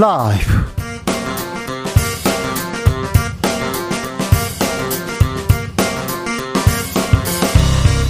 [0.00, 0.50] 라이브.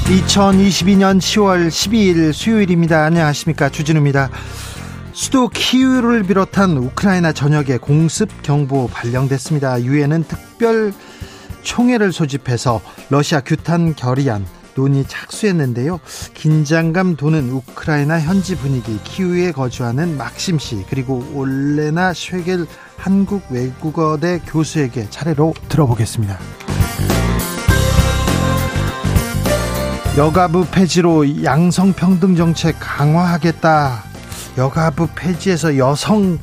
[0.04, 3.02] 2022년 10월 12일 수요일입니다.
[3.02, 3.70] 안녕하십니까.
[3.70, 4.30] 주진우입니다.
[5.12, 9.82] 수도 키우를 비롯한 우크라이나 전역에 공습 경보 발령됐습니다.
[9.82, 10.92] 유엔은 특별
[11.62, 16.00] 총회를 소집해서 러시아 규탄 결의안 논의 착수했는데요.
[16.34, 22.66] 긴장감 도는 우크라이나 현지 분위기, 키우에 거주하는 막심 씨 그리고 올레나 쉐겔
[22.96, 26.38] 한국 외국어대 교수에게 차례로 들어보겠습니다.
[30.16, 34.04] 여가부 폐지로 양성평등 정책 강화하겠다.
[34.58, 36.38] 여가부 폐지에서 여성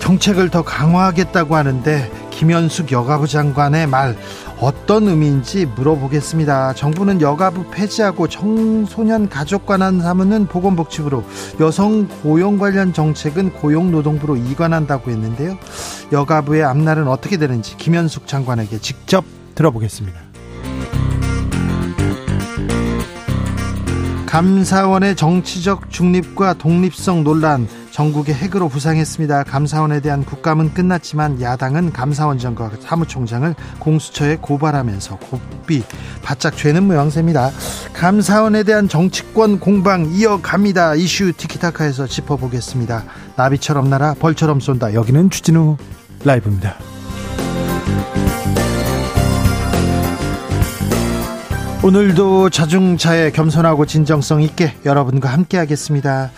[0.00, 4.16] 정책을 더 강화하겠다고 하는데 김현숙 여가부 장관의 말
[4.60, 6.74] 어떤 의미인지 물어보겠습니다.
[6.74, 11.24] 정부는 여가부 폐지하고 청소년 가족 관한 사무는 보건복지부로
[11.60, 15.56] 여성 고용 관련 정책은 고용노동부로 이관한다고 했는데요.
[16.12, 20.20] 여가부의 앞날은 어떻게 되는지 김현숙 장관에게 직접 들어보겠습니다.
[24.26, 29.44] 감사원의 정치적 중립과 독립성 논란 전국의 핵으로 부상했습니다.
[29.44, 35.84] 감사원에 대한 국감은 끝났지만 야당은 감사원장과 사무총장을 공수처에 고발하면서 고비
[36.20, 37.52] 바짝 죄는 모양새입니다.
[37.92, 40.96] 감사원에 대한 정치권 공방 이어갑니다.
[40.96, 43.04] 이슈 티키타카에서 짚어보겠습니다.
[43.36, 44.94] 나비처럼 날아 벌처럼 쏜다.
[44.94, 45.76] 여기는 추진우
[46.24, 46.74] 라이브입니다.
[51.84, 56.32] 오늘도 자중차에 겸손하고 진정성 있게 여러분과 함께 하겠습니다.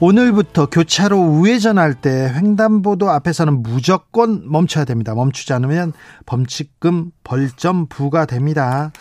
[0.00, 5.14] 오늘부터 교차로 우회전할 때 횡단보도 앞에서는 무조건 멈춰야 됩니다.
[5.14, 5.92] 멈추지 않으면
[6.26, 8.92] 범칙금 벌점 부과됩니다.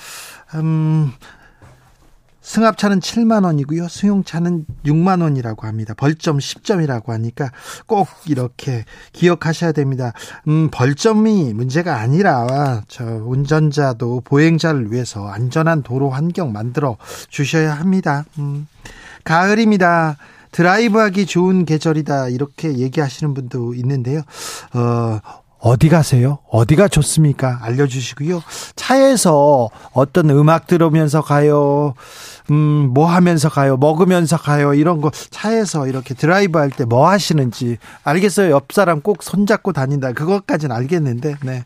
[0.56, 1.12] 음,
[2.42, 3.88] 승합차는 7만 원이고요.
[3.88, 5.94] 승용차는 6만 원이라고 합니다.
[5.96, 7.52] 벌점 10점이라고 하니까
[7.88, 10.12] 꼭 이렇게 기억하셔야 됩니다.
[10.48, 16.98] 음, 벌점이 문제가 아니라 저 운전자도 보행자를 위해서 안전한 도로 환경 만들어
[17.30, 18.26] 주셔야 합니다.
[18.38, 18.68] 음,
[19.24, 20.18] 가을입니다.
[20.54, 24.22] 드라이브하기 좋은 계절이다 이렇게 얘기하시는 분도 있는데요.
[24.74, 25.20] 어,
[25.60, 26.40] 어디 가세요?
[26.50, 27.60] 어디가 좋습니까?
[27.62, 28.42] 알려주시고요.
[28.76, 31.94] 차에서 어떤 음악 들으면서 가요.
[32.52, 33.78] 음, 뭐 하면서 가요?
[33.78, 34.74] 먹으면서 가요?
[34.74, 38.52] 이런 거 차에서 이렇게 드라이브 할 때 뭐 하시는지 알겠어요.
[38.52, 40.12] 옆 사람 꼭 손잡고 다닌다.
[40.12, 41.64] 그것까지는 알겠는데, 네.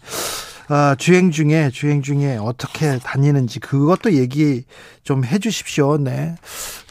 [0.70, 4.64] 어, 주행 중에 주행 중에 어떻게 다니는지 그것도 얘기
[5.08, 6.00] 좀 해주십시오.
[6.00, 6.36] 네,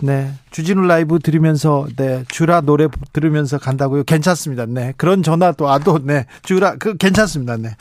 [0.00, 0.32] 네.
[0.50, 4.04] 주진우 라이브 들으면서 네 주라 노래 들으면서 간다고요.
[4.04, 4.64] 괜찮습니다.
[4.64, 7.58] 네 그런 전화도 와도 네 주라 그 괜찮습니다.
[7.58, 7.76] 네.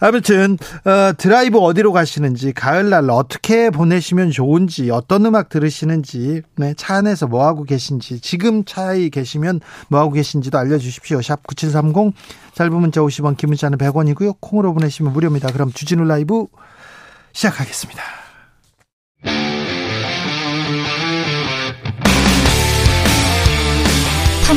[0.00, 0.56] 아무튼
[0.86, 7.46] 어, 드라이브 어디로 가시는지 가을날 어떻게 보내시면 좋은지 어떤 음악 들으시는지 네, 차 안에서 뭐
[7.46, 11.20] 하고 계신지 지금 차에 계시면 뭐 하고 계신지도 알려주십시오.
[11.20, 12.14] 샵 #9730
[12.54, 14.36] 짧은 문자 50원, 긴 문자는 100원이고요.
[14.40, 15.52] 콩으로 보내시면 무료입니다.
[15.52, 16.46] 그럼 주진우 라이브
[17.34, 18.23] 시작하겠습니다.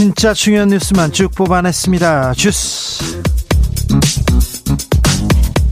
[0.00, 2.32] 진짜 중요한 뉴스만 쭉 뽑아냈습니다.
[2.32, 3.20] 주스.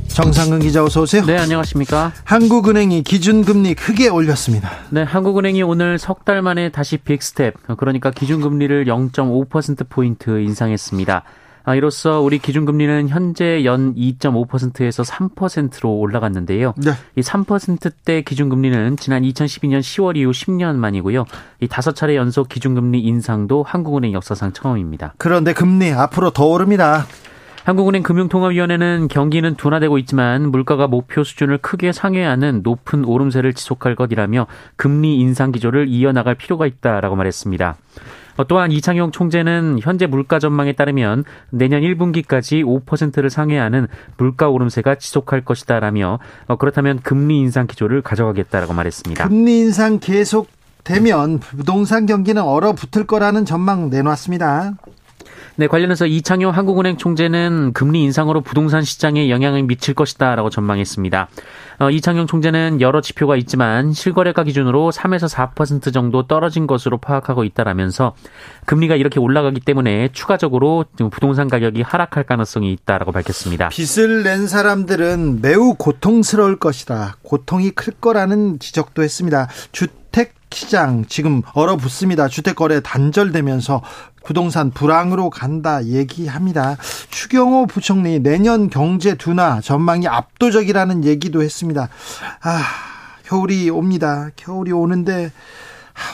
[0.09, 1.25] 정상근 기자 어서 오세요.
[1.25, 2.13] 네, 안녕하십니까?
[2.25, 4.71] 한국은행이 기준금리 크게 올렸습니다.
[4.91, 11.23] 네, 한국은행이 오늘 석 달 만에 다시 big step, 그러니까 기준금리를 0.5% 포인트 인상했습니다.
[11.69, 16.73] 아, 이로써 우리 기준금리는 현재 연 2.5%에서 3%로 올라갔는데요.
[16.79, 16.93] 네.
[17.15, 21.27] 이 3%대 기준금리는 지난 2012년 10월 이후 10년 만이고요.
[21.61, 25.13] 이 다섯 차례 연속 기준금리 인상도 한국은행 역사상 처음입니다.
[25.19, 27.05] 그런데 금리 앞으로 더 오릅니다.
[27.65, 35.19] 한국은행 금융통화위원회는 경기는 둔화되고 있지만 물가가 목표 수준을 크게 상회하는 높은 오름세를 지속할 것이라며 금리
[35.19, 37.77] 인상 기조를 이어나갈 필요가 있다라고 말했습니다.
[38.39, 45.45] 어, 또한 이창용 총재는 현재 물가 전망에 따르면 내년 1분기까지 5%를 상회하는 물가 오름세가 지속할
[45.45, 49.29] 것이다라며 어, 그렇다면 금리 인상 기조를 가져가겠다라고 말했습니다.
[49.29, 50.49] 금리 인상 계속
[50.85, 54.75] 되면 부동산 경기는 얼어붙을 거라는 전망 내놨습니다.
[55.57, 61.29] 네, 관련해서 이창용 한국은행 총재는 금리 인상으로 부동산 시장에 영향을 미칠 것이다라고 전망했습니다.
[61.81, 68.15] 어, 이창용 총재는 여러 지표가 있지만 실거래가 기준으로 3에서 4% 정도 떨어진 것으로 파악하고 있다라면서
[68.67, 73.69] 금리가 이렇게 올라가기 때문에 추가적으로 부동산 가격이 하락할 가능성이 있다라고 밝혔습니다.
[73.69, 77.17] 빚을 낸 사람들은 매우 고통스러울 것이다.
[77.23, 79.49] 고통이 클 거라는 지적도 했습니다.
[79.73, 82.29] 주택 시장 지금 얼어붙습니다.
[82.29, 83.83] 주택 거래 단절되면서
[84.29, 86.77] 부동산 불황으로 간다 얘기합니다.
[87.09, 91.89] 추경호 부총리 내년 경제 둔화 전망이 압도적이라는 얘기도 했습니다.
[92.43, 92.63] 아,
[93.25, 94.29] 겨울이 옵니다.
[94.37, 95.33] 겨울이 오는데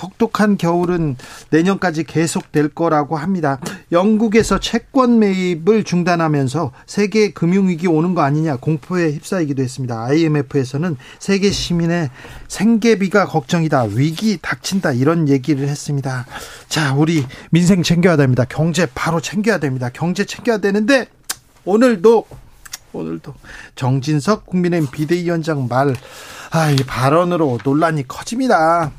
[0.03, 1.17] 혹독한 겨울은
[1.51, 3.59] 내년까지 계속될 거라고 합니다.
[3.93, 10.05] 영국에서 채권 매입을 중단하면서 세계 금융위기 오는 거 아니냐 공포에 휩싸이기도 했습니다.
[10.05, 12.11] IMF에서는 세계 시민의
[12.49, 13.85] 생계비가 걱정이다.
[13.95, 14.93] 위기 닥친다.
[14.93, 16.27] 이런 얘기를 했습니다.
[16.69, 18.45] 자, 우리 민생 챙겨야 됩니다.
[18.49, 19.91] 경제 바로 챙겨야 됩니다.
[19.93, 21.07] 경제 챙겨야 되는데
[21.65, 22.27] 오늘도
[22.93, 23.35] 오늘도
[23.75, 25.95] 정진석 국민의힘 비대위원장 말,
[26.51, 28.93] 아, 이 발언으로 논란이 커집니다.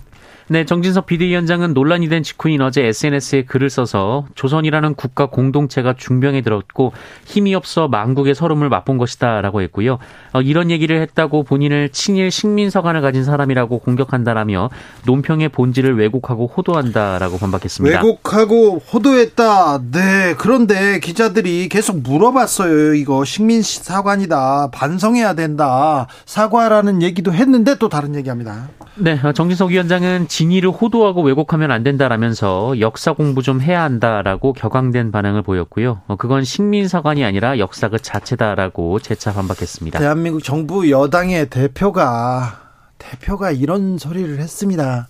[0.48, 6.94] 네, 정진석 비대위원장은 논란이 된 직후인 어제 SNS에 글을 써서 조선이라는 국가 공동체가 중병에 들었고
[7.26, 9.98] 힘이 없어 망국의 서름을 맛본 것이다라고 했고요.
[10.34, 14.70] 어, 이런 얘기를 했다고 본인을 친일 식민 서관을 가진 사람이라고 공격한다라며
[15.08, 18.04] 논평의 본질을 왜곡하고 호도한다라고 반박했습니다.
[18.04, 19.82] 왜곡하고 호도했다.
[19.92, 22.94] 네, 그런데 기자들이 계속 물어봤어요.
[22.94, 24.70] 이거 식민 사관이다.
[24.72, 26.06] 반성해야 된다.
[26.26, 28.68] 사과라는 얘기도 했는데 또 다른 얘기합니다.
[28.98, 35.12] 네, 어, 정진석 위원장은 진위를 호도하고 왜곡하면 안 된다라면서 역사 공부 좀 해야 한다라고 격앙된
[35.12, 36.02] 반응을 보였고요.
[36.08, 40.00] 어, 그건 식민사관이 아니라 역사 그 자체다라고 재차 반박했습니다.
[40.00, 42.62] 대한민국 정부 여당의 대표가
[42.98, 45.10] 대표가 이런 소리를 했습니다.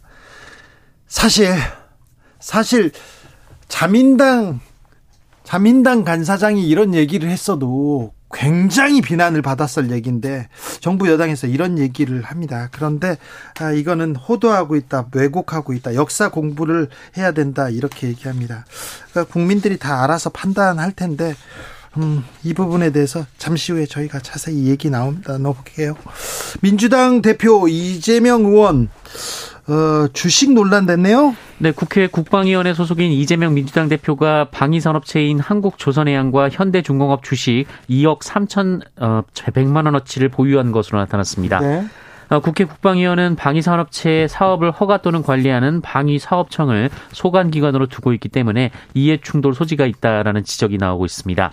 [1.05, 1.53] 사실
[2.39, 2.91] 사실
[3.67, 4.59] 자민당
[5.43, 10.49] 자민당 간사장이 이런 얘기를 했어도 굉장히 비난을 받았을 얘기인데
[10.81, 12.67] 정부 여당에서 이런 얘기를 합니다.
[12.71, 13.17] 그런데
[13.59, 18.65] 아, 이거는 호도하고 있다, 왜곡하고 있다, 역사 공부를 해야 된다 이렇게 얘기합니다.
[19.11, 21.33] 그러니까 국민들이 다 알아서 판단할 텐데
[21.97, 25.37] 음, 이 부분에 대해서 잠시 후에 저희가 자세히 얘기 나옵니다.
[25.37, 25.95] 넣어볼게요.
[26.61, 28.89] 민주당 대표 이재명 의원
[29.67, 31.35] 어, 주식 논란 됐네요.
[31.57, 39.85] 네, 국회 국방위원회 소속인 이재명 민주당 대표가 방위산업체인 한국조선해양과 현대중공업 주식 2억 3천 어, 100만
[39.85, 41.59] 원어치를 보유한 것으로 나타났습니다.
[41.59, 41.85] 네.
[42.29, 49.85] 어, 국회 국방위원회는 방위산업체의 사업을 허가 또는 관리하는 방위사업청을 소관기관으로 두고 있기 때문에 이해충돌 소지가
[49.85, 51.51] 있다라는 지적이 나오고 있습니다.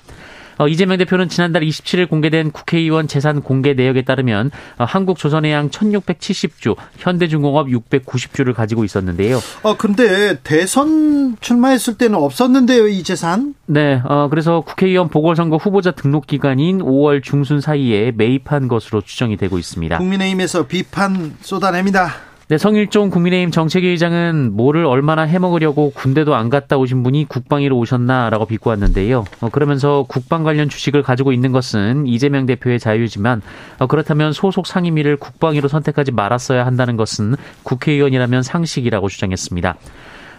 [0.59, 7.69] 어, 이재명 대표는 지난달 27일 공개된 국회의원 재산 공개 내역에 따르면 어, 한국조선해양 1670주, 현대중공업
[7.69, 9.41] 690주를 가지고 있었는데요.
[9.63, 13.55] 어, 근데 대선 출마했을 때는 없었는데요, 이 재산?
[13.67, 19.59] 네, 어, 그래서 국회의원 보궐선거 후보자 등록 기간인 5월 중순 사이에 매입한 것으로 추정이 되고
[19.59, 19.99] 있습니다.
[19.99, 22.32] 국민의힘에서 비판 쏟아냅니다.
[22.53, 29.25] 네, 성일종 국민의힘 정책위의장은 뭐를 얼마나 해먹으려고 군대도 안 갔다 오신 분이 국방위로 오셨나라고 비꼬았는데요.
[29.41, 33.41] 어, 그러면서 국방 관련 주식을 가지고 있는 것은 이재명 대표의 자유지만
[33.79, 39.77] 어, 그렇다면 소속 상임위를 국방위로 선택하지 말았어야 한다는 것은 국회의원이라면 상식이라고 주장했습니다.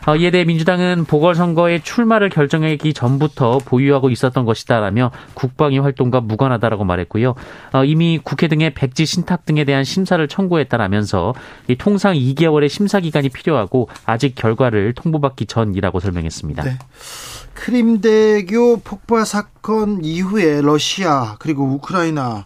[0.06, 7.36] 어, 이에 대해 민주당은 보궐선거에 출마를 결정하기 전부터 보유하고 있었던 것이다라며 국방위 활동과 무관하다라고 말했고요.
[7.74, 11.34] 어, 이미 국회 등의 백지 신탁 등에 대한 심사를 청구했다라면서
[11.78, 16.64] 통상 2개월의 심사 기간이 필요하고 아직 결과를 통보받기 전이라고 설명했습니다.
[16.64, 16.78] 네.
[17.54, 22.46] 크림대교 폭발 사건 이후에 러시아 그리고 우크라이나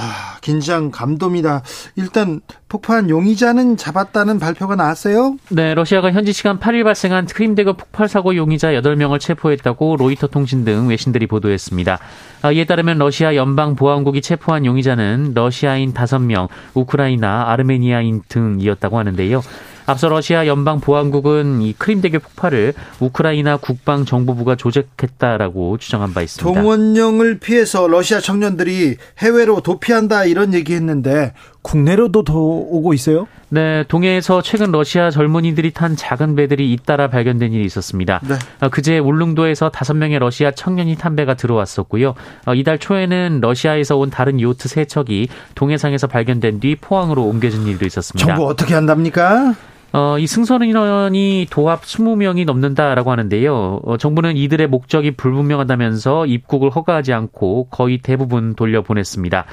[0.00, 1.62] 아, 긴장 감돔이다.
[1.96, 5.36] 일단 폭파한 용의자는 잡았다는 발표가 나왔어요?
[5.48, 10.88] 네, 러시아가 현지 시간 8일 발생한 크림대교 폭발 사고 용의자 8명을 체포했다고 로이터 통신 등
[10.88, 11.98] 외신들이 보도했습니다.
[12.42, 19.42] 아, 이에 따르면 러시아 연방 보안국이 체포한 용의자는 러시아인 5명, 우크라이나, 아르메니아인 등이었다고 하는데요.
[19.88, 26.60] 앞서 러시아 연방 보안국은 이 크림대교 폭발을 우크라이나 국방 정보부가 조작했다라고 주장한 바 있습니다.
[26.60, 33.26] 동원령을 피해서 러시아 청년들이 해외로 도피한다 이런 얘기했는데 국내로도 더 오고 있어요?
[33.48, 38.20] 네, 동해에서 최근 러시아 젊은이들이 탄 작은 배들이 잇따라 발견된 일이 있었습니다.
[38.28, 38.34] 네.
[38.60, 42.14] 어, 그제 울릉도에서 다섯 명의 러시아 청년이 탄 배가 들어왔었고요.
[42.44, 47.86] 어, 이달 초에는 러시아에서 온 다른 요트 세 척이 동해상에서 발견된 뒤 포항으로 옮겨진 일도
[47.86, 48.26] 있었습니다.
[48.26, 49.54] 정부 어떻게 한답니까?
[49.92, 53.80] 어, 이 승선 인원이 도합 20명이 넘는다라고 하는데요.
[53.84, 59.46] 어, 정부는 이들의 목적이 불분명하다면서 입국을 허가하지 않고 거의 대부분 돌려보냈습니다.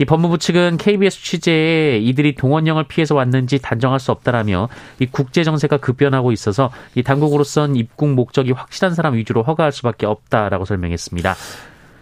[0.00, 4.68] 이 법무부 측은 KBS 취재에 이들이 동원령을 피해서 왔는지 단정할 수 없다라며
[5.00, 10.66] 이 국제 정세가 급변하고 있어서 이 당국으로선 입국 목적이 확실한 사람 위주로 허가할 수밖에 없다라고
[10.66, 11.34] 설명했습니다.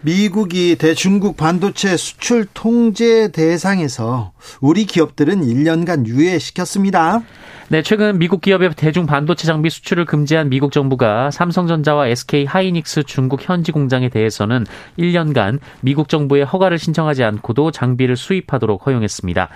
[0.01, 7.21] 미국이 대중국 반도체 수출 통제 대상에서 우리 기업들은 1년간 유예시켰습니다.
[7.69, 13.41] 네, 최근 미국 기업의 대중 반도체 장비 수출을 금지한 미국 정부가 삼성전자와 SK 하이닉스 중국
[13.41, 14.65] 현지 공장에 대해서는
[14.99, 19.49] 1년간 미국 정부에 허가를 신청하지 않고도 장비를 수입하도록 허용했습니다.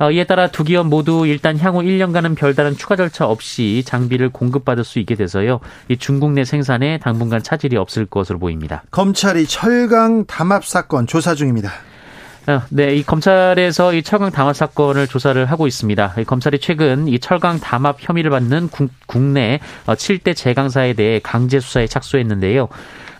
[0.00, 4.82] 어, 이에 따라 두 기업 모두 일단 향후 1년간은 별다른 추가 절차 없이 장비를 공급받을
[4.82, 5.60] 수 있게 돼서요.
[5.88, 8.82] 이 중국 내 생산에 당분간 차질이 없을 것으로 보입니다.
[8.90, 11.70] 검찰이 철강 담합 사건 조사 중입니다.
[12.46, 16.14] 어, 네, 이 검찰에서 이 철강 담합 사건을 조사를 하고 있습니다.
[16.26, 18.70] 검찰이 최근 이 철강 담합 혐의를 받는
[19.06, 22.68] 국내 7대 어, 제강사에 대해 강제 수사에 착수했는데요.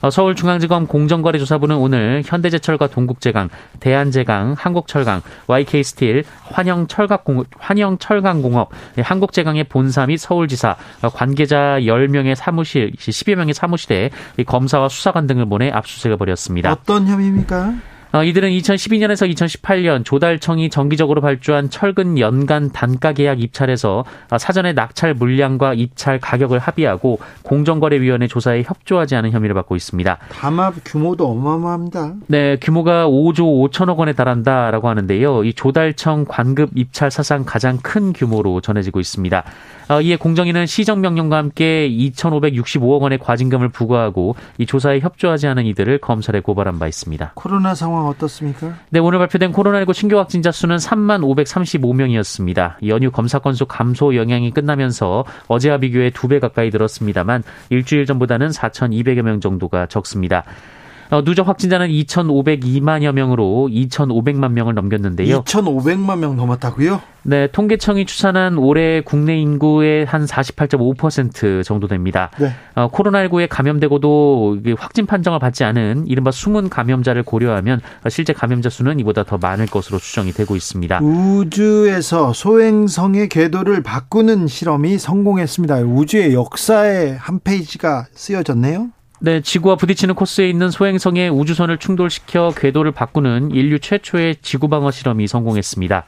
[0.00, 3.48] 어, 서울중앙지검 공정거래조사부는 오늘 현대제철과 동국제강,
[3.80, 13.34] 대한제강, 한국철강, YK스틸, 환영철강공업, 환영철강공업, 네, 한국제강의 본사 및 서울지사, 어, 관계자 10명의 사무실, 10여
[13.34, 14.10] 명의 사무실에
[14.46, 16.72] 검사와 수사관 등을 보내 압수수색을 벌였습니다.
[16.72, 17.74] 어떤 혐의입니까?
[18.12, 25.14] 어, 이들은 2012년에서 2018년 조달청이 정기적으로 발주한 철근 연간 단가 계약 입찰에서 어, 사전에 낙찰
[25.14, 30.18] 물량과 입찰 가격을 합의하고 공정거래위원회 조사에 협조하지 않은 혐의를 받고 있습니다.
[30.32, 32.14] 담합 규모도 어마어마합니다.
[32.26, 35.44] 네, 규모가 5조 5천억 원에 달한다라고 하는데요.
[35.44, 39.44] 이 조달청 관급 입찰 사상 가장 큰 규모로 전해지고 있습니다.
[39.90, 46.40] 어, 이에 공정위는 시정명령과 함께 2,565억 원의 과징금을 부과하고 이 조사에 협조하지 않은 이들을 검찰에
[46.40, 47.32] 고발한 바 있습니다.
[47.34, 48.74] 코로나 상황 상황 어떻습니까?
[48.90, 52.86] 네, 오늘 발표된 코로나19 신규 확진자 수는 3만 535명이었습니다.
[52.86, 59.22] 연휴 검사 건수 감소 영향이 끝나면서 어제와 비교해 두 배 가까이 늘었습니다만 일주일 전보다는 4,200여
[59.22, 60.44] 명 정도가 적습니다.
[61.10, 65.42] 어, 누적 확진자는 2,502만여 명으로 2,500만 명을 넘겼는데요.
[65.42, 67.00] 2,500만 명 넘었다고요?
[67.22, 72.30] 네, 통계청이 추산한 올해 국내 인구의 한 48.5% 정도 됩니다.
[72.38, 72.52] 네.
[72.76, 79.24] 어, 코로나19에 감염되고도 확진 판정을 받지 않은 이른바 숨은 감염자를 고려하면 실제 감염자 수는 이보다
[79.24, 81.00] 더 많을 것으로 추정이 되고 있습니다.
[81.02, 85.80] 우주에서 소행성의 궤도를 바꾸는 실험이 성공했습니다.
[85.80, 88.90] 우주의 역사의 한 페이지가 쓰여졌네요.
[89.22, 95.26] 네, 지구와 부딪히는 코스에 있는 소행성의 우주선을 충돌시켜 궤도를 바꾸는 인류 최초의 지구 방어 실험이
[95.26, 96.04] 성공했습니다.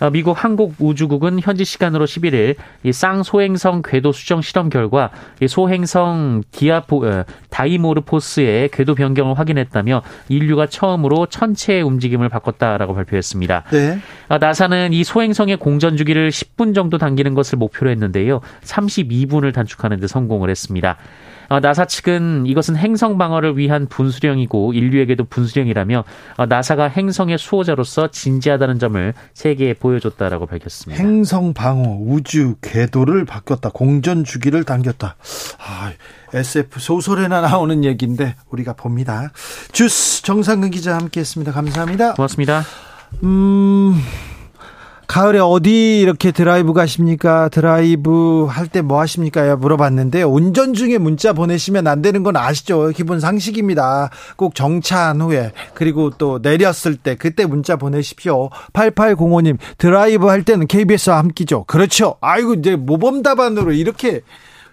[0.00, 5.10] 어, 미국 항공우주국은 현지 시간으로 11일 이 쌍소행성 궤도 수정 실험 결과
[5.40, 13.64] 이 소행성 디아포 어, 다이모르포스의 궤도 변경을 확인했다며 인류가 처음으로 천체의 움직임을 바꿨다라고 발표했습니다.
[13.70, 13.98] 네.
[14.28, 18.40] 어, 나사는 이 소행성의 공전 주기를 10분 정도 당기는 것을 목표로 했는데요.
[18.64, 20.96] 32분을 단축하는 데 성공을 했습니다.
[21.48, 26.04] 어, 나사 측은 이것은 행성 방어를 위한 분수령이고 인류에게도 분수령이라며
[26.36, 31.02] 어, 나사가 행성의 수호자로서 진지하다는 점을 세계에 보여줬다라고 밝혔습니다.
[31.02, 33.70] 행성 방어 우주 궤도를 바뀌었다.
[33.70, 35.16] 공전 주기를 당겼다.
[35.58, 35.92] 아,
[36.34, 39.30] SF 소설에나 나오는 얘기인데 우리가 봅니다.
[39.72, 41.52] 주스 정상근 기자 함께했습니다.
[41.52, 42.14] 감사합니다.
[42.14, 42.62] 고맙습니다.
[43.22, 43.94] 음.
[45.06, 47.48] 가을에 어디 이렇게 드라이브 가십니까?
[47.48, 49.54] 드라이브 할 때 뭐 하십니까?
[49.56, 52.88] 물어봤는데 운전 중에 문자 보내시면 안 되는 건 아시죠?
[52.88, 54.10] 기본 상식입니다.
[54.36, 58.50] 꼭 정차한 후에 그리고 또 내렸을 때 그때 문자 보내십시오.
[58.72, 61.64] 8805님 드라이브 할 때는 KBS와 함께죠.
[61.64, 62.16] 그렇죠.
[62.20, 64.22] 아이고 이제 모범 답안으로 이렇게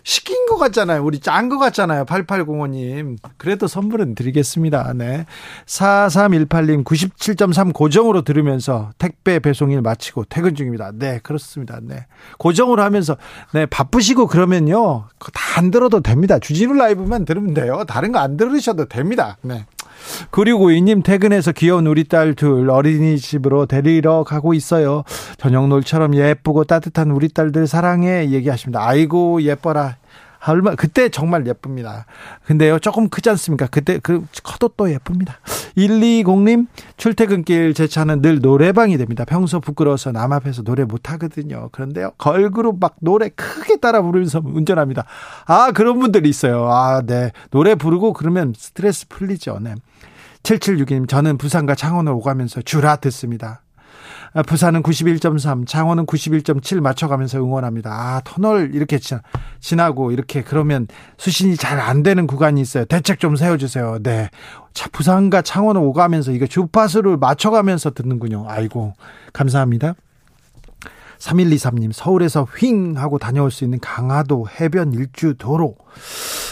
[0.04, 1.04] 시킨 것 같잖아요.
[1.04, 2.06] 우리 짠 것 같잖아요.
[2.06, 3.18] 8805님.
[3.38, 4.94] 그래도 선물은 드리겠습니다.
[4.96, 5.26] 네.
[5.66, 10.92] 4318님 97.3 고정으로 들으면서 택배 배송일 마치고 퇴근 중입니다.
[10.94, 11.80] 네, 그렇습니다.
[11.82, 12.06] 네.
[12.38, 13.18] 고정으로 하면서
[13.54, 15.06] 네, 바쁘시고 그러면요.
[15.34, 16.40] 다 안 들어도 됩니다.
[16.40, 17.84] 주진우 라이브만 들으면 돼요.
[17.88, 19.38] 다른 거 안 들으셔도 됩니다.
[19.44, 19.66] 네.
[20.32, 25.04] 그리고 이님 퇴근해서 귀여운 우리 딸 둘 어린이집으로 데리러 가고 있어요.
[25.38, 28.86] 저녁 놀처럼 예쁘고 따뜻한 우리 딸들 사랑해 얘기하십니다.
[28.86, 29.98] 아이고 예뻐라.
[30.46, 32.06] 얼마 그때 정말 예쁩니다.
[32.46, 33.68] 근데요 조금 크지 않습니까?
[33.68, 35.40] 그때 그 커도 또 예쁩니다.
[35.78, 36.68] 120님
[36.98, 39.24] 출퇴근길 제 차는 늘 노래방이 됩니다.
[39.24, 41.70] 평소 부끄러워서 남 앞에서 노래 못 하거든요.
[41.72, 45.06] 그런데요 걸그룹 막 노래 크게 따라 부르면서 운전합니다.
[45.46, 46.68] 아 그런 분들이 있어요.
[46.70, 49.60] 아 네 노래 부르고 그러면 스트레스 풀리죠.
[49.62, 49.76] 네.
[50.44, 53.62] 7762님 저는 부산과 창원을 오가면서 주라 듣습니다.
[54.36, 57.92] 아, 부산은 91.3, 창원은 91.7 맞춰가면서 응원합니다.
[57.92, 59.00] 아, 터널 이렇게
[59.60, 62.86] 지나고 이렇게 그러면 수신이 잘 안 되는 구간이 있어요.
[62.86, 64.00] 대책 좀 세워주세요.
[64.02, 64.30] 네.
[64.74, 68.46] 자, 부산과 창원을 오가면서 이거 주파수를 맞춰가면서 듣는군요.
[68.48, 68.94] 아이고,
[69.34, 69.94] 감사합니다.
[71.24, 75.76] 3123님, 서울에서 휙 하고 다녀올 수 있는 강화도 해변 일주 도로.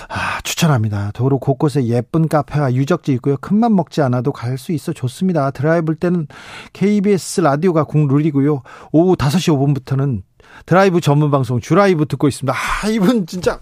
[0.08, 1.12] 아, 추천합니다.
[1.14, 3.38] 도로 곳곳에 예쁜 카페와 유적지 있고요.
[3.38, 5.50] 큰맘 먹지 않아도 갈 수 있어 좋습니다.
[5.52, 6.28] 드라이브할 때는
[6.74, 8.62] KBS 라디오가 국룰이고요.
[8.92, 10.22] 오후 5시 5분부터는
[10.66, 12.54] 드라이브 전문 방송 주라이브 듣고 있습니다.
[12.54, 13.60] 아, 이분 진짜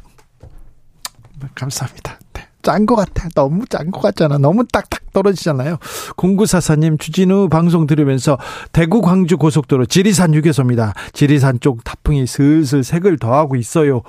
[1.56, 2.20] 감사합니다.
[2.70, 2.74] 네.
[2.74, 3.30] 짠것 같아.
[3.36, 4.38] 너무 짠 것 같잖아.
[4.38, 5.78] 너무 딱딱 떨어지잖아요.
[6.16, 8.38] 공구사사님 주진우 방송 들으면서
[8.72, 10.94] 대구 광주 고속도로 지리산 휴게소입니다.
[11.14, 14.04] 지리산 쪽 타풍이 슬슬 색을 더하고 있어요.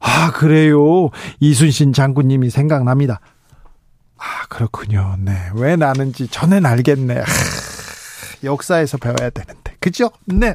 [0.00, 1.10] 아, 그래요.
[1.40, 3.20] 이순신 장군님이 생각납니다.
[4.16, 5.16] 아, 그렇군요.
[5.18, 5.34] 네.
[5.54, 7.20] 왜 나는지 전엔 알겠네.
[7.20, 7.24] 아,
[8.44, 9.74] 역사에서 배워야 되는데.
[9.80, 10.10] 그죠?
[10.24, 10.54] 네.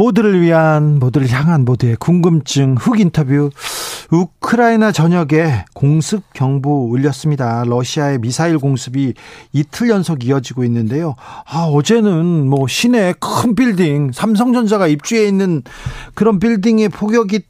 [0.00, 3.50] 모두를 위한 모두를 향한 모두의 궁금증 훅 인터뷰
[4.10, 7.64] 우크라이나 전역에 공습 경보 울렸습니다.
[7.66, 9.12] 러시아의 미사일 공습이
[9.52, 11.16] 이틀 연속 이어지고 있는데요.
[11.44, 15.62] 아, 어제는 뭐 시내 큰 빌딩, 삼성전자가 입주해 있는
[16.14, 17.40] 그런 빌딩에 폭격이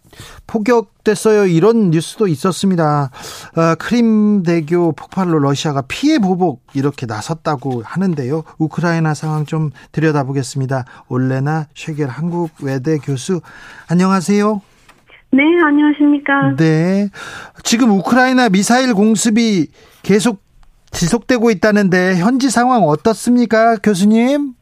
[0.46, 1.46] 폭격됐어요.
[1.46, 3.10] 이런 뉴스도 있었습니다.
[3.56, 8.44] 아, 크림대교 폭발로 러시아가 피해 보복 이렇게 나섰다고 하는데요.
[8.58, 10.84] 우크라이나 상황 좀 들여다보겠습니다.
[11.08, 13.40] 올레나 쉐겔 한국 외대 교수
[13.88, 14.62] 안녕하세요.
[15.32, 16.56] 네, 안녕하십니까.
[16.56, 17.08] 네.
[17.62, 19.68] 지금 우크라이나 미사일 공습이
[20.02, 20.42] 계속
[20.90, 24.54] 지속되고 있다는데 현지 상황 어떻습니까, 교수님?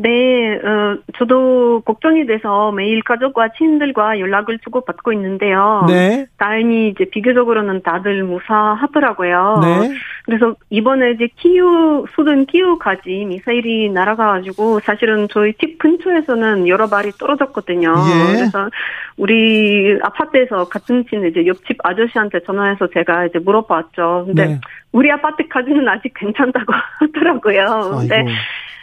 [0.00, 5.84] 네, 어, 저도 걱정이 돼서 매일 가족과 친인들과 연락을 주고받고 있는데요.
[5.88, 6.26] 네.
[6.36, 9.58] 다행히 이제 비교적으로는 다들 무사하더라고요.
[9.60, 9.90] 네.
[10.24, 17.92] 그래서 이번에 이제 키우, 수든 키우까지 미사일이 날아가가지고 사실은 저희 집 근처에서는 여러 발이 떨어졌거든요.
[17.92, 18.36] 예.
[18.36, 18.70] 그래서
[19.16, 24.24] 우리 아파트에서 같은 친 이제 옆집 아저씨한테 전화해서 제가 이제 물어봤죠.
[24.26, 24.60] 근데 네.
[24.92, 27.96] 우리 아파트까지는 아직 괜찮다고 하더라고요.
[27.98, 28.30] 근데 아이고.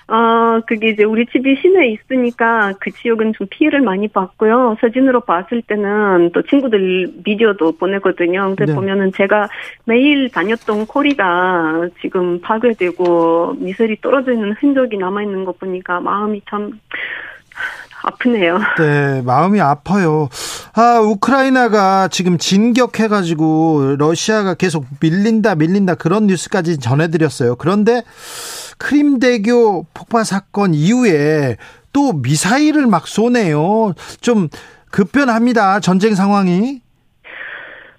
[0.07, 4.77] 어, 그게 이제 우리 집이 시내에 있으니까 그 지역은 좀 피해를 많이 봤고요.
[4.79, 8.53] 사진으로 봤을 때는 또 친구들 비디오도 보내거든요.
[8.55, 8.75] 근데 네.
[8.75, 9.49] 보면은 제가
[9.85, 16.79] 매일 다녔던 코리가 지금 파괴되고 미셀이 떨어져 있는 흔적이 남아있는 거 보니까 마음이 참
[18.03, 18.59] 아프네요.
[18.77, 20.29] 네, 마음이 아파요.
[20.75, 27.55] 아, 우크라이나가 지금 진격해가지고 러시아가 계속 밀린다, 밀린다 그런 뉴스까지 전해드렸어요.
[27.55, 28.03] 그런데
[28.77, 31.57] 크림대교 폭발 사건 이후에
[31.93, 33.93] 또 미사일을 막 쏘네요.
[34.21, 34.49] 좀
[34.91, 35.79] 급변합니다.
[35.79, 36.81] 전쟁 상황이.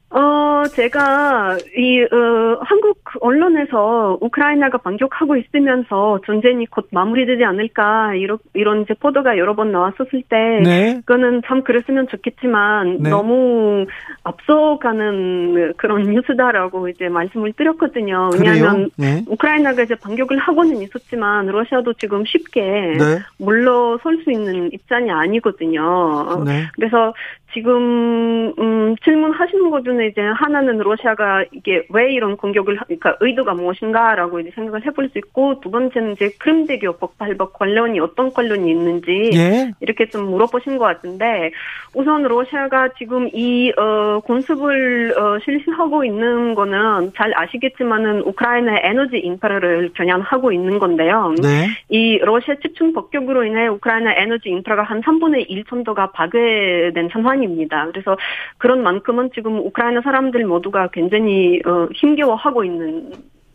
[0.09, 8.83] 어, 제가, 이, 어, 한국 언론에서 우크라이나가 반격하고 있으면서 전쟁이 곧 마무리되지 않을까, 이런, 이런
[8.83, 11.01] 이제 보도가 여러 번 나왔었을 때, 네.
[11.05, 13.11] 그거는 참 그랬으면 좋겠지만, 네.
[13.11, 13.87] 너무
[14.23, 18.31] 앞서가는 그런 뉴스다라고 이제 말씀을 드렸거든요.
[18.33, 19.25] 왜냐하면, 네.
[19.27, 23.19] 우크라이나가 이제 반격을 하고는 있었지만, 러시아도 지금 쉽게 네.
[23.39, 26.45] 물러설 수 있는 입장이 아니거든요.
[26.45, 26.67] 네.
[26.75, 27.13] 그래서
[27.53, 33.55] 지금 음, 질문하시는 것 중에 이제 하나는 러시아가 이게 왜 이런 공격을 하- 그러니까 의도가
[33.55, 38.71] 무엇인가라고 이제 생각을 해볼 수 있고 두 번째는 이제 크림 대교 폭발과 관련이 어떤 관련이
[38.71, 39.71] 있는지 예.
[39.81, 41.51] 이렇게 좀 물어보신 것 같은데
[41.95, 49.91] 우선 러시아가 지금 이 어, 공습을 어, 실시하고 있는 거는 잘 아시겠지만은 우크라이나의 에너지 인프라를
[49.95, 51.35] 겨냥하고 있는 건데요.
[51.43, 51.69] 네.
[51.89, 57.87] 이 러시아 집중 폭격으로 인해 우크라이나 에너지 인프라가 한 3분의 1 정도가 파괴된 상황입니다.
[57.87, 58.17] 그래서
[58.59, 63.13] 그런 만큼은 지금 우크라이나 사람들 모두가 굉장히 어, 힘겨워하고 있는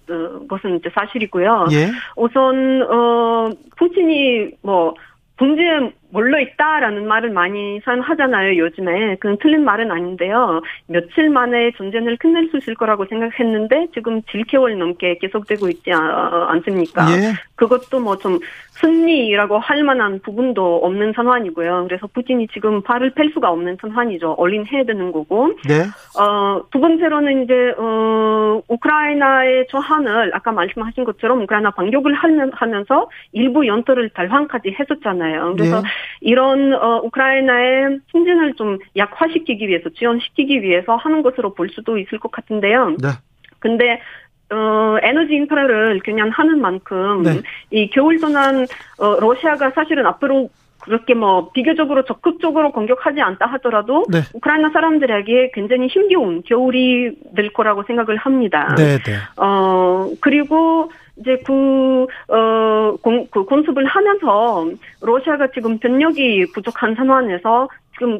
[0.09, 1.67] 어, 것은 이제 사실이고요.
[1.71, 1.91] 예.
[2.15, 4.93] 우선 어 푸틴이 뭐
[5.37, 9.15] 궁지에 몰려 있다라는 말을 많이 사용하잖아요, 요즘에.
[9.19, 10.61] 그건 틀린 말은 아닌데요.
[10.87, 17.05] 며칠 만에 전쟁을 끝낼 수 있을 거라고 생각했는데, 지금 7개월 넘게 계속되고 있지 아- 않습니까?
[17.11, 17.33] 예.
[17.55, 18.39] 그것도 뭐 좀
[18.81, 21.85] 승리라고 할 만한 부분도 없는 상황이고요.
[21.87, 24.31] 그래서 푸틴이 지금 발을 펼 수가 없는 상황이죠.
[24.37, 25.53] 얼린 해야 되는 거고.
[25.67, 25.81] 네.
[26.19, 33.65] 어, 두 번째로는 이제, 어, 우크라이나의 저항을, 아까 말씀하신 것처럼 우크라이나 반격을 하면, 하면서 일부
[33.67, 35.53] 연토를 달환까지 했었잖아요.
[35.55, 35.81] 그래서 예.
[36.21, 42.31] 이런, 어, 우크라이나의 승진을 좀 약화시키기 위해서, 지원시키기 위해서 하는 것으로 볼 수도 있을 것
[42.31, 42.91] 같은데요.
[43.01, 43.09] 네.
[43.59, 44.01] 근데,
[44.51, 47.41] 어, 에너지 인프라를 그냥 하는 만큼, 네.
[47.71, 48.65] 이 겨울 동안,
[48.97, 50.49] 어, 러시아가 사실은 앞으로
[50.81, 54.19] 그렇게 뭐 비교적으로 적극적으로 공격하지 않다 하더라도 네.
[54.33, 58.75] 우크라이나 사람들에게 굉장히 힘겨운 겨울이 될 거라고 생각을 합니다.
[58.77, 59.13] 네, 네.
[59.37, 64.67] 어 그리고 이제 그, 어, 공, 그 공습을 하면서
[65.01, 68.19] 러시아가 지금 병력이 부족한 상황에서 지금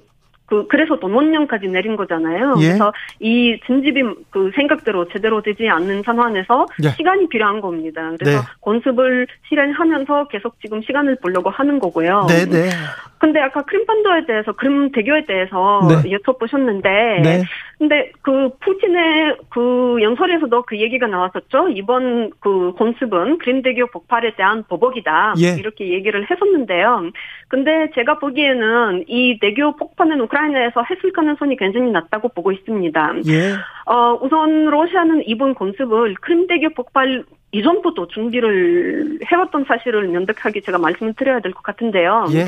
[0.52, 2.56] 그 그래서 돈원령까지 내린 거잖아요.
[2.60, 2.68] 예.
[2.68, 6.90] 그래서 이 진집이 그 생각대로 제대로 되지 않는 상황에서 네.
[6.90, 8.12] 시간이 필요한 겁니다.
[8.20, 8.48] 그래서 네.
[8.60, 12.26] 건습을 실행하면서 계속 지금 시간을 보려고 하는 거고요.
[12.28, 12.70] 네, 네.
[13.18, 16.10] 근데 아까 크림반도에 대해서 크림 대교에 대해서 네.
[16.10, 16.84] 여쭤보셨는데
[17.22, 17.44] 네.
[17.78, 21.70] 근데 그 푸틴의 그 연설에서도 그 얘기가 나왔었죠.
[21.70, 25.36] 이번 그 건습은 크림 대교 폭발에 대한 보복이다.
[25.40, 25.56] 예.
[25.60, 27.12] 이렇게 얘기를 했었는데요.
[27.48, 33.14] 근데 제가 보기에는 이 대교 폭발은 우크라 이나에서 했을 가능성이 굉장히 낮다고 보고 있습니다.
[33.28, 33.54] 예.
[33.86, 41.14] 어, 우선 러시아는 이번 건습을 크림 대교 폭발 이전부터 준비를 해왔던 사실을 명백하게 제가 말씀을
[41.16, 42.28] 드려야 될 것 같은데요.
[42.34, 42.46] 예.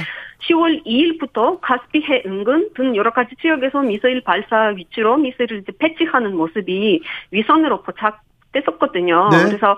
[0.48, 7.02] 10월 2일부터 카스피해 은근 등 여러 가지 지역에서 미사일 발사 위치로 미사일을 이제 배치하는 모습이
[7.32, 9.30] 위선으로 포착됐었거든요.
[9.32, 9.38] 네.
[9.46, 9.78] 그래서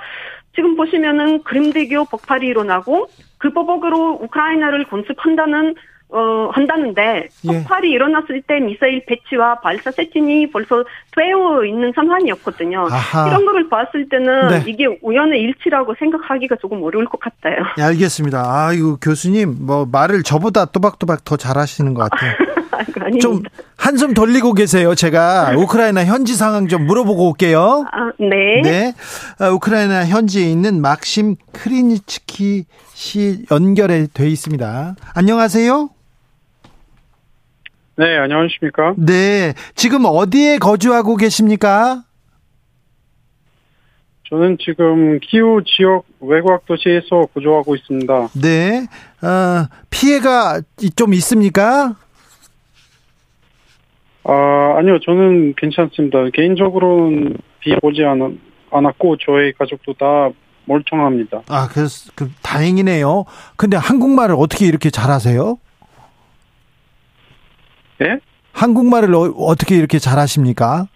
[0.56, 5.76] 지금 보시면은 그림대교 폭발이 일어나고 그 보복으로 우크라이나를 건습한다는
[6.10, 7.48] 어 한다는데 예.
[7.48, 10.84] 폭발이 일어났을 때 미사일 배치와 발사 세팅이 벌써
[11.16, 12.88] 되어 있는 상황이었거든요.
[12.92, 13.28] 아하.
[13.28, 14.64] 이런 거를 봤을 때는 네.
[14.68, 17.58] 이게 우연의 일치라고 생각하기가 조금 어려울 것 같아요.
[17.80, 18.44] 예, 알겠습니다.
[18.46, 22.34] 아이고 교수님 뭐 말을 저보다 또박또박 더 잘하시는 것 같아요.
[23.22, 23.42] 좀
[23.78, 24.96] 한숨 돌리고 계세요.
[24.96, 27.86] 제가 우크라이나 현지 상황 좀 물어보고 올게요.
[27.92, 28.62] 아, 네.
[28.64, 28.94] 네.
[29.40, 34.96] 아, 우크라이나 현지에 있는 막심 크리니츠키 씨 연결해 돼 있습니다.
[35.14, 35.95] 안녕하세요.
[37.98, 38.96] 네, 안녕하십니까?
[38.98, 39.54] 네.
[39.74, 42.04] 지금 어디에 거주하고 계십니까?
[44.30, 48.30] 저는 지금 키우 지역 외곽 도시에서 거주하고 있습니다.
[48.42, 48.88] 네.
[49.22, 50.62] 어, 피해가
[50.96, 51.96] 좀 있습니까?
[54.26, 56.18] 아, 아니요, 저는 괜찮습니다.
[56.34, 58.40] 개인적으로는 비 오지 않,
[58.72, 60.30] 않았고, 저희 가족도 다
[60.66, 61.44] 멀쩡합니다.
[61.48, 63.26] 아, 그, 그 다행이네요.
[63.56, 65.60] 근데 한국말을 어떻게 이렇게 잘하세요?
[68.02, 68.20] 예?
[68.54, 70.88] 한국말을 어, 떻게 이렇게 잘하십니까?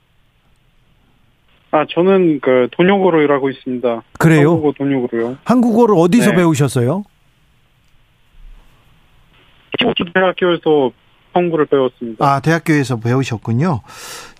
[1.72, 4.02] 아, 저는 그 돈역으로 일하고 있습니다.
[4.18, 4.52] 그래요?
[4.52, 5.38] 한국어 돈역으로요.
[5.44, 6.38] 한국어를 어디서 네.
[6.38, 7.04] 배우셨어요?
[10.14, 10.92] 대학교에서
[11.34, 12.26] 한국어를 배웠습니다.
[12.26, 13.82] 아, 대학교에서 배우셨군요.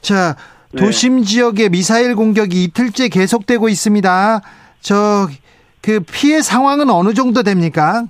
[0.02, 0.36] 자,
[0.72, 0.82] 네.
[0.82, 4.42] 도심 지역에 미사일 공격이 이틀째 계속되고 있습니다.
[4.82, 5.28] 저,
[5.82, 8.06] 그 피해 상황은 어느 정도 됩니까?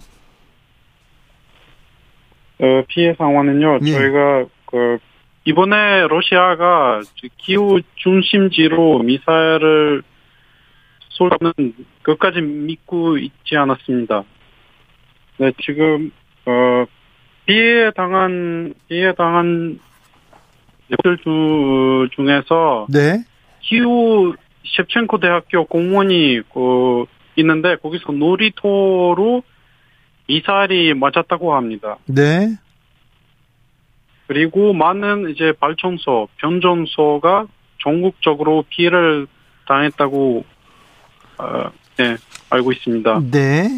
[2.61, 3.91] 어, 피해 상황은요, 예.
[3.91, 4.97] 저희가, 그,
[5.45, 7.01] 이번에 러시아가
[7.37, 10.03] 기후 중심지로 미사일을
[11.09, 14.23] 쏘는 끝까지 믿고 있지 않았습니다.
[15.37, 16.11] 네, 지금,
[16.45, 16.85] 어,
[17.45, 19.79] 피해 당한, 피해 당한
[21.03, 21.17] 들
[22.15, 23.23] 중에서 네.
[23.61, 24.33] 키우
[24.65, 29.43] 셰프첸코 대학교 공무원이 그 있는데 거기서 놀이터로
[30.29, 31.97] 미사일이 맞았다고 합니다.
[32.05, 32.55] 네.
[34.27, 37.47] 그리고 많은 이제 발전소, 변전소가
[37.81, 39.25] 전국적으로 피해를
[39.67, 40.45] 당했다고
[41.39, 42.15] 어, 네,
[42.51, 43.21] 알고 있습니다.
[43.31, 43.69] 네.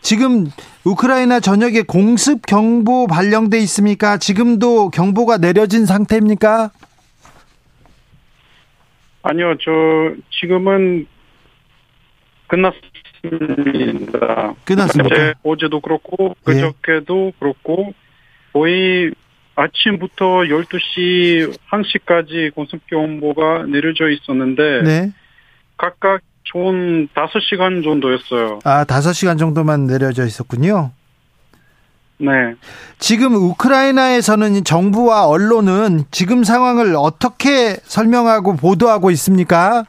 [0.00, 0.46] 지금
[0.84, 4.18] 우크라이나 전역에 공습 경보 발령돼 있습니까?
[4.18, 6.70] 지금도 경보가 내려진 상태입니까?
[9.22, 9.70] 아니요, 저
[10.40, 11.06] 지금은
[12.48, 12.95] 끝났습니다.
[14.64, 15.14] 끝났습니까?
[15.14, 16.52] 어제, 어제도 그렇고 예.
[16.52, 17.92] 그저께도 그렇고
[18.52, 19.12] 거의
[19.54, 25.12] 아침부터 12시 1시까지 공습 경보가 내려져 있었는데 네.
[25.76, 28.60] 각각 총 5시간 정도였어요.
[28.64, 30.92] 아, 다섯 시간 정도만 내려져 있었군요.
[32.18, 32.54] 네.
[32.98, 39.84] 지금 우크라이나에서는 정부와 언론은 지금 상황을 어떻게 설명하고 보도하고 있습니까?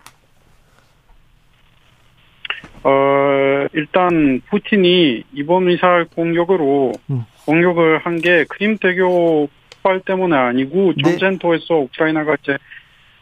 [2.89, 7.25] 어, 일단 푸틴이 이번 미사일 공격으로 음.
[7.45, 11.03] 공격을 한 게 크림 대교 폭발 때문에 아니고 네.
[11.03, 12.57] 전쟁터에서 우크라이나가 이제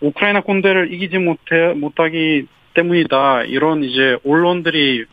[0.01, 5.05] 우크라이나 군대를 이기지 못해 못하기 때문이다 이런 이제 언론들이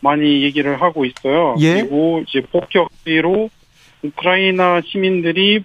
[0.00, 1.54] 많이 얘기를 하고 있어요.
[1.60, 1.74] 예.
[1.80, 3.50] 그리고 이제 폭격비로
[4.02, 5.62] 우크라이나 시민들이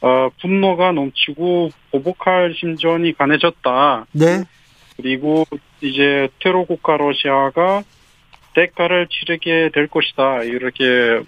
[0.00, 4.06] 어, 분노가 넘치고 보복할 심정이 강해졌다.
[4.12, 4.44] 네.
[4.98, 5.44] 그리고
[5.80, 7.82] 이제 테러 국가 러시아가
[8.54, 11.22] 대가를 치르게 될 것이다 이렇게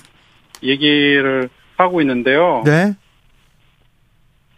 [0.63, 2.63] 얘기를 하고 있는데요.
[2.67, 2.97] 네.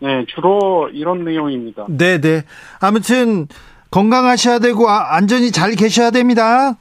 [0.00, 1.86] 네, 주로 이런 내용입니다.
[1.90, 2.42] 네, 네.
[2.80, 3.46] 아무튼
[3.90, 6.78] 건강하셔야 되고 아, 안전히 잘 계셔야 됩니다.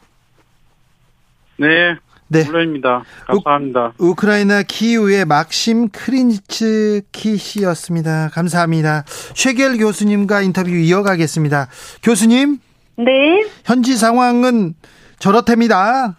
[1.58, 1.96] 네,
[2.32, 2.46] 네.
[2.46, 3.04] 물론입니다.
[3.28, 3.94] 감사합니다.
[4.00, 8.30] 우, 우크라이나 키이우의 막심 크린츠키 씨였습니다.
[8.34, 9.04] 감사합니다.
[9.36, 11.68] 쉐겔 교수님과 인터뷰 이어가겠습니다.
[12.04, 12.60] 교수님,
[12.98, 13.44] 네.
[13.66, 14.76] 현지 상황은
[15.20, 16.16] 저렇답니다.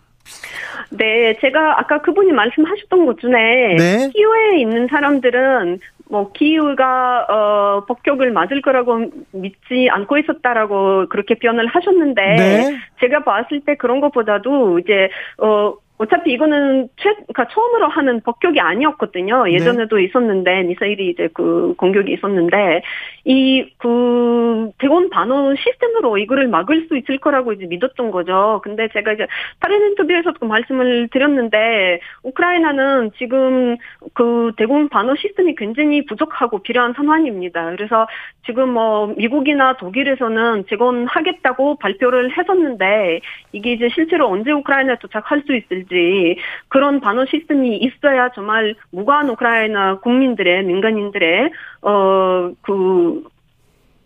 [0.91, 4.11] 네, 제가 아까 그분이 말씀하셨던 것 중에 네.
[4.13, 5.79] 키우에 있는 사람들은
[6.11, 12.77] 뭐 키우가 어 폭격을 맞을 거라고 믿지 않고 있었다라고 그렇게 표현을 하셨는데 네.
[13.01, 19.51] 제가 봤을 때 그런 것보다도 이제 어 어차피 이거는 최, 그러니까 처음으로 하는 폭격이 아니었거든요.
[19.51, 22.83] 예전에도 있었는데 미사일이 이제 그 공격이 있었는데
[23.25, 28.61] 이 그 대원 반어 시스템으로 이거를 막을 수 있을 거라고 이제 믿었던 거죠.
[28.63, 29.27] 근데 제가 이제
[29.61, 33.77] 다른 인터뷰에서도 그 말씀을 드렸는데 우크라이나는 지금
[34.15, 37.71] 그 대공 반어 시스템이 굉장히 부족하고 필요한 상황입니다.
[37.77, 38.07] 그래서
[38.47, 43.21] 지금 뭐 미국이나 독일에서는 재건하겠다고 발표를 했었는데
[43.53, 45.92] 이게 이제 실제로 언제 우크라이나에 도착할 수 있을지
[46.69, 51.51] 그런 반어 시스템이 있어야 정말 무관 우크라이나 국민들의 민간인들의
[51.83, 53.25] 어그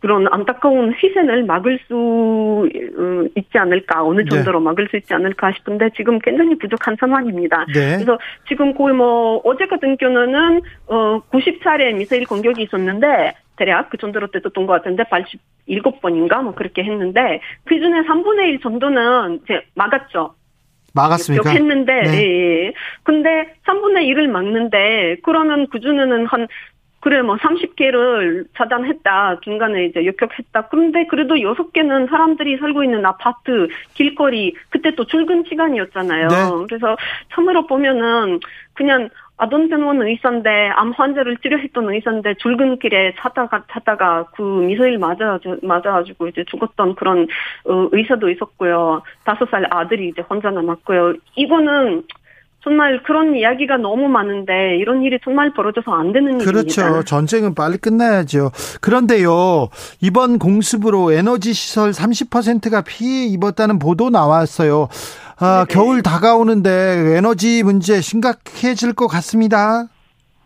[0.00, 2.68] 그런 안타까운 희생을 막을 수
[2.98, 4.28] 어, 있지 않을까 어느 네.
[4.28, 7.64] 정도로 막을 수 있지 않을까 싶은데 지금 굉장히 부족한 상황입니다.
[7.74, 7.96] 네.
[7.96, 14.28] 그래서 지금 거의 뭐 어제 같은 경우는 어 90차례 미사일 공격이 있었는데 대략 그 정도로
[14.28, 20.34] 됐었던 것 같은데 87번인가 뭐 그렇게 했는데 그 중에 3분의 1 정도는 이제 막았죠.
[20.96, 21.50] 막았습니까?
[21.50, 22.16] 했는데 네.
[22.16, 22.72] 예, 예.
[23.04, 26.48] 근데 3분의 1을 막는데 그러면 그 중에는 한
[27.00, 34.54] 그래 뭐 30개를 차단했다 중간에 이제 역격했다 그런데 그래도 6개는 사람들이 살고 있는 아파트 길거리
[34.70, 36.66] 그때 또 출근 시간이었잖아요 네.
[36.66, 36.96] 그래서
[37.32, 38.40] 참으로 보면은
[38.74, 46.44] 그냥 아동병원 의사인데 암 환자를 치료했던 의사인데 출근길에 찾다가 찾다가 그 미사일 맞아 맞아가지고 이제
[46.48, 47.28] 죽었던 그런
[47.64, 52.04] 어, 의사도 있었고요 다섯 살 아들이 이제 혼자 남았고요 이거는
[52.66, 56.80] 정말 그런 이야기가 너무 많은데 이런 일이 정말 벌어져서 안 되는 그렇죠.
[56.80, 57.02] 일입니다.
[57.04, 58.50] 전쟁은 빨리 끝나야죠.
[58.80, 59.68] 그런데요,
[60.02, 64.88] 이번 공습으로 에너지 시설 30%가 피해 입었다는 보도 나왔어요.
[65.38, 65.74] 아, 네네.
[65.74, 69.86] 겨울 다가오는데 에너지 문제 심각해질 것 같습니다.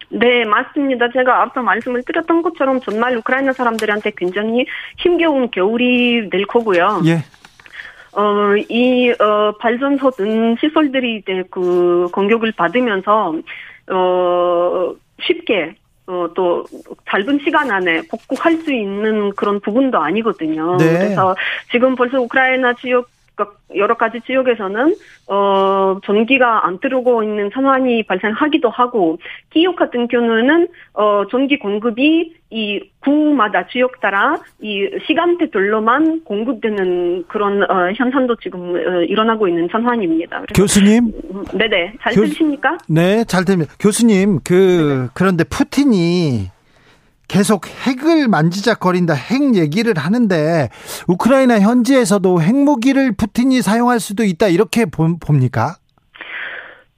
[0.09, 1.09] 네, 맞습니다.
[1.13, 4.67] 제가 앞서 말씀을 드렸던 것처럼 정말 우크라이나 사람들한테 굉장히
[4.99, 7.03] 힘겨운 겨울이 될 거고요.
[7.07, 7.23] 예.
[8.13, 13.35] 어, 이, 어, 발전소 등 시설들이 이제 그 공격을 받으면서,
[13.93, 15.77] 어, 쉽게,
[16.09, 16.65] 어, 또,
[17.09, 20.77] 짧은 시간 안에 복구할 수 있는 그런 부분도 아니거든요.
[20.79, 20.93] 네.
[20.93, 21.37] 그래서
[21.71, 23.09] 지금 벌써 우크라이나 지역,
[23.77, 24.95] 여러 가지 지역에서는,
[25.29, 29.19] 어, 전기가 안 들어오고 있는 상황이 발생하기도 하고,
[29.51, 37.93] 기업 같은 경우는, 어, 전기 공급이 이 구마다 지역 따라 이 시간대별로만 공급되는 그런 어,
[37.95, 40.43] 현상도 지금 어, 일어나고 있는 상황입니다.
[40.55, 42.79] 교수님, 음, 네네 잘 교- 들리십니까?
[42.89, 43.73] 네, 잘 됩니다.
[43.79, 46.49] 교수님, 그, 그런데 푸틴이
[47.31, 50.69] 계속 핵을 만지작거린다, 핵 얘기를 하는데,
[51.07, 55.77] 우크라이나 현지에서도 핵무기를 푸틴이 사용할 수도 있다, 이렇게 보- 봅니까?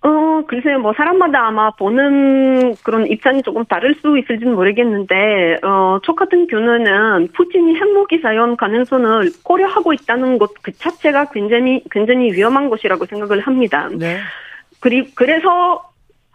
[0.05, 6.15] 어 글쎄요 뭐 사람마다 아마 보는 그런 입장이 조금 다를 수 있을지는 모르겠는데 어 저
[6.15, 13.07] 같은 경우는 푸틴이 핵무기 사용 가능성을 고려하고 있다는 것 그 자체가 굉장히 굉장히 위험한 것이라고
[13.07, 13.89] 생각을 합니다.
[13.97, 14.19] 네.
[14.81, 15.85] 그리 그래서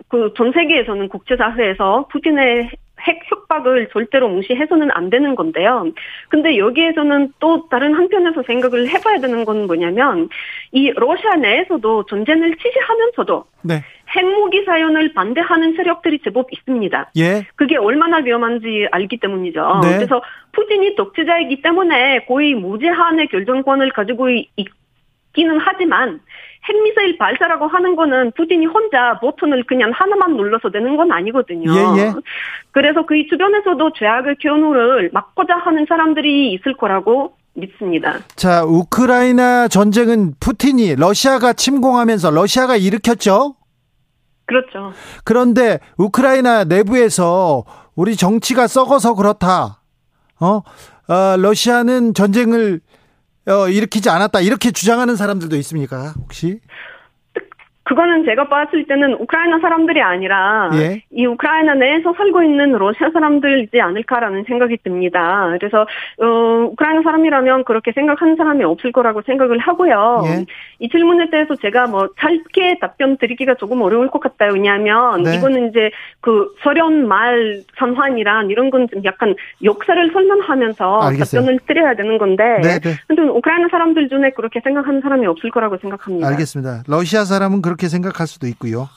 [0.08, 2.70] 그 전 세계에서는 국제 사회에서 푸틴의
[3.08, 5.88] 핵 협박을 절대로 무시해서는 안 되는 건데요.
[6.30, 10.28] 근데 여기에서는 또 다른 한편에서 생각을 해봐야 되는 건 뭐냐면
[10.74, 13.84] 이 러시아 내에서도 전쟁을 지지하면서도 네.
[14.16, 17.12] 핵무기 사용을 반대하는 세력들이 제법 있습니다.
[17.18, 17.46] 예.
[17.56, 19.80] 그게 얼마나 위험한지 알기 때문이죠.
[19.84, 19.96] 네.
[19.98, 20.22] 그래서
[20.54, 24.50] 푸틴이 독재자이기 때문에 거의 무제한의 결정권을 가지고 있-
[25.36, 26.20] 있기는 하지만
[26.68, 31.72] 핵미사일 발사라고 하는 거는 푸틴이 혼자 버튼을 그냥 하나만 눌러서 되는 건 아니거든요.
[31.72, 32.14] 예, 예.
[32.72, 38.20] 그래서 그 주변에서도 죄악의 경우를 막고자 하는 사람들이 있을 거라고 믿습니다.
[38.36, 43.56] 자, 우크라이나 전쟁은 푸틴이 러시아가 침공하면서 러시아가 일으켰죠?
[44.46, 44.94] 그렇죠.
[45.24, 49.82] 그런데 우크라이나 내부에서 우리 정치가 썩어서 그렇다.
[50.40, 50.62] 어?
[51.10, 52.87] 어, 러시아는 전쟁을 어,
[53.70, 54.42] 일으키지 않았다.
[54.42, 56.14] 이렇게 주장하는 사람들도 있습니까?
[56.20, 56.60] 혹시?
[57.88, 61.04] 그거는 제가 봤을 때는 우크라이나 사람들이 아니라 예.
[61.12, 65.56] 이 우크라이나 내에서 살고 있는 러시아 사람들이지 않을까라는 생각이 듭니다.
[65.60, 65.82] 그래서
[66.22, 66.26] 어,
[66.72, 70.24] 우크라이나 사람이라면 그렇게 생각하는 사람이 없을 거라고 생각을 하고요.
[70.26, 70.46] 예.
[70.80, 74.54] 이 질문에 대해서 제가 뭐 짧게 답변 드리기가 조금 어려울 것 같아요.
[74.54, 75.36] 왜냐하면 네.
[75.36, 81.42] 이거는 이제 그 소련 말 선환이란 이런 건 좀 약간 역사를 설명하면서 알겠어요.
[81.42, 82.96] 답변을 드려야 되는 건데 네, 네.
[83.08, 86.28] 근데 우크라이나 사람들 중에 그렇게 생각하는 사람이 없을 거라고 생각합니다.
[86.28, 86.84] 알겠습니다.
[86.88, 88.90] 러시아 사람은 그렇게 그렇게 생각할 수도 있고요.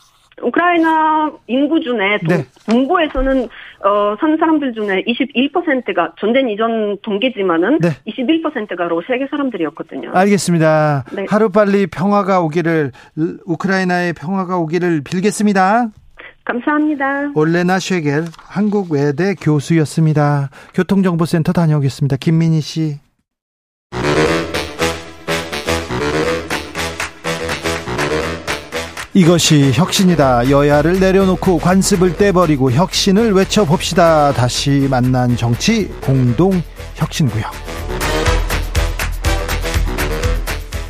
[0.43, 2.47] 우크라이나 인구 중에 네.
[2.67, 3.49] 동부에서는
[3.85, 7.91] 어, 산 사람들 중에 21%가 전쟁 이전 동기지만은 네.
[8.07, 10.13] 21%가 러시아계 사람들이었거든요.
[10.15, 11.05] 알겠습니다.
[11.13, 11.27] 네.
[11.29, 12.93] 하루 빨리 평화가 오기를
[13.45, 15.89] 우크라이나의 평화가 오기를 빌겠습니다.
[16.47, 17.33] 감사합니다.
[17.35, 20.49] 올레나 쉐겔 한국외대 교수였습니다.
[20.73, 22.17] 교통정보센터 다녀오겠습니다.
[22.17, 23.10] 김민희 씨.
[29.13, 30.51] 이것이 혁신이다.
[30.51, 34.33] 여야를 내려놓고 관습을 떼버리고 혁신을 외쳐봅시다.
[34.33, 36.63] 다시 만난 정치 공동
[36.95, 37.51] 혁신구역.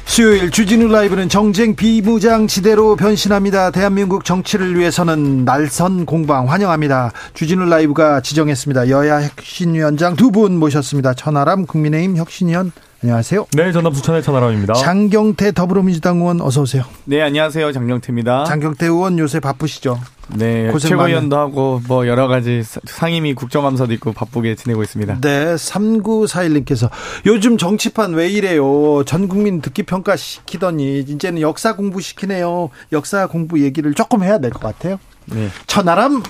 [0.04, 3.70] 수요일 주진우 라이브는 정쟁 비무장지대로 변신합니다.
[3.70, 7.12] 대한민국 정치를 위해서는 날선 공방 환영합니다.
[7.32, 8.90] 주진우 라이브가 지정했습니다.
[8.90, 11.14] 여야 혁신위원장 두 분 모셨습니다.
[11.14, 13.46] 천하람 국민의힘 혁신위원 안녕하세요.
[13.54, 14.74] 네, 전남 부천의 천하람입니다.
[14.74, 16.84] 장경태 더불어민주당 의원 어서 오세요.
[17.06, 17.72] 네, 안녕하세요.
[17.72, 18.44] 장경태입니다.
[18.44, 19.98] 장경태 의원 요새 바쁘시죠?
[20.34, 25.20] 네, 최고위원도 하고 뭐 여러 가지 상임위 국정감사도 있고 바쁘게 지내고 있습니다.
[25.20, 26.90] 네, 3941님께서
[27.26, 29.02] 요즘 정치판 왜 이래요?
[29.04, 32.70] 전 국민 듣기 평가 시키더니 이제는 역사 공부 시키네요.
[32.92, 34.98] 역사 공부 얘기를 조금 해야 될 것 같아요.
[35.26, 35.48] 네.
[35.68, 36.22] 천하람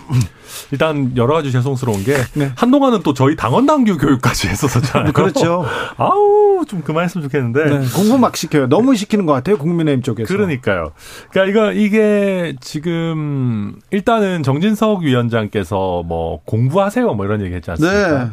[0.72, 2.52] 일단 여러 가지 죄송스러운 게 네.
[2.56, 5.12] 한동안은 또 저희 당원 당규 교육까지 했었잖아요.
[5.12, 5.64] 그렇죠.
[5.96, 7.86] 아우 좀 그만했으면 좋겠는데 네.
[7.94, 8.68] 공부 막 시켜요.
[8.68, 9.56] 너무 시키는 것 같아요.
[9.56, 10.26] 국민의힘 쪽에서.
[10.34, 10.90] 그러니까요.
[11.30, 18.24] 그러니까 이거 이게 지금 일단은 정진석 위원장께서 뭐 공부하세요 뭐 이런 얘기 했지 않습니까?
[18.24, 18.30] 네.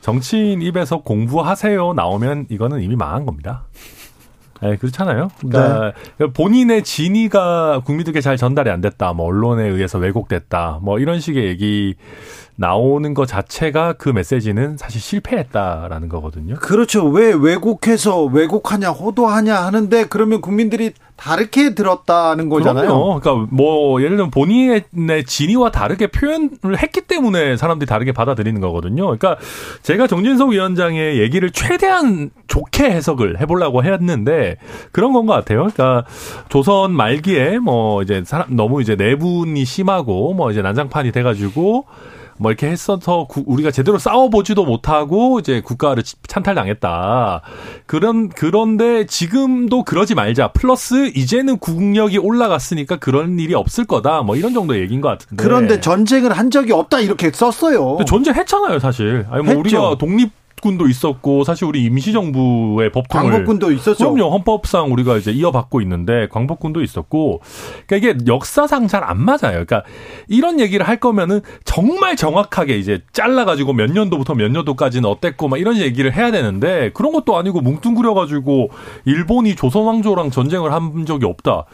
[0.00, 3.64] 정치인 입에서 공부하세요 나오면 이거는 이미 망한 겁니다.
[4.62, 5.28] 네, 그렇잖아요.
[5.40, 6.26] 그러니까 네.
[6.26, 9.12] 본인의 진위가 국민들께 잘 전달이 안 됐다.
[9.12, 10.78] 뭐 언론에 의해서 왜곡됐다.
[10.82, 11.96] 뭐 이런 식의 얘기
[12.54, 16.54] 나오는 것 자체가 그 메시지는 사실 실패했다라는 거거든요.
[16.56, 17.08] 그렇죠.
[17.08, 22.86] 왜 왜곡해서 왜곡하냐, 호도하냐 하는데 그러면 국민들이 다르게 들었다는 거잖아요.
[22.86, 23.20] 그럼요.
[23.20, 29.04] 그러니까 뭐 예를 들면 본인의 진위와 다르게 표현을 했기 때문에 사람들이 다르게 받아들이는 거거든요.
[29.04, 29.36] 그러니까
[29.82, 34.56] 제가 정진석 위원장의 얘기를 최대한 좋게 해석을 해보려고 했는데
[34.90, 35.68] 그런 건 것 같아요.
[35.72, 36.04] 그러니까
[36.48, 41.84] 조선 말기에 뭐 이제 사람 너무 이제 내분이 심하고 뭐 이제 난장판이 돼가지고
[42.42, 47.42] 뭐 이렇게 했어서 우리가 제대로 싸워보지도 못하고 이제 국가를 찬탈당했다.
[47.86, 50.48] 그런 그런데 지금도 그러지 말자.
[50.48, 54.22] 플러스 이제는 국력이 올라갔으니까 그런 일이 없을 거다.
[54.22, 55.42] 뭐 이런 정도 얘기인 것 같은데.
[55.42, 57.98] 그런데 전쟁을 한 적이 없다 이렇게 썼어요.
[58.06, 59.24] 전쟁 했잖아요, 사실.
[59.30, 59.60] 아니 뭐 했죠.
[59.60, 64.12] 우리가 독립 광복군도 있었고 사실 우리 임시정부의 법통을 광복군도 있었죠.
[64.12, 64.32] 그럼요.
[64.32, 67.40] 헌법상 우리가 이제 이어받고 있는데 광복군도 있었고
[67.86, 69.38] 그러니까 이게 역사상 잘 안 맞아요.
[69.66, 69.82] 그러니까
[70.28, 75.58] 이런 얘기를 할 거면은 정말 정확하게 이제 잘라 가지고 몇 년도부터 몇 년도까지는 어땠고 막
[75.58, 78.70] 이런 얘기를 해야 되는데 그런 것도 아니고 뭉뚱그려 가지고
[79.04, 81.64] 일본이 조선 왕조랑 전쟁을 한 적이 없다.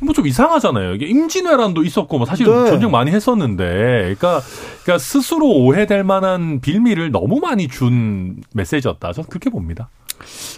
[0.00, 0.94] 뭐 좀 이상하잖아요.
[0.94, 2.66] 이게 임진왜란도 있었고 뭐 사실 네.
[2.70, 4.40] 전쟁 많이 했었는데, 그러니까,
[4.82, 9.12] 그러니까 스스로 오해될 만한 빌미를 너무 많이 준 메시지였다.
[9.12, 9.88] 저는 그렇게 봅니다.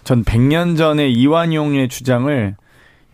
[0.05, 2.57] 전 100년 전에 이완용의 주장을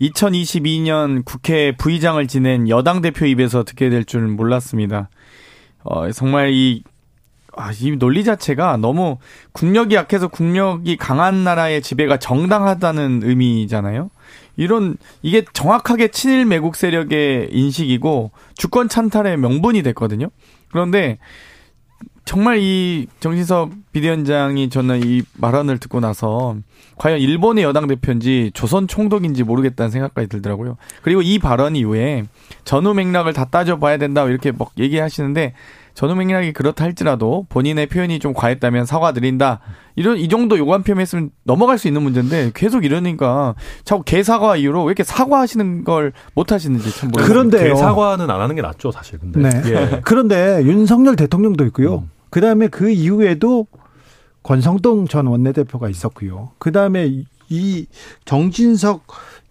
[0.01, 5.09] 2022년 국회 부의장을 지낸 여당 대표 입에서 듣게 될 줄 몰랐습니다.
[5.83, 6.83] 어, 정말 이,
[7.57, 9.19] 아, 이 논리 자체가 너무
[9.53, 14.11] 국력이 약해서 국력이 강한 나라의 지배가 정당하다는 의미잖아요.
[14.57, 20.31] 이런 이게 정확하게 친일 매국 세력의 인식이고 주권 찬탈의 명분이 됐거든요.
[20.71, 21.19] 그런데
[22.27, 26.57] 정말 이 정진석 비대위원장이 저는 이 말안을 듣고 나서
[26.97, 30.77] 과연 일본의 여당 대표인지 조선 총독인지 모르겠다는 생각까지 들더라고요.
[31.03, 32.25] 그리고 이 발언 이후에
[32.65, 35.55] 전후 맥락을 다 따져봐야 된다 이렇게 막 얘기하시는데
[35.97, 39.61] 전후 맥락이 그렇다 할지라도 본인의 표현이 좀 과했다면 사과드린다.
[39.97, 44.89] 이런 이 정도 요구한 표현했으면 넘어갈 수 있는 문제인데 계속 이러니까 자꾸 개사과 이후로 왜
[44.91, 47.33] 이렇게 사과하시는 걸 못 하시는지 참 모르겠어요.
[47.33, 49.19] 그런데 개사과는 안 하는 게 낫죠, 사실.
[49.19, 49.41] 근데.
[49.41, 49.63] 네.
[49.71, 50.01] 예.
[50.05, 52.01] 그런데 윤석열 대통령도 있고요.
[52.01, 52.11] 음.
[52.29, 53.67] 그다음에 그 이후에도
[54.43, 56.51] 권성동 전 원내대표가 있었고요.
[56.59, 57.87] 그다음에 이
[58.27, 59.07] 정진석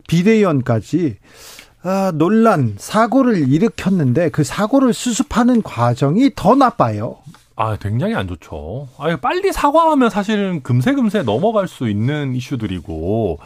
[0.07, 1.17] 비대위원까지
[1.87, 7.17] 아, 논란, 사고를 일으켰는데 그 사고를 수습하는 과정이 더 나빠요.
[7.57, 8.89] 아, 굉장히 안 좋죠.
[8.97, 13.39] 아, 빨리 사과하면 사실은 금세금세 넘어갈 수 있는 이슈들이고,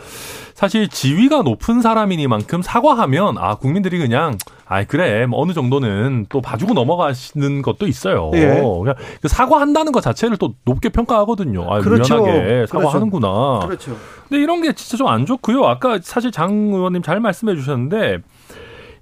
[0.55, 6.73] 사실 지위가 높은 사람이니만큼 사과하면, 아, 국민들이 그냥, 아, 그래, 뭐 어느 정도는 또 봐주고
[6.73, 8.31] 넘어가시는 것도 있어요.
[8.33, 8.61] 예.
[8.61, 11.71] 그냥 그 사과한다는 것 자체를 또 높게 평가하거든요.
[11.71, 12.23] 아, 그렇죠.
[12.23, 13.59] 미안하게 사과하는구나.
[13.67, 13.95] 그렇죠.
[14.27, 15.63] 근데 이런 게 진짜 좀 안 좋고요.
[15.65, 18.17] 아까 사실 장 의원님 잘 말씀해 주셨는데,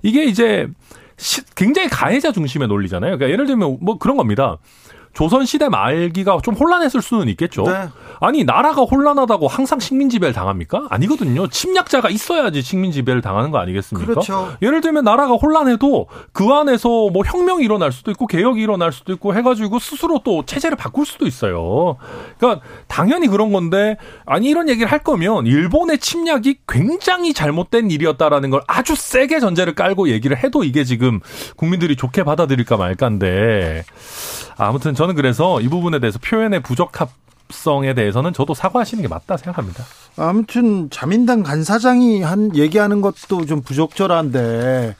[0.03, 0.67] 이게 이제
[1.55, 3.17] 굉장히 가해자 중심의 논리잖아요.
[3.17, 4.57] 그러니까 예를 들면 뭐 그런 겁니다.
[5.17, 7.63] 조선 시대 말기가 좀 혼란했을 수는 있겠죠.
[7.63, 7.89] 네.
[8.21, 10.85] 아니 나라가 혼란하다고 항상 식민 지배를 당합니까?
[10.91, 11.47] 아니거든요.
[11.47, 14.05] 침략자가 있어야지 식민 지배를 당하는 거 아니겠습니까?
[14.05, 14.55] 그렇죠.
[14.61, 19.33] 예를 들면 나라가 혼란해도 그 안에서 뭐 혁명이 일어날 수도 있고 개혁이 일어날 수도 있고
[19.33, 21.97] 해가지고 스스로 또 체제를 바꿀 수도 있어요.
[22.37, 23.97] 그러니까 당연히 그런 건데
[24.27, 30.09] 아니 이런 얘기를 할 거면 일본의 침략이 굉장히 잘못된 일이었다라는 걸 아주 세게 전제를 깔고
[30.09, 31.21] 얘기를 해도 이게 지금
[31.55, 33.83] 국민들이 좋게 받아들일까 말까인데
[34.57, 37.09] 아무튼 저는 그래서 이 부분에 대해서 표현의 부적합
[37.49, 39.85] 성에 대해서는 저도 사과하시는 게 맞다 생각합니다.
[40.17, 44.95] 아무튼 자민당 간사장이 한 얘기하는 것도 좀 부적절한데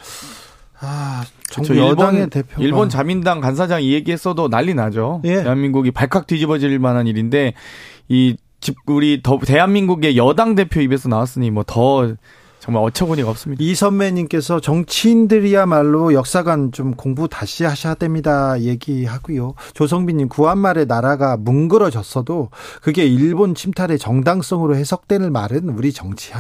[0.80, 1.90] 아 정부 그렇죠.
[1.90, 5.22] 여당의 일본, 대표가 일본 자민당 간사장 이 얘기했어도 난리 나죠.
[5.26, 5.44] 예.
[5.44, 7.54] 대한민국이 발칵 뒤집어질 만한 일인데
[8.08, 12.16] 이 집 우리 더 대한민국의 여당 대표 입에서 나왔으니 뭐더
[12.68, 13.64] 정말 어처구니가 없습니다.
[13.64, 18.60] 이 선배님께서 정치인들이야말로 역사관 좀 공부 다시 하셔야 됩니다.
[18.60, 19.54] 얘기하고요.
[19.74, 22.50] 조성빈님 구한말에 나라가 뭉그러졌어도
[22.82, 26.34] 그게 일본 침탈의 정당성으로 해석되는 말은 우리 정치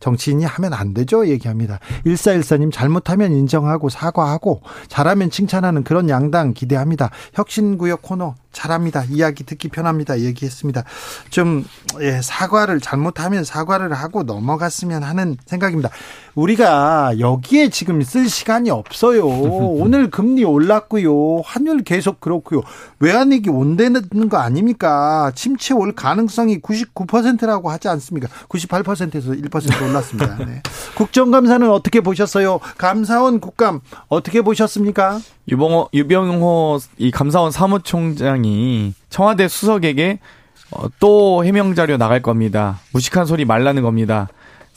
[0.00, 1.28] 정치인이 하면 안 되죠.
[1.28, 1.78] 얘기합니다.
[2.04, 7.10] 1414님 잘못하면 인정하고 사과하고 잘하면 칭찬하는 그런 양당 기대합니다.
[7.34, 9.04] 혁신구역 코너 잘합니다.
[9.04, 10.20] 이야기 듣기 편합니다.
[10.20, 10.84] 얘기했습니다.
[11.30, 11.64] 좀
[12.00, 15.90] 예, 사과를 잘못하면 사과를 하고 넘어갔으면 하는 생각입니다.
[16.34, 19.26] 우리가 여기에 지금 쓸 시간이 없어요.
[19.26, 21.42] 오늘 금리 올랐고요.
[21.44, 22.62] 환율 계속 그렇고요.
[22.98, 25.32] 외환위기 온다는 거 아닙니까?
[25.34, 28.28] 침체 올 가능성이 99%라고 하지 않습니까?
[28.48, 30.36] 98%에서 1% 올랐습니다.
[30.44, 30.62] 네.
[30.96, 32.60] 국정감사는 어떻게 보셨어요?
[32.78, 35.20] 감사원 국감 어떻게 보셨습니까?
[35.48, 40.20] 유병호 유병호 이 감사원 사무총장이 청와대 수석에게
[40.72, 42.78] 어, 또 해명 자료 나갈 겁니다.
[42.92, 44.28] 무식한 소리 말라는 겁니다.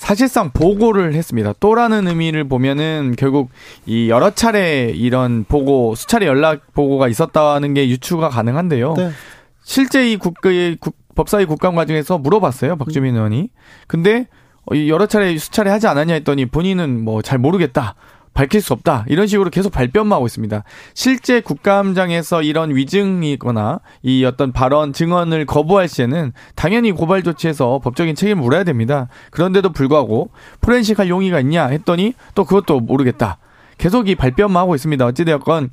[0.04, 1.54] 사실상 보고를 했습니다.
[1.62, 3.50] 또라는 의미를 보면은 결국
[3.86, 8.96] 이 여러 차례 이런 보고 수차례 연락 보고가 있었다는 게 유추가 가능한데요.
[8.96, 9.12] 네.
[9.64, 12.76] 실제 이 국의 국, 법사위 국감 과정에서 물어봤어요.
[12.76, 13.48] 박주민 의원이.
[13.88, 14.28] 근데
[14.66, 17.96] 어, 이 여러 차례 수차례 하지 않았냐 했더니 본인은 뭐 잘 모르겠다.
[18.34, 19.06] 밝힐 수 없다.
[19.08, 20.64] 이런 식으로 계속 발뺌만 하고 있습니다.
[20.94, 28.42] 실제 국감장에서 이런 위증이거나 이 어떤 발언 증언을 거부할 시에는 당연히 고발 조치해서 법적인 책임을
[28.42, 29.08] 물어야 됩니다.
[29.32, 30.32] 그런데도 불구하고
[30.62, 33.38] 포렌식 할 용의가 있냐 했더니 또 그것도 모르겠다.
[33.78, 35.06] 계속 이 발뺌만 하고 있습니다.
[35.06, 35.70] 어찌되었건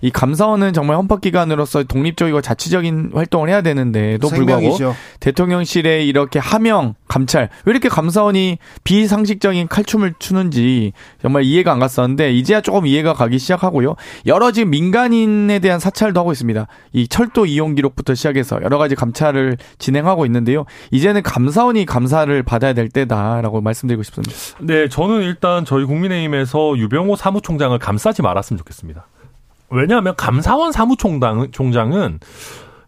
[0.00, 4.94] 이 감사원은 정말 헌법기관으로서 독립적이고 자치적인 활동을 해야 되는데도 불구하고 생명이죠.
[5.20, 12.60] 대통령실에 이렇게 하명 감찰 왜 이렇게 감사원이 비상식적인 칼춤을 추는지 정말 이해가 안 갔었는데 이제야
[12.60, 13.96] 조금 이해가 가기 시작하고요.
[14.26, 16.66] 여러 지금 민간인에 대한 사찰도 하고 있습니다.
[16.92, 20.64] 이 철도 이용 기록부터 시작해서 여러 가지 감찰을 진행하고 있는데요.
[20.90, 24.34] 이제는 감사원이 감사를 받아야 될 때다라고 말씀드리고 싶습니다.
[24.60, 29.06] 네, 저는 일단 저희 국민의힘에서 유병호 사무총장을 감싸지 말았으면 좋겠습니다.
[29.70, 32.20] 왜냐하면 감사원 사무총장은 총장은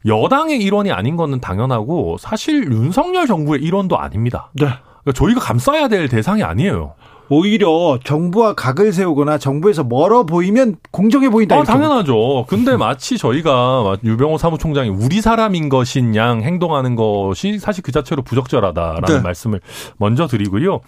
[0.07, 4.51] 여당의 일원이 아닌 거는 당연하고 사실 윤석열 정부의 일원도 아닙니다.
[4.55, 4.67] 네.
[5.03, 6.95] 그러니까 저희가 감싸야 될 대상이 아니에요.
[7.33, 11.57] 오히려 정부와 각을 세우거나 정부에서 멀어 보이면 공정해 보인다.
[11.57, 12.45] 아, 당연하죠.
[12.49, 19.07] 근데 마치 저희가 유병호 사무총장이 우리 사람인 것인 양 행동하는 것이 사실 그 자체로 부적절하다라는
[19.07, 19.21] 네.
[19.21, 19.61] 말씀을
[19.97, 20.81] 먼저 드리고요.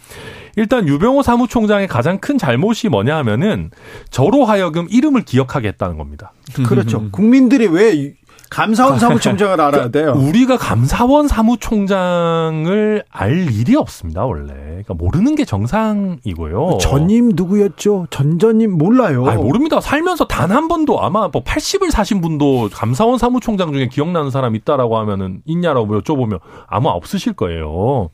[0.56, 3.70] 일단 유병호 사무총장의 가장 큰 잘못이 뭐냐 하면은
[4.10, 6.32] 저로 하여금 이름을 기억하게 했다는 겁니다.
[6.66, 7.08] 그렇죠.
[7.12, 8.14] 국민들이 왜
[8.52, 10.12] 감사원 사무총장을 알아야 돼요?
[10.14, 14.52] 우리가 감사원 사무총장을 알 일이 없습니다, 원래.
[14.52, 16.78] 그러니까 모르는 게 정상이고요.
[16.80, 18.08] 전임 누구였죠?
[18.10, 19.26] 전전임 몰라요.
[19.26, 19.80] 아 모릅니다.
[19.80, 24.98] 살면서 단 한 번도 아마 뭐 80을 사신 분도 감사원 사무총장 중에 기억나는 사람 있다라고
[24.98, 28.10] 하면은 있냐라고 여쭤보면 아마 없으실 거예요.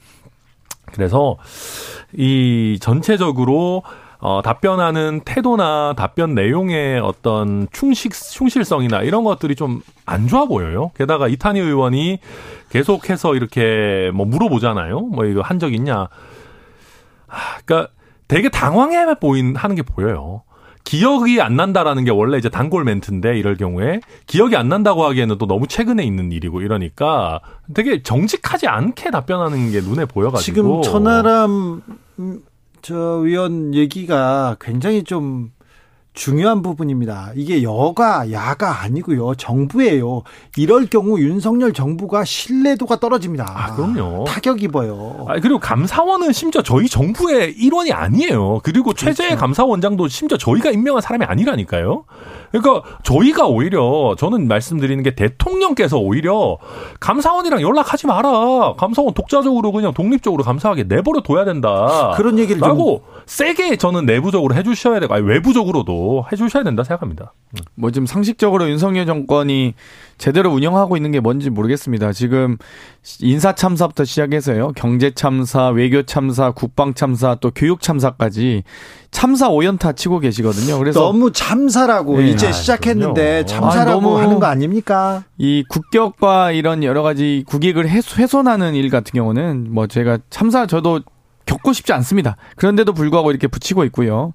[0.92, 1.36] 그래서
[2.16, 3.82] 이 전체적으로
[4.20, 10.90] 어, 답변하는 태도나 답변 내용의 어떤 충식, 충실성이나 이런 것들이 좀 안 좋아 보여요.
[10.96, 12.18] 게다가 이탄희 의원이
[12.70, 15.00] 계속해서 이렇게 뭐 물어보잖아요.
[15.00, 16.08] 뭐 이거 한 적 있냐.
[17.28, 17.92] 아, 그러니까
[18.26, 20.42] 되게 당황해 보인, 하는 게 보여요.
[20.84, 25.46] 기억이 안 난다라는 게 원래 이제 단골 멘트인데 이럴 경우에 기억이 안 난다고 하기에는 또
[25.46, 27.40] 너무 최근에 있는 일이고 이러니까
[27.74, 31.82] 되게 정직하지 않게 답변하는 게 눈에 보여가지고 지금 천하람
[32.20, 32.40] 음,
[32.82, 35.50] 저 의원 얘기가 굉장히 좀
[36.18, 37.30] 중요한 부분입니다.
[37.36, 39.36] 이게 여가 야가 아니고요.
[39.36, 40.22] 정부예요.
[40.56, 43.46] 이럴 경우 윤석열 정부가 신뢰도가 떨어집니다.
[43.48, 44.24] 아, 그럼요.
[44.24, 45.26] 타격 입어요.
[45.28, 48.58] 아, 그리고 감사원은 심지어 저희 정부의 일원이 아니에요.
[48.64, 49.40] 그리고 최재 그렇죠.
[49.40, 52.04] 감사원장도 심지어 저희가 임명한 사람이 아니라니까요.
[52.50, 56.58] 그러니까 저희가 오히려 저는 말씀드리는 게 대통령께서 오히려
[56.98, 58.74] 감사원이랑 연락하지 마라.
[58.76, 62.14] 감사원 독자적으로 그냥 독립적으로 감사하게 내버려 둬야 된다.
[62.16, 67.34] 그런 얘기를 좀 라고 세게 저는 내부적으로 해주셔야 되고 아니 외부적으로도 해주셔야 된다 생각합니다.
[67.74, 69.74] 뭐 지금 상식적으로 윤석열 정권이
[70.16, 72.12] 제대로 운영하고 있는 게 뭔지 모르겠습니다.
[72.12, 72.56] 지금
[73.20, 74.72] 인사 참사부터 시작해서요.
[74.76, 78.62] 경제 참사, 외교 참사, 국방 참사, 또 교육 참사까지
[79.10, 80.78] 참사 오연타 치고 계시거든요.
[80.78, 82.30] 그래서 너무 참사라고 네.
[82.30, 83.46] 이제 아, 시작했는데 그럼요.
[83.46, 85.24] 참사라고 아, 너무- 하는 거 아닙니까?
[85.36, 91.00] 이 국격과 이런 여러 가지 국익을 훼- 훼손하는 일 같은 경우는 뭐 제가 참사 저도
[91.48, 92.36] 겪고 싶지 않습니다.
[92.56, 94.34] 그런데도 불구하고 이렇게 붙이고 있고요.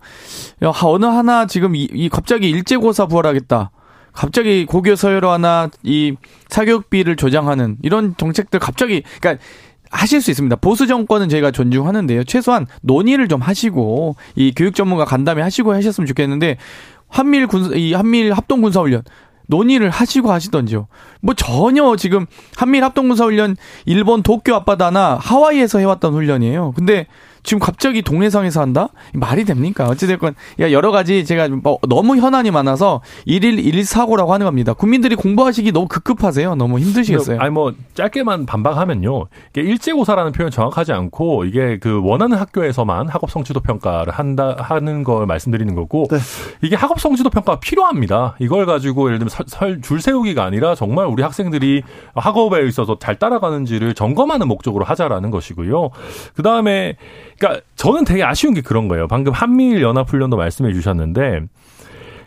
[0.64, 3.72] 야, 어느 하나 지금 이, 이 갑자기 일제고사 부활하겠다.
[4.12, 6.16] 갑자기 고교 서열화 하나 이
[6.50, 9.44] 사교육비를 조장하는 이런 정책들 갑자기 그러니까
[9.92, 10.56] 하실 수 있습니다.
[10.58, 12.24] 보수 정권은 저희가 존중하는데요.
[12.24, 16.58] 최소한 논의를 좀 하시고 이 교육 전문가 간담회 하시고 하셨으면 좋겠는데
[17.10, 19.04] 한미일 군, 이 한미일 합동 군사 훈련
[19.48, 20.88] 논의를 하시고 하시던지요.
[21.22, 22.26] 뭐 전혀 지금
[22.56, 26.74] 한미일 합동군사 훈련 일본 도쿄 앞바다나 하와이에서 해왔던 훈련이에요.
[26.76, 27.08] 근데
[27.44, 28.88] 지금 갑자기 동해상에서 한다?
[29.14, 29.86] 말이 됩니까?
[29.88, 34.74] 어찌됐건, 야, 여러 가지 제가 뭐 너무 현안이 많아서 일일 일 사고라고 하는 겁니다.
[34.74, 36.56] 국민들이 공부하시기 너무 급급하세요.
[36.56, 37.40] 너무 힘드시겠어요.
[37.40, 39.26] 아니 뭐 짧게만 반박하면요.
[39.52, 45.26] 이게 일제고사라는 표현 정확하지 않고 이게 그 원하는 학교에서만 학업 성취도 평가를 한다 하는 걸
[45.26, 46.18] 말씀드리는 거고 네.
[46.62, 48.36] 이게 학업 성취도 평가가 필요합니다.
[48.40, 51.84] 이걸 가지고 예를 들면 설, 설- 줄 세우기가 아니라 정말 우리 학생들이
[52.16, 55.90] 학업에 있어서 잘 따라가는지를 점검하는 목적으로 하자라는 것이고요.
[56.36, 56.96] 그 다음에
[57.44, 59.08] 그러니까 저는 되게 아쉬운 게 그런 거예요.
[59.10, 61.42] 방금 한미일 연합훈련도 말씀해 주셨는데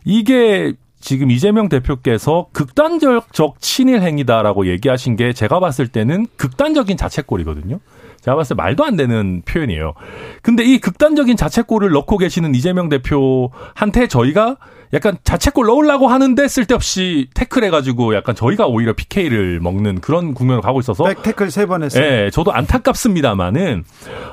[0.04, 7.80] 이게 지금 이재명 대표께서 극단적 친일 행위다라고 얘기하신 게 제가 봤을 때는 극단적인 자책골이거든요.
[8.20, 9.94] 제가 봤을 때 말도 안 되는 표현이에요.
[10.42, 14.56] 근데 이 극단적인 자책골을 넣고 계시는 이재명 대표한테 저희가
[14.92, 21.04] 약간 자책골 넣으려고 하는데 쓸데없이 태클해가지고 약간 저희가 오히려 PK를 먹는 그런 국면으로 가고 있어서
[21.04, 22.04] 백 태클 세 번 했어요.
[22.04, 23.84] 예, 저도 안타깝습니다만은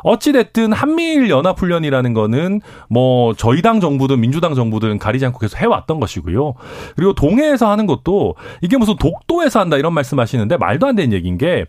[0.04, 5.60] 어찌 됐든 한미일 연합 훈련이라는 거는 뭐 저희 당 정부든 민주당 정부든 가리지 않고 계속
[5.60, 6.54] 해왔던 것이고요.
[6.95, 11.38] 그리고 동해에서 하는 것도 이게 무슨 독도에서 한다 이런 말씀 하시는데 말도 안 되는 얘기인
[11.38, 11.66] 게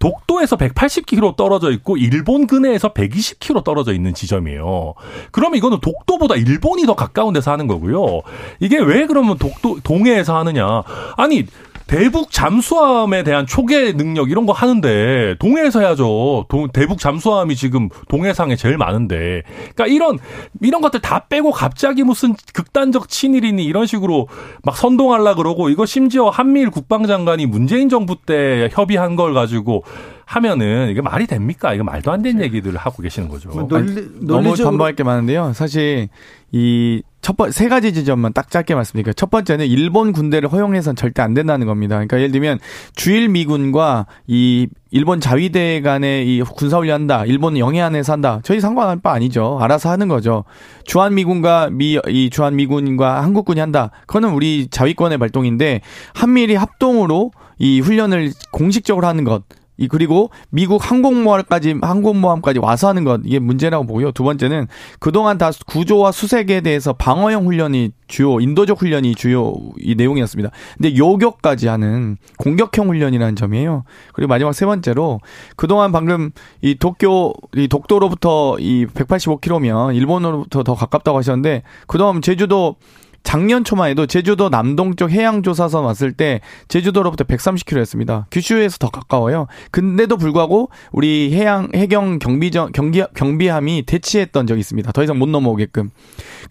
[0.00, 4.94] 독도에서 180km 떨어져 있고 일본 근해에서 120km 떨어져 있는 지점이에요.
[5.30, 8.22] 그럼 이거는 독도보다 일본이 더 가까운 데서 하는 거고요.
[8.60, 10.82] 이게 왜 그러면 독도 동해에서 하느냐?
[11.16, 11.44] 아니
[11.86, 16.46] 대북 잠수함에 대한 초계 능력 이런 거 하는데 동해에서 해야죠.
[16.48, 19.42] 동- 대북 잠수함이 지금 동해상에 제일 많은데.
[19.74, 20.18] 그러니까 이런
[20.62, 24.28] 이런 것들 다 빼고 갑자기 무슨 극단적 친일이니 이런 식으로
[24.62, 29.84] 막 선동하려 그러고 이거 심지어 한미일 국방장관이 문재인 정부 때 협의한 걸 가지고
[30.24, 31.74] 하면은 이게 말이 됩니까?
[31.74, 33.50] 이거 말도 안 되는 얘기들을 하고 계시는 거죠.
[33.50, 35.52] 뭐 논리, 너무 논리적으로 반박할 게 많은데요.
[35.52, 36.08] 사실
[36.50, 39.14] 이 첫 번, 세 가지 지점만 딱 짧게 말씀드릴게요.
[39.14, 41.94] 첫 번째는 일본 군대를 허용해서는 절대 안 된다는 겁니다.
[41.94, 42.58] 그러니까 예를 들면
[42.94, 47.24] 주일 미군과 이 일본 자위대 간의 이 군사훈련 한다.
[47.24, 48.40] 일본 영해안에서 한다.
[48.42, 49.56] 저희 상관할 바 아니죠.
[49.58, 50.44] 알아서 하는 거죠.
[50.84, 53.90] 주한 미군과 미, 이 주한 미군과 한국군이 한다.
[54.06, 55.80] 그거는 우리 자위권의 발동인데
[56.12, 59.44] 한미일이 합동으로 이 훈련을 공식적으로 하는 것.
[59.76, 64.12] 이 그리고 미국 항공모함까지 항공모함까지 와서 하는 것 이게 문제라고 보고요.
[64.12, 64.68] 두 번째는
[65.00, 70.50] 그동안 다 구조와 수색에 대해서 방어형 훈련이 주요 인도적 훈련이 주요 이 내용이었습니다.
[70.76, 73.84] 근데 요격까지 하는 공격형 훈련이라는 점이에요.
[74.12, 75.20] 그리고 마지막 세 번째로
[75.56, 76.30] 그동안 방금
[76.62, 82.76] 이 도쿄 이 독도로부터 이 185km면 일본으로부터 더 가깝다고 하셨는데 그동안 제주도
[83.24, 88.26] 작년 초만 해도 제주도 남동쪽 해양조사선 왔을 때 제주도로부터 130km였습니다.
[88.30, 89.48] 규슈에서 더 가까워요.
[89.72, 94.92] 근데도 불구하고 우리 해양 해경 경비정 경기 경비함이 대치했던 적이 있습니다.
[94.92, 95.90] 더 이상 못 넘어오게끔.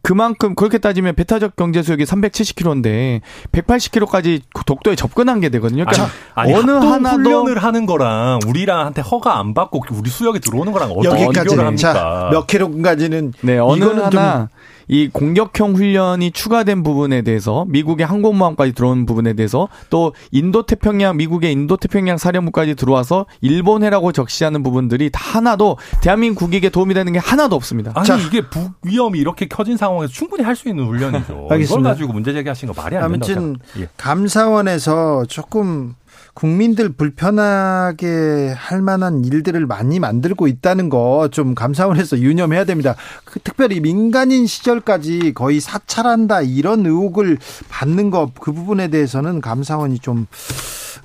[0.01, 3.21] 그만큼 그렇게 따지면 배타적 경제 수역이 370km인데
[3.51, 5.85] 180km까지 독도에 접근한 게 되거든요.
[5.85, 10.73] 그러니까 아니, 어느 합동 하나도 훈련을 하는 거랑 우리랑한테 허가 안 받고 우리 수역에 들어오는
[10.73, 11.93] 거랑 어떻게 여기까지 비교를 합니까?
[11.93, 14.49] 자, 몇 킬로까지는 네, 어느 이거는 좀 하나
[14.87, 21.51] 이 공격형 훈련이 추가된 부분에 대해서 미국의 항공모함까지 들어온 부분에 대해서 또 인도 태평양 미국의
[21.51, 27.55] 인도 태평양 사령부까지 들어와서 일본해라고 적시하는 부분들이 다 하나도 대한민국 국익에 도움이 되는 게 하나도
[27.55, 27.91] 없습니다.
[27.95, 28.17] 아니 자.
[28.17, 31.33] 이게 북 위험이 이렇게 커진 상황에서 충분히 할 수 있는 훈련이죠.
[31.33, 31.89] 이걸 알겠습니다.
[31.89, 33.87] 가지고 문제 제기하신 거 말이 안 된다고 아무튼 예.
[33.97, 35.95] 감사원에서 조금
[36.33, 42.95] 국민들 불편하게 할 만한 일들을 많이 만들고 있다는 거 좀 감사원에서 유념해야 됩니다.
[43.23, 47.37] 그 특별히 민간인 시절까지 거의 사찰한다 이런 의혹을
[47.69, 50.27] 받는 거그 부분에 대해서는 감사원이 좀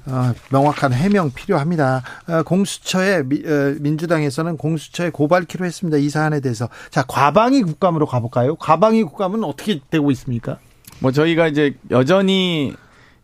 [0.07, 2.03] 어, 명확한 해명 필요합니다.
[2.29, 5.99] 어, 공수처에 미- 어, 민주당에서는 공수처에 고발키로 했습니다.
[5.99, 8.57] 이 사안에 대해서 자 과방위 국감으로 가볼까요?
[8.57, 10.59] 과방위 국감은 어떻게 되고 있습니까?
[11.01, 12.75] 뭐 저희가 이제 여전히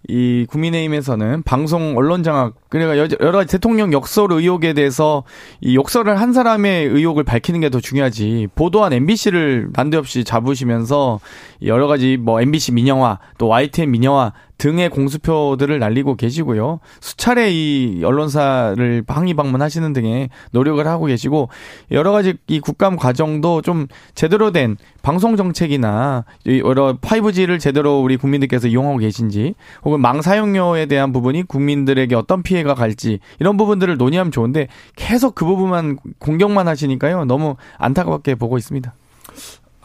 [0.09, 5.25] 이 국민의힘에서는 방송 언론 장악 그러니까 여러 가지 대통령 역설 의혹에 대해서
[5.61, 8.49] 이 역설을 한 사람의 의혹을 밝히는 게 더 중요하지.
[8.55, 11.19] 보도한 MBC를 난데없이 잡으시면서
[11.65, 16.81] 여러 가지 뭐 MBC 민영화 또 YTN 민영화 등의 공수표들을 날리고 계시고요.
[17.01, 21.49] 수차례 이 언론사를 항의 방문하시는 등의 노력을 하고 계시고
[21.91, 26.25] 여러 가지 이 국감 과정도 좀 제대로 된 방송 정책이나
[26.65, 32.75] 여러 5G를 제대로 우리 국민들께서 이용하고 계신지 혹은 망 사용료에 대한 부분이 국민들에게 어떤 피해가
[32.75, 37.25] 갈지 이런 부분들을 논의하면 좋은데 계속 그 부분만 공격만 하시니까요.
[37.25, 38.95] 너무 안타깝게 보고 있습니다.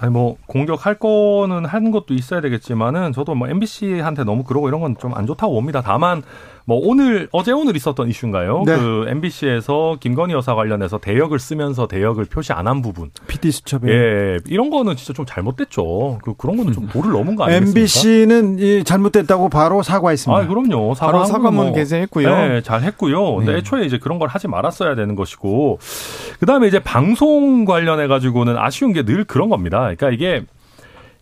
[0.02, 4.96] 아니 뭐 공격할 거는 하는 것도 있어야 되겠지만은 저도 뭐 MBC한테 너무 그러고 이런 건
[4.98, 5.82] 좀 안 좋다고 봅니다.
[5.82, 6.24] 다만
[6.70, 8.62] 뭐 오늘 어제 오늘 있었던 이슈인가요?
[8.64, 8.78] 네.
[8.78, 13.10] 그 MBC에서 김건희 여사 관련해서 대역을 쓰면서 대역을 표시 안 한 부분.
[13.28, 13.92] PD 수첩에.
[13.92, 14.38] 예.
[14.46, 16.20] 이런 거는 진짜 좀 잘못됐죠.
[16.24, 17.80] 그 그런 거는 좀 도를 넘은 거 아니겠습니까?
[17.80, 20.44] MBC는 이 잘못됐다고 바로 사과했습니다.
[20.44, 20.94] 아, 그럼요.
[20.94, 22.30] 바로 사과문 뭐, 게재했고요.
[22.30, 23.38] 네, 잘 했고요.
[23.38, 23.58] 근데 네.
[23.58, 25.80] 애초에 이제 그런 걸 하지 말았어야 되는 것이고
[26.40, 29.80] 그다음에 이제 방송 관련해 가지고는 아쉬운 게 늘 그런 겁니다.
[29.80, 30.44] 그러니까 이게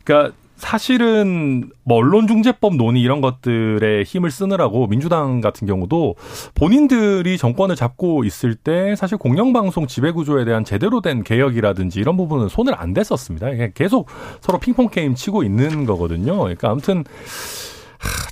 [0.04, 6.16] 그러니까 사실은 뭐 언론중재법 논의 이런 것들에 힘을 쓰느라고 민주당 같은 경우도
[6.56, 12.74] 본인들이 정권을 잡고 있을 때 사실 공영방송 지배구조에 대한 제대로 된 개혁이라든지 이런 부분은 손을
[12.76, 13.48] 안 댔었습니다.
[13.76, 14.08] 계속
[14.42, 16.38] 서로 핑퐁 게임 치고 있는 거거든요.
[16.38, 17.04] 그러니까 아무튼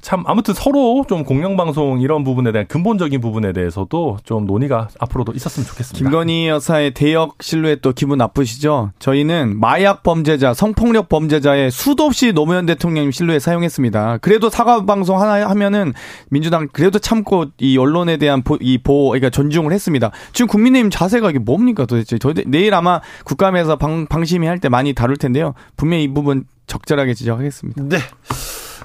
[0.01, 5.65] 참 아무튼 서로 좀 공영방송 이런 부분에 대한 근본적인 부분에 대해서도 좀 논의가 앞으로도 있었으면
[5.67, 5.97] 좋겠습니다.
[5.97, 8.91] 김건희 여사의 대역 실루엣도 기분 나쁘시죠?
[8.99, 14.19] 저희는 마약 범죄자, 성폭력 범죄자의 수도 없이 노무현 대통령 실루엣 사용했습니다.
[14.19, 15.93] 그래도 사과 방송 하나 하면은
[16.29, 20.11] 민주당 그래도 참고 이 언론에 대한 보, 이 보, 그러니까 존중을 했습니다.
[20.33, 22.19] 지금 국민의힘 자세가 이게 뭡니까 도대체?
[22.19, 25.53] 저 내일 아마 국감에서 방, 방심이 할 때 많이 다룰 텐데요.
[25.75, 27.83] 분명히 이 부분 적절하게 지적하겠습니다.
[27.83, 27.97] 네.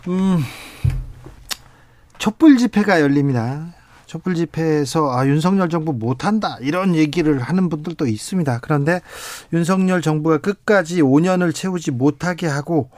[0.09, 0.43] 음.
[2.21, 3.68] 촛불 집회가 열립니다.
[4.05, 8.59] 촛불 집회에서 아, 윤석열 정부 못한다 이런 얘기를 하는 분들도 있습니다.
[8.61, 9.01] 그런데
[9.55, 12.91] 윤석열 정부가 끝까지 5년을 채우지 못하게 하고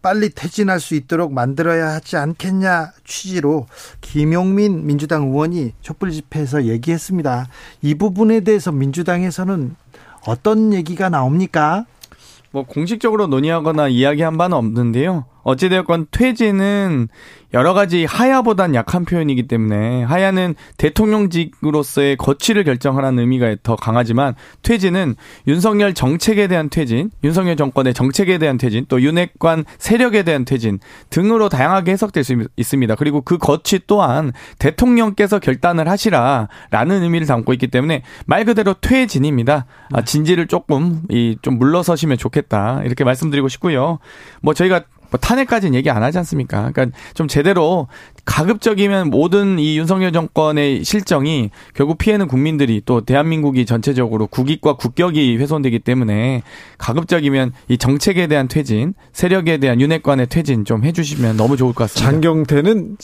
[0.00, 3.66] 빨리 퇴진할 수 있도록 만들어야 하지 않겠냐 취지로
[4.00, 7.48] 김용민 민주당 의원이 촛불 집회에서 얘기했습니다.
[7.82, 9.76] 이 부분에 대해서 민주당에서는
[10.26, 11.84] 어떤 얘기가 나옵니까?
[12.50, 15.26] 뭐 공식적으로 논의하거나 이야기한 바는 없는데요.
[15.42, 17.08] 어찌되었건 퇴진은
[17.54, 25.16] 여러 가지 하야보단 약한 표현이기 때문에 하야는 대통령직으로서의 거취를 결정하라는 의미가 더 강하지만 퇴진은
[25.46, 30.78] 윤석열 정책에 대한 퇴진, 윤석열 정권의 정책에 대한 퇴진, 또 윤핵관 세력에 대한 퇴진
[31.10, 32.94] 등으로 다양하게 해석될 수 있습니다.
[32.94, 39.66] 그리고 그 거취 또한 대통령께서 결단을 하시라라는 의미를 담고 있기 때문에 말 그대로 퇴진입니다.
[39.92, 43.98] 아, 진지를 조금 이 좀 물러서시면 좋겠다 이렇게 말씀드리고 싶고요.
[44.40, 44.82] 뭐 저희가
[45.12, 46.72] 뭐 탄핵까지는 얘기 안 하지 않습니까?
[46.72, 47.86] 그러니까 좀 제대로
[48.24, 55.80] 가급적이면 모든 이 윤석열 정권의 실정이 결국 피해는 국민들이 또 대한민국이 전체적으로 국익과 국격이 훼손되기
[55.80, 56.42] 때문에
[56.78, 62.10] 가급적이면 이 정책에 대한 퇴진, 세력에 대한 윤핵관의 퇴진 좀 해주시면 너무 좋을 것 같습니다.
[62.10, 62.96] 장경태는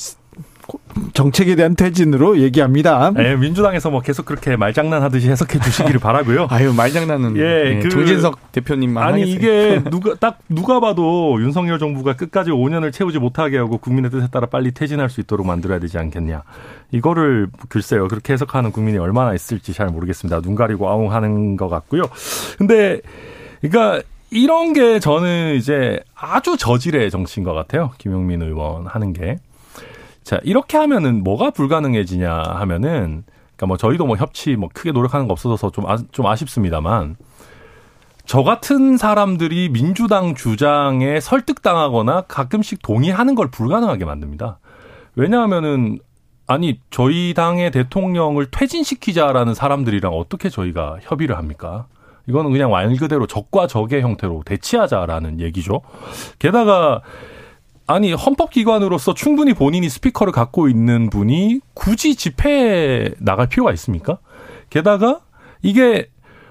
[1.14, 3.10] 정책에 대한 퇴진으로 얘기합니다.
[3.14, 6.46] 네, 민주당에서 뭐 계속 그렇게 말장난하듯이 해석해 주시기를 바라고요.
[6.50, 9.36] 아유 말장난은 예, 네, 그, 정진석 대표님만 아니 하겠어요.
[9.36, 14.46] 이게 누가 딱 누가 봐도 윤석열 정부가 끝까지 5년을 채우지 못하게 하고 국민의 뜻에 따라
[14.46, 16.42] 빨리 퇴진할 수 있도록 만들어야 되지 않겠냐.
[16.90, 20.40] 이거를 글쎄요 그렇게 해석하는 국민이 얼마나 있을지 잘 모르겠습니다.
[20.40, 22.02] 눈 가리고 아웅 하는 것 같고요.
[22.58, 23.00] 근데
[23.60, 27.92] 그러니까 이런 게 저는 이제 아주 저질의 정치인 것 같아요.
[27.98, 29.38] 김용민 의원 하는 게.
[30.28, 33.24] 자, 이렇게 하면은 뭐가 불가능해지냐 하면은,
[33.56, 37.16] 그러니까 뭐 저희도 뭐 협치 뭐 크게 노력하는 거 없어서 좀, 아, 좀 아쉽습니다만,
[38.26, 44.58] 저 같은 사람들이 민주당 주장에 설득당하거나 가끔씩 동의하는 걸 불가능하게 만듭니다.
[45.16, 45.98] 왜냐하면은,
[46.46, 51.86] 아니, 저희 당의 대통령을 퇴진시키자라는 사람들이랑 어떻게 저희가 협의를 합니까?
[52.26, 55.80] 이거는 그냥 말 그대로 적과 적의 형태로 대치하자라는 얘기죠.
[56.38, 57.00] 게다가,
[57.88, 64.18] 아니 헌법기관으로서 충분히 본인이 스피커를 갖고 있는 분이 굳이 집회에 나갈 필요가 있습니까?
[64.68, 65.20] 게다가
[65.62, 66.10] 이게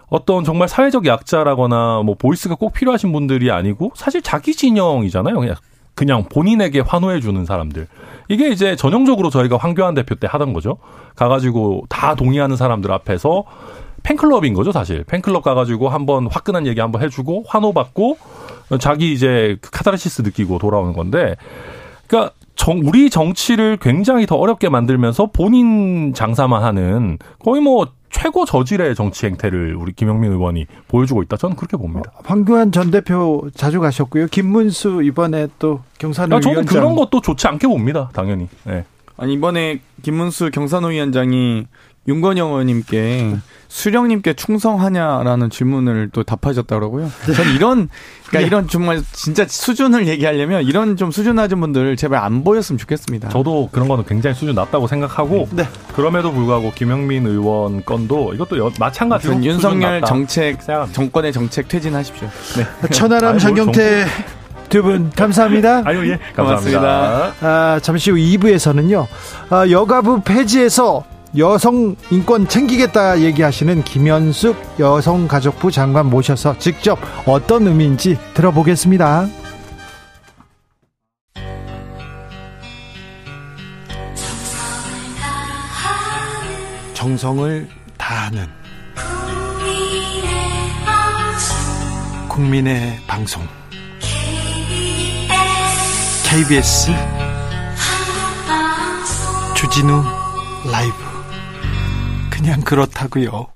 [0.09, 5.35] 어떤 정말 사회적 약자라거나 뭐 보이스가 꼭 필요하신 분들이 아니고 사실 자기 진영이잖아요.
[5.39, 5.55] 그냥
[5.93, 7.87] 그냥 본인에게 환호해 주는 사람들.
[8.29, 10.77] 이게 이제 전형적으로 저희가 황교안 대표 때 하던 거죠.
[11.15, 13.45] 가가지고 다 동의하는 사람들 앞에서
[14.07, 15.03] 팬클럽인 거죠, 사실.
[15.03, 18.17] 팬클럽 가가지고 한번 화끈한 얘기 한번 해주고 환호받고
[18.79, 21.35] 자기 이제 그 카타르시스 느끼고 돌아오는 건데,
[22.07, 28.95] 그러니까 정, 우리 정치를 굉장히 더 어렵게 만들면서 본인 장사만 하는 거의 뭐 최고 저질의
[28.95, 31.35] 정치 행태를 우리 김영민 의원이 보여주고 있다.
[31.35, 32.09] 저는 그렇게 봅니다.
[32.23, 34.27] 황교안 전 대표 자주 가셨고요.
[34.27, 36.73] 김문수 이번에 또 경산을 아, 저는 위원장.
[36.81, 38.09] 그런 것도 좋지 않게 봅니다.
[38.13, 38.47] 당연히.
[38.63, 38.85] 네.
[39.17, 41.65] 아니 이번에 김문수 경산호 위원장이
[42.07, 43.37] 윤건영 의원님께
[43.69, 47.11] 수령님께 충성하냐라는 질문을 또 답하셨더라고요.
[47.35, 47.89] 저는 이런
[48.27, 53.27] 그러니까 이런 정말 진짜 수준을 얘기하려면 이런 좀 수준 낮은 분들 제발 안 보였으면 좋겠습니다.
[53.27, 55.67] 저도 그런 거는 굉장히 수준 낮다고 생각하고 네.
[55.93, 60.95] 그럼에도 불구하고 김영민 의원 건도 이것도 여- 마찬가지로 윤석열 낮다 정책 생각합니다.
[60.95, 62.29] 정권의 정책 퇴진하십시오.
[62.55, 62.87] 네.
[62.91, 64.05] 천하람 장경태
[64.69, 65.81] 두분 감사합니다.
[65.85, 66.79] 아유 예 감사합니다.
[66.79, 67.33] 고맙습니다.
[67.41, 69.05] 아, 잠시 후 2부에서는요.
[69.49, 71.03] 아, 여가부 폐지해서
[71.35, 79.27] 여성 인권 챙기겠다 얘기하시는 김현숙 여성가족부 장관 모셔서 직접 어떤 의미인지 들어보겠습니다.
[86.93, 87.67] 정성을
[87.97, 88.47] 다하는
[92.27, 93.43] 국민의 방송.
[96.23, 96.91] KBS
[99.55, 100.03] 주진우
[100.69, 101.16] 라이브
[102.37, 103.47] 그냥 그렇다고요.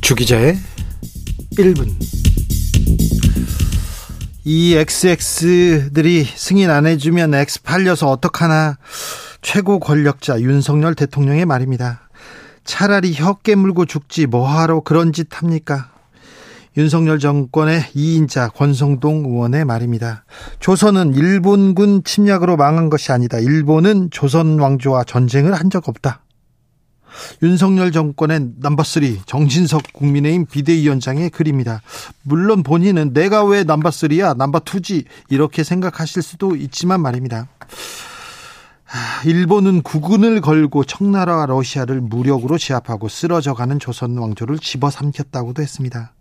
[0.00, 0.56] 주기자의
[1.58, 1.88] 1분
[4.44, 8.78] 이 XX들이 승인 안 해주면 X 팔려서 어떡하나
[9.40, 12.08] 최고 권력자 윤석열 대통령의 말입니다.
[12.62, 15.91] 차라리 혀 깨물고 죽지 뭐하러 그런 짓 합니까?
[16.76, 20.24] 윤석열 정권의 2인자 권성동 의원의 말입니다.
[20.60, 23.38] 조선은 일본군 침략으로 망한 것이 아니다.
[23.38, 26.22] 일본은 조선 왕조와 전쟁을 한 적 없다.
[27.42, 31.82] 윤석열 정권의 넘버3 정진석 국민의힘 비대위원장의 글입니다.
[32.22, 37.48] 물론 본인은 내가 왜 넘버3야 넘버2지 이렇게 생각하실 수도 있지만 말입니다.
[38.94, 46.12] 아, 일본은 국군을 걸고 청나라와 러시아를 무력으로 제압하고 쓰러져가는 조선 왕조를 집어삼켰다고도 했습니다.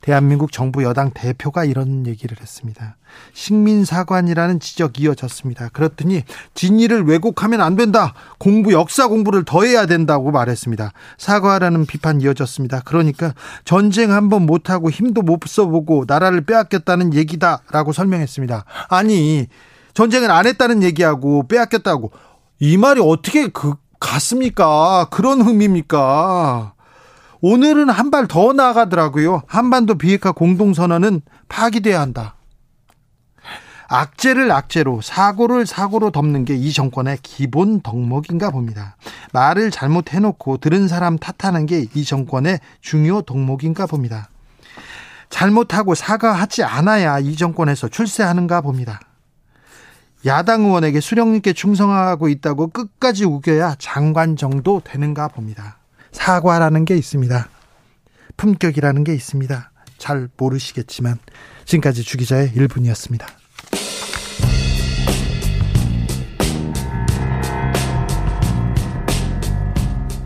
[0.00, 2.96] 대한민국 정부 여당 대표가 이런 얘기를 했습니다.
[3.32, 5.68] 식민사관이라는 지적이 이어졌습니다.
[5.70, 6.22] 그렇더니
[6.54, 8.14] 진위를 왜곡하면 안 된다.
[8.38, 10.92] 공부 역사 공부를 더 해야 된다고 말했습니다.
[11.18, 12.80] 사과라는 비판 이어졌습니다.
[12.84, 18.64] 그러니까 전쟁 한번 못 하고 힘도 못 써보고 나라를 빼앗겼다는 얘기다라고 설명했습니다.
[18.88, 19.46] 아니
[19.94, 22.12] 전쟁을 안 했다는 얘기하고 빼앗겼다고
[22.60, 25.08] 이 말이 어떻게 그 같습니까?
[25.10, 26.74] 그런 의미입니까?
[27.48, 29.42] 오늘은 한 발 더 나가더라고요.
[29.46, 32.34] 한반도 비핵화 공동선언은 파기돼야 한다.
[33.88, 38.96] 악재를 악재로 사고를 사고로 덮는 게 이 정권의 기본 덕목인가 봅니다.
[39.32, 44.28] 말을 잘못해놓고 들은 사람 탓하는 게 이 정권의 중요 덕목인가 봅니다.
[45.30, 48.98] 잘못하고 사과하지 않아야 이 정권에서 출세하는가 봅니다.
[50.24, 55.78] 야당 의원에게 수령님께 충성하고 있다고 끝까지 우겨야 장관 정도 되는가 봅니다.
[56.16, 57.48] 사과라는 게 있습니다.
[58.38, 59.70] 품격이라는 게 있습니다.
[59.98, 61.18] 잘 모르시겠지만
[61.66, 63.26] 지금까지 주기자의 1분이었습니다.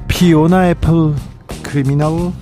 [0.07, 1.16] 피오나 애플
[1.64, 2.32] Criminal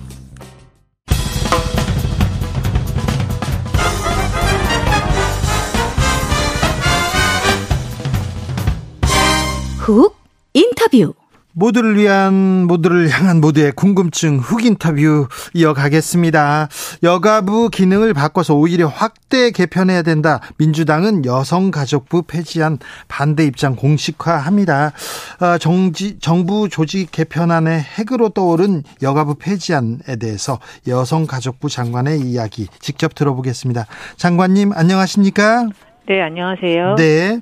[9.79, 10.17] 훅
[10.53, 11.15] 인터뷰
[11.59, 16.69] 모두를 위한 모두를 향한 모두의 궁금증 훅 인터뷰 이어가겠습니다.
[17.03, 20.41] 여가부 기능을 바꿔서 오히려 확대 개편해야 된다.
[20.59, 22.79] 민주당은 여성가족부 폐지안
[23.09, 24.93] 반대 입장 공식화합니다.
[25.41, 33.87] 어, 정지, 정부 조직 개편안의 핵으로 떠오른 여가부 폐지안에 대해서 여성가족부 장관의 이야기 직접 들어보겠습니다.
[34.17, 35.67] 장관님 안녕하십니까?
[36.09, 36.95] 네, 안녕하세요.
[36.95, 37.41] 네.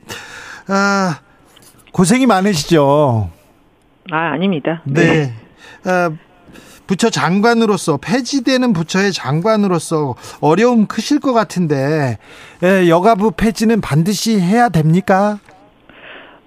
[0.68, 1.18] 아,
[1.92, 3.35] 고생이 많으시죠?
[4.10, 4.82] 아, 아닙니다.
[4.84, 5.32] 네.
[5.84, 6.16] 어,
[6.86, 12.18] 부처 장관으로서 폐지되는 부처의 장관으로서 어려움 크실 것 같은데
[12.62, 15.38] 예, 여가부 폐지는 반드시 해야 됩니까?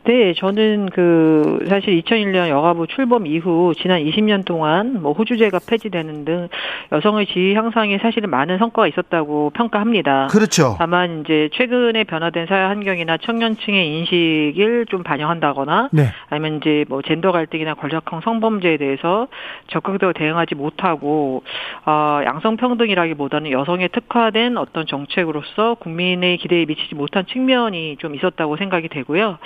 [0.09, 6.47] 네, 저는 그 사실 2001년 여가부 출범 이후 지난 20년 동안 뭐 호주제가 폐지되는 등
[6.91, 10.29] 여성의 지위 향상에 사실은 많은 성과가 있었다고 평가합니다.
[10.31, 10.75] 그렇죠.
[10.79, 16.05] 다만 이제 최근에 변화된 사회 환경이나 청년층의 인식을 좀 반영한다거나 네.
[16.31, 19.27] 아니면 이제 뭐 젠더 갈등이나 권력형 성범죄에 대해서
[19.67, 21.43] 적극적으로 대응하지 못하고
[21.85, 28.87] 어, 양성 평등이라기보다는 여성에 특화된 어떤 정책으로서 국민의 기대에 미치지 못한 측면이 좀 있었다고 생각이
[28.87, 29.37] 되고요.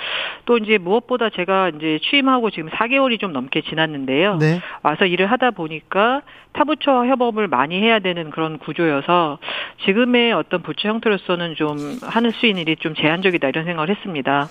[0.46, 4.36] 또 그리고 이제 무엇보다 제가 이제 취임하고 지금 4개월이 좀 넘게 지났는데요.
[4.36, 4.60] 네.
[4.82, 9.38] 와서 일을 하다 보니까 타부처 협업을 많이 해야 되는 그런 구조여서
[9.84, 14.48] 지금의 어떤 부처 형태로서는 좀 하는 수 있는 일이 좀 제한적이다 이런 생각을 했습니다.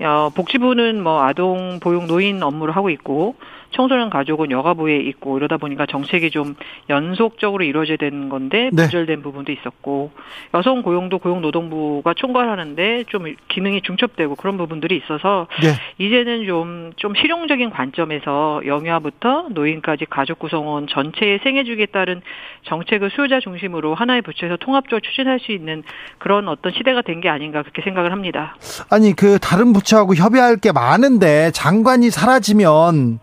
[0.00, 3.34] 어, 복지부는 뭐 아동 보육 노인 업무를 하고 있고
[3.72, 6.54] 청소년 가족은 여가부에 있고 이러다 보니까 정책이 좀
[6.90, 8.82] 연속적으로 이루어져야 되는 건데 네.
[8.82, 10.10] 분절된 부분도 있었고
[10.54, 15.72] 여성 고용도 고용노동부가 총괄하는데 좀 기능이 중첩되고 그런 부분들이 있어서 네.
[16.04, 22.20] 이제는 좀, 좀 실용적인 관점에서 영유아부터 노인까지 가족 구성원 전체의 생애주기에 따른
[22.64, 25.82] 정책을 수요자 중심으로 하나의 부처에서 통합적으로 추진할 수 있는
[26.18, 28.56] 그런 어떤 시대가 된 게 아닌가 그렇게 생각을 합니다.
[28.90, 33.20] 아니 그 다른 부처하고 협의할 게 많은데 장관이 사라지면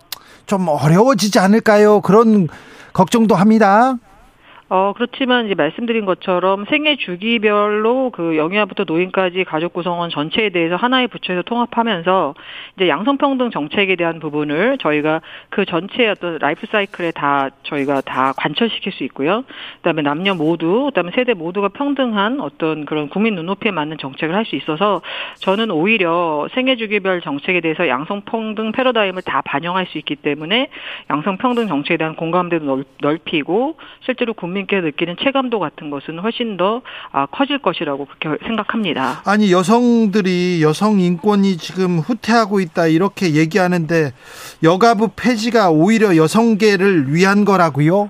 [0.50, 2.02] 좀 어려워지지 않을까요?
[2.02, 2.47] 그런
[2.91, 3.95] 걱정도 합니다.
[4.70, 11.08] 어, 그렇지만 이제 말씀드린 것처럼 생애 주기별로 그 영유아부터 노인까지 가족 구성원 전체에 대해서 하나의
[11.08, 12.36] 부처에서 통합하면서
[12.76, 18.92] 이제 양성평등 정책에 대한 부분을 저희가 그 전체의 어떤 라이프 사이클에 다 저희가 다 관철시킬
[18.92, 19.44] 수 있고요.
[19.78, 24.56] 그다음에 남녀 모두, 그다음에 세대 모두가 평등한 어떤 그런 국민 눈높이에 맞는 정책을 할 수
[24.56, 25.02] 있어서
[25.40, 30.70] 저는 오히려 생애 주기별 정책에 대해서 양성평등 패러다임을 다 반영할 수 있기 때문에
[31.10, 36.82] 양성평등 정책에 대한 공감대도 넓, 넓히고 실제로 국민 께 느끼는 체감도 같은 것은 훨씬 더
[37.12, 39.22] 아, 커질 것이라고 그렇게 생각합니다.
[39.26, 44.12] 아니 여성들이 여성 인권이 지금 후퇴하고 있다 이렇게 얘기하는데
[44.64, 48.10] 여가부 폐지가 오히려 여성계를 위한 거라고요?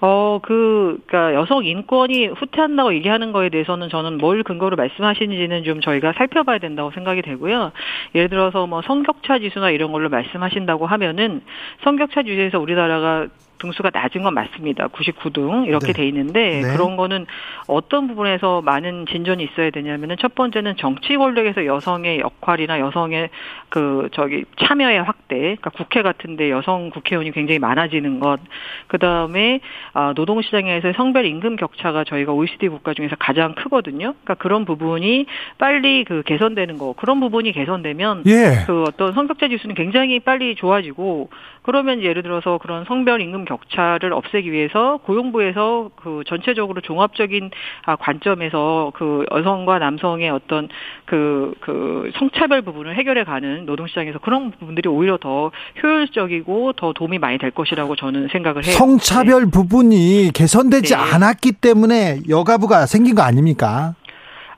[0.00, 6.12] 어, 그, 그니까 여성 인권이 후퇴한다고 얘기하는 거에 대해서는 저는 뭘 근거로 말씀하시는지는 좀 저희가
[6.16, 7.72] 살펴봐야 된다고 생각이 되고요.
[8.14, 11.42] 예를 들어서 뭐 성격차 지수나 이런 걸로 말씀하신다고 하면은
[11.82, 13.26] 성격차 지수에서 우리나라가
[13.58, 14.88] 등수가 낮은 건 맞습니다.
[14.88, 15.92] 99등 이렇게 네.
[15.92, 16.72] 돼 있는데 네.
[16.72, 17.26] 그런 거는
[17.66, 23.30] 어떤 부분에서 많은 진전이 있어야 되냐면은 첫 번째는 정치 권력에서 여성의 역할이나 여성의
[23.68, 28.38] 그 저기 참여의 확대, 그러니까 국회 같은데 여성 국회의원이 굉장히 많아지는 것,
[28.86, 29.60] 그 다음에
[29.92, 34.14] 아, 노동 시장에서 성별 임금 격차가 저희가 OECD 국가 중에서 가장 크거든요.
[34.22, 35.26] 그러니까 그런 부분이
[35.58, 38.64] 빨리 그 개선되는 거, 그런 부분이 개선되면 예.
[38.66, 41.30] 그 어떤 성격자 지수는 굉장히 빨리 좋아지고
[41.68, 47.50] 그러면 예를 들어서 그런 성별 임금 격차를 없애기 위해서 고용부에서 그 전체적으로 종합적인
[47.84, 50.70] 아, 관점에서 그 여성과 남성의 어떤
[51.04, 55.50] 그, 그 성차별 부분을 해결해 가는 노동시장에서 그런 부분들이 오히려 더
[55.82, 58.72] 효율적이고 더 도움이 많이 될 것이라고 저는 생각을 해요.
[58.72, 60.98] 성차별 부분이 개선되지 네.
[60.98, 63.94] 않았기 때문에 여가부가 생긴 거 아닙니까?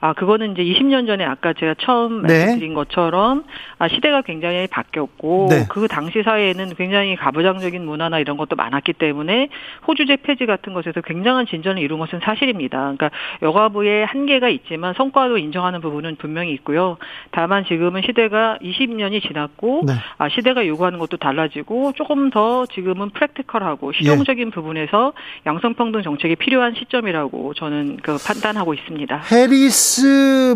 [0.00, 2.38] 아, 그거는 이제 20년 전에 아까 제가 처음 네.
[2.38, 3.44] 말씀드린 것처럼
[3.78, 5.66] 아, 시대가 굉장히 바뀌었고 네.
[5.68, 9.48] 그 당시 사회에는 굉장히 가부장적인 문화나 이런 것도 많았기 때문에
[9.86, 12.78] 호주제 폐지 같은 것에서 굉장한 진전을 이룬 것은 사실입니다.
[12.78, 13.10] 그러니까
[13.42, 16.96] 여가부의 한계가 있지만 성과도 인정하는 부분은 분명히 있고요.
[17.30, 19.92] 다만 지금은 시대가 20년이 지났고 네.
[20.16, 24.50] 아, 시대가 요구하는 것도 달라지고 조금 더 지금은 프랙티컬하고 실용적인 예.
[24.50, 25.12] 부분에서
[25.44, 29.22] 양성평등 정책이 필요한 시점이라고 저는 그 판단하고 있습니다.
[29.30, 29.89] 해리스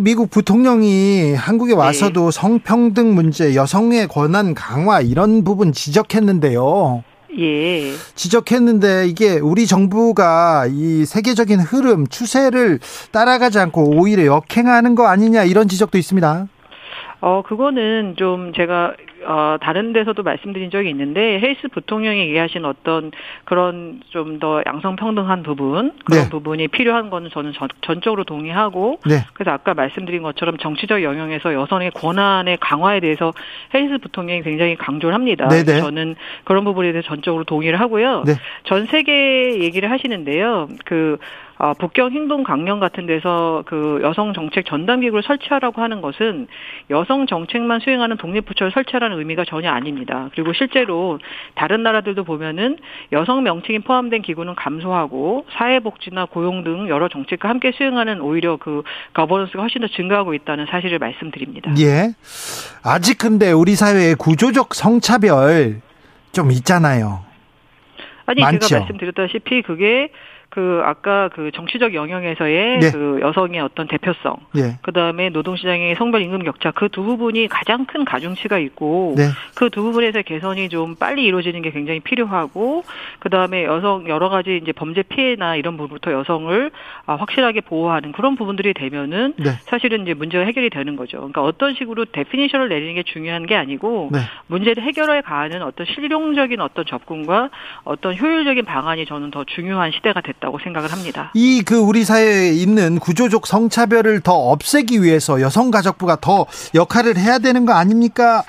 [0.01, 1.79] 미국 부통령이 한국에 네.
[1.79, 7.03] 와서도 성평등 문제, 여성의 권한 강화 이런 부분 지적했는데요.
[7.39, 7.93] 예.
[8.15, 12.79] 지적했는데 이게 우리 정부가 이 세계적인 흐름, 추세를
[13.11, 16.47] 따라가지 않고 오히려 역행하는 거 아니냐 이런 지적도 있습니다.
[17.21, 18.93] 어, 그거는 좀 제가,
[19.27, 23.11] 어, 다른 데서도 말씀드린 적이 있는데, 헬스 부통령이 얘기하신 어떤
[23.45, 26.29] 그런 좀 더 양성평등한 부분, 그런 네.
[26.29, 29.25] 부분이 필요한 거는 저는 전, 전적으로 동의하고, 네.
[29.33, 33.33] 그래서 아까 말씀드린 것처럼 정치적 영역에서 여성의 권한의 강화에 대해서
[33.73, 35.49] 헬스 부통령이 굉장히 강조를 합니다.
[35.49, 35.81] 네네.
[35.81, 38.25] 저는 그런 부분에 대해서 전적으로 동의를 하고요.
[38.27, 38.35] 네.
[38.65, 40.69] 전 세계 얘기를 하시는데요.
[40.85, 41.19] 그
[41.59, 46.49] 어, 북경 행동 강령 같은 데서 그 여성 정책 전담 기구를 설치하라고 하는 것은
[46.91, 50.31] 여성 정책만 수행하는 독립 부처를 설치하라는 의미가 전혀 아닙니다.
[50.35, 51.21] 그리고 실제로
[51.55, 52.79] 다른 나라들도 보면은
[53.13, 58.83] 여성 명칭이 포함된 기구는 감소하고 사회복지나 고용 등 여러 정책과 함께 수행하는 오히려 그
[59.15, 61.73] 거버넌스가 훨씬 더 증가하고 있다는 사실을 말씀드립니다.
[61.79, 62.15] 예.
[62.83, 65.83] 아직 근데 우리 사회에 구조적 성차별
[66.33, 67.25] 좀 있잖아요.
[68.27, 68.67] 아니 많죠.
[68.67, 70.11] 제가 말씀드렸다시피 그게
[70.55, 72.91] 그 아까 그 정치적 영역에서의 네.
[72.91, 74.79] 그 여성의 어떤 대표성 예.
[74.83, 79.25] 그다음에 노동시장의 성별 임금 격차 그 두 부분이 가장 큰 가중치가 있고 네.
[79.57, 82.85] 그두 부분에서 개선이 좀 빨리 이루어지는 게 굉장히 필요하고
[83.19, 86.71] 그 다음에 여성 여러 가지 이제 범죄 피해나 이런 부분부터 여성을
[87.07, 89.51] 아, 확실하게 보호하는 그런 부분들이 되면은 네.
[89.63, 91.17] 사실은 이제 문제가 해결이 되는 거죠.
[91.17, 94.21] 그러니까 어떤 식으로 definition을 내리는 게 중요한 게 아니고 네.
[94.47, 97.51] 문제를 해결해 가는 어떤 실용적인 어떤 접근과
[97.83, 100.44] 어떤 효율적인 방안이 저는 더 중요한 시대가 됐다.
[100.45, 101.31] 있다고 생각을 합니다.
[101.35, 107.65] 이 그 우리 사회에 있는 구조적 성차별을 더 없애기 위해서 여성가족부가 더 역할을 해야 되는
[107.65, 108.43] 거 아닙니까?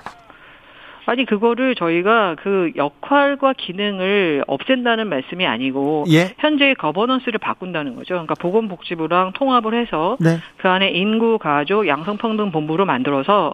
[1.07, 6.33] 아니 그거를 저희가 그 역할과 기능을 없앤다는 말씀이 아니고 예.
[6.39, 8.15] 현재의 거버넌스를 바꾼다는 거죠.
[8.15, 10.39] 그러니까 보건복지부랑 통합을 해서 네.
[10.57, 13.53] 그 안에 인구, 가족, 양성평등 본부로 만들어서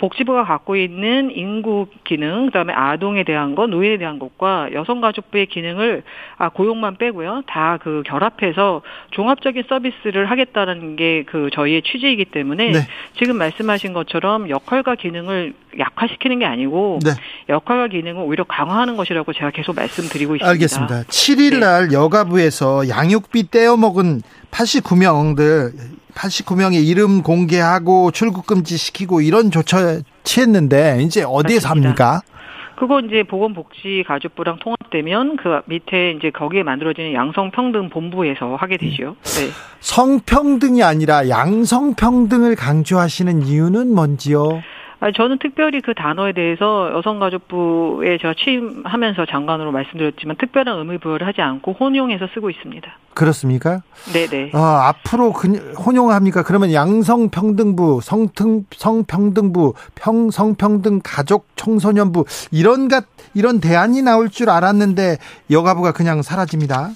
[0.00, 6.02] 복지부가 갖고 있는 인구 기능, 그다음에 아동에 대한 것, 노인에 대한 것과 여성가족부의 기능을
[6.38, 8.82] 아 고용만 빼고요, 다 그 결합해서
[9.12, 12.78] 종합적인 서비스를 하겠다는 게 그 저희의 취지이기 때문에 네.
[13.18, 17.10] 지금 말씀하신 것처럼 역할과 기능을 약화시키는 게 아니고 네.
[17.48, 20.48] 역할과 기능을 오히려 강화하는 것이라고 제가 계속 말씀드리고 있습니다.
[20.50, 21.02] 알겠습니다.
[21.02, 25.72] 7일 날 여가부에서 양육비 떼어먹은 89명들
[26.14, 31.68] 89명의 이름 공개하고 출국 금지 시키고 이런 조처 취했는데 이제 어디에서.
[31.68, 32.20] 합니까?
[32.80, 39.16] 그거 이제 보건복지가족부랑 통합되면 그 밑에 이제 거기에 만들어지는 양성평등본부에서 하게 되죠.
[39.22, 39.50] 네.
[39.80, 44.62] 성평등이 아니라 양성평등을 강조하시는 이유는 뭔지요?
[45.00, 51.40] 아, 저는 특별히 그 단어에 대해서 여성가족부에 제가 취임하면서 장관으로 말씀드렸지만 특별한 의미 부여를 하지
[51.40, 52.86] 않고 혼용해서 쓰고 있습니다.
[53.14, 53.80] 그렇습니까?
[54.12, 54.50] 네네.
[54.54, 56.42] 어, 앞으로 그, 혼용합니까?
[56.42, 65.16] 그러면 양성평등부, 성등, 성평등부, 평, 성평등 가족 청소년부, 이런 것, 이런 대안이 나올 줄 알았는데
[65.50, 66.90] 여가부가 그냥 사라집니다.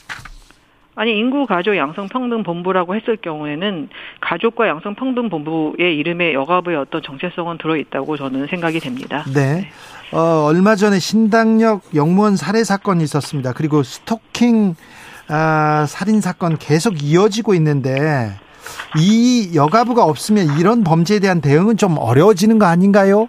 [0.97, 3.89] 아니 인구 가족 양성평등 본부라고 했을 경우에는
[4.21, 9.25] 가족과 양성평등 본부의 이름에 여가부의 어떤 정체성은 들어 있다고 저는 생각이 됩니다.
[9.35, 9.69] 네.
[10.13, 13.53] 어, 얼마 전에 신당역 영무원 살해 사건이 있었습니다.
[13.55, 14.77] 그리고 스토킹
[15.29, 18.31] 아, 살인 사건 계속 이어지고 있는데
[18.99, 23.29] 이 여가부가 없으면 이런 범죄에 대한 대응은 좀 어려워지는 거 아닌가요?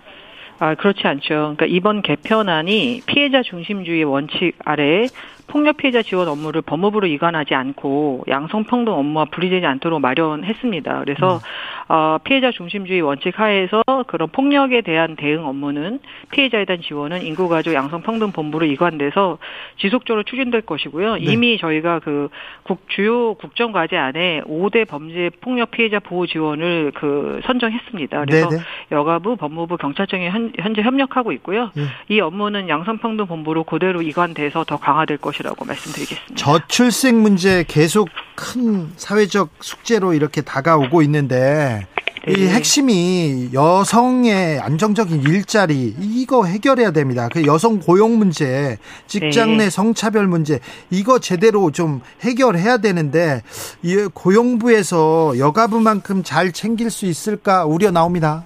[0.59, 1.27] 아, 그렇지 않죠.
[1.27, 5.07] 그러니까 이번 개편안이 피해자 중심주의 원칙 아래
[5.47, 10.99] 폭력 피해자 지원 업무를 법무부로 이관하지 않고 양성평등 업무와 분리되지 않도록 마련했습니다.
[10.99, 11.39] 그래서
[11.87, 15.99] 어, 피해자 중심주의 원칙 하에서 그런 폭력에 대한 대응 업무는
[16.31, 19.37] 피해자에 대한 지원은 인구가족 양성평등본부로 이관돼서
[19.77, 21.17] 지속적으로 추진될 것이고요.
[21.17, 22.29] 이미 저희가 그
[22.63, 28.25] 국, 주요 국정과제 안에 5대 범죄 폭력 피해자 보호 지원을 그 선정했습니다.
[28.25, 28.61] 그래서 네네.
[28.91, 31.71] 여가부, 법무부, 경찰청이 현, 현재 협력하고 있고요.
[31.77, 31.83] 예.
[32.07, 36.35] 이 업무는 양성평등본부로 그대로 이관돼서 더 강화될 것 이라고 말씀드리겠습니다.
[36.35, 41.87] 저출생 문제 계속 큰 사회적 숙제로 이렇게 다가오고 있는데
[42.27, 42.47] 이 네.
[42.49, 47.29] 핵심이 여성의 안정적인 일자리 이거 해결해야 됩니다.
[47.31, 49.65] 그 여성 고용 문제, 직장 네.
[49.65, 50.59] 내 성차별 문제
[50.89, 53.43] 이거 제대로 좀 해결해야 되는데
[53.83, 58.45] 이 고용부에서 여가부만큼 잘 챙길 수 있을까 우려 나옵니다.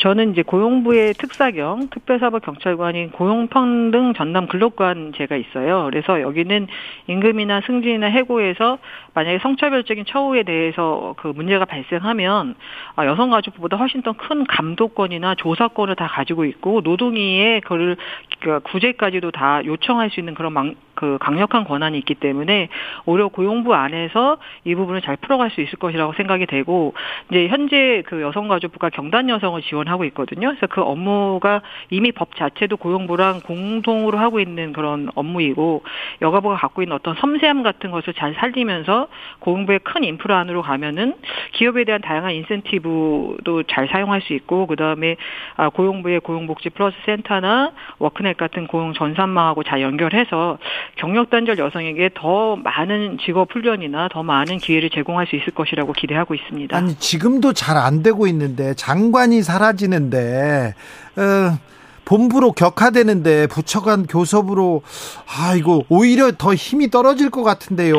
[0.00, 5.84] 저는 이제 고용부의 특사경 특별사법 경찰관인 고용평등 전담 근로관 제가 있어요.
[5.90, 6.66] 그래서 여기는
[7.06, 8.78] 임금이나 승진이나 해고에서
[9.16, 12.54] 만약에 성차별적인 처우에 대해서 그 문제가 발생하면
[12.96, 17.96] 아, 여성가족부보다 훨씬 더 큰 감독권이나 조사권을 다 가지고 있고 노동위에 그를
[18.40, 22.68] 그 구제까지도 다 요청할 수 있는 그런 망, 그 강력한 권한이 있기 때문에
[23.04, 26.94] 오히려 고용부 안에서 이 부분을 잘 풀어갈 수 있을 것이라고 생각이 되고
[27.30, 30.48] 이제 현재 그 여성가족부가 경단 여성을 지원하고 있거든요.
[30.48, 35.82] 그래서 그 업무가 이미 법 자체도 고용부랑 공동으로 하고 있는 그런 업무이고
[36.22, 39.05] 여가부가 갖고 있는 어떤 섬세함 같은 것을 잘 살리면서
[39.38, 41.14] 고용부의 큰 인프라 안으로 가면은
[41.52, 45.16] 기업에 대한 다양한 인센티브도 잘 사용할 수 있고 그 다음에
[45.56, 50.58] 아, 고용부의 고용복지 플러스 센터나 워크넷 같은 고용 전산망하고 잘 연결해서
[50.96, 56.34] 경력 단절 여성에게 더 많은 직업 훈련이나 더 많은 기회를 제공할 수 있을 것이라고 기대하고
[56.34, 56.76] 있습니다.
[56.76, 60.74] 아니 지금도 잘 안 되고 있는데 장관이 사라지는데
[61.16, 61.75] 어,
[62.06, 64.82] 본부로 격화되는데 부처 간 교섭으로
[65.26, 67.96] 아 이거 오히려 더 힘이 떨어질 것 같은데요.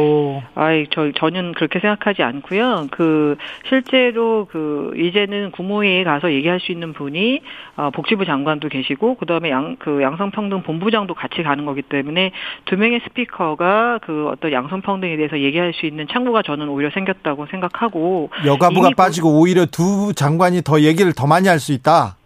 [0.55, 2.87] 아이, 저, 저는 그렇게 생각하지 않고요.
[2.89, 3.35] 그,
[3.69, 7.41] 실제로 그, 이제는 국무회의에 가서 얘기할 수 있는 분이,
[7.75, 12.31] 어, 복지부 장관도 계시고, 그 다음에 양, 그 양성평등 본부장도 같이 가는 거기 때문에,
[12.65, 18.29] 두 명의 스피커가 그 어떤 양성평등에 대해서 얘기할 수 있는 창구가 저는 오히려 생겼다고 생각하고,
[18.45, 22.16] 여가부가 이미 빠지고 오히려 두 장관이 더 얘기를 더 많이 할 수 있다.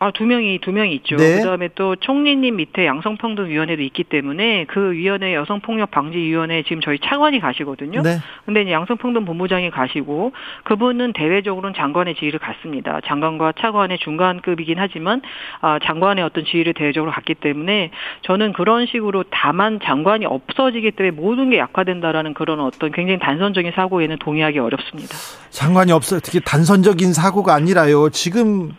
[0.00, 1.16] 아, 두 명이, 두 명이 있죠.
[1.16, 1.38] 네.
[1.38, 8.02] 그 다음에 또 총리님 밑에 양성평등위원회도 있기 때문에 그 위원회 여성폭력방지위원회 지금 저희 차관이 가시거든요.
[8.02, 8.18] 네.
[8.46, 10.32] 근데 이제 양성평등 본부장이 가시고
[10.62, 13.00] 그분은 대외적으로는 장관의 지위를 갖습니다.
[13.06, 15.20] 장관과 차관의 중간급이긴 하지만
[15.62, 17.90] 아, 장관의 어떤 지위를 대외적으로 갖기 때문에
[18.22, 24.18] 저는 그런 식으로 다만 장관이 없어지기 때문에 모든 게 약화된다라는 그런 어떤 굉장히 단선적인 사고에는
[24.20, 25.12] 동의하기 어렵습니다.
[25.50, 28.10] 장관이 없어 특히 단선적인 사고가 아니라요.
[28.10, 28.70] 지금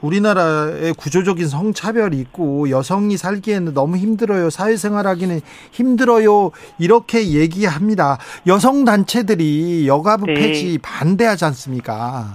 [0.00, 4.50] 우리나라의 구조적인 성차별이 있고 여성이 살기에는 너무 힘들어요.
[4.50, 5.40] 사회생활하기는
[5.72, 6.50] 힘들어요.
[6.78, 8.18] 이렇게 얘기합니다.
[8.46, 10.34] 여성 단체들이 여가부 네.
[10.34, 12.34] 폐지 반대하지 않습니까?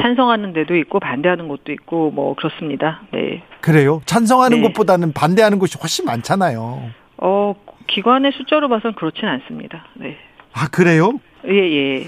[0.00, 3.02] 찬성하는 데도 있고 반대하는 곳도 있고 뭐 그렇습니다.
[3.12, 3.42] 네.
[3.60, 4.00] 그래요?
[4.06, 4.68] 찬성하는 네.
[4.68, 6.90] 것보다는 반대하는 곳이 훨씬 많잖아요.
[7.18, 7.54] 어,
[7.86, 9.84] 기관의 숫자로 봐서는 그렇진 않습니다.
[9.94, 10.16] 네.
[10.52, 11.12] 아, 그래요?
[11.46, 12.06] 예, 예.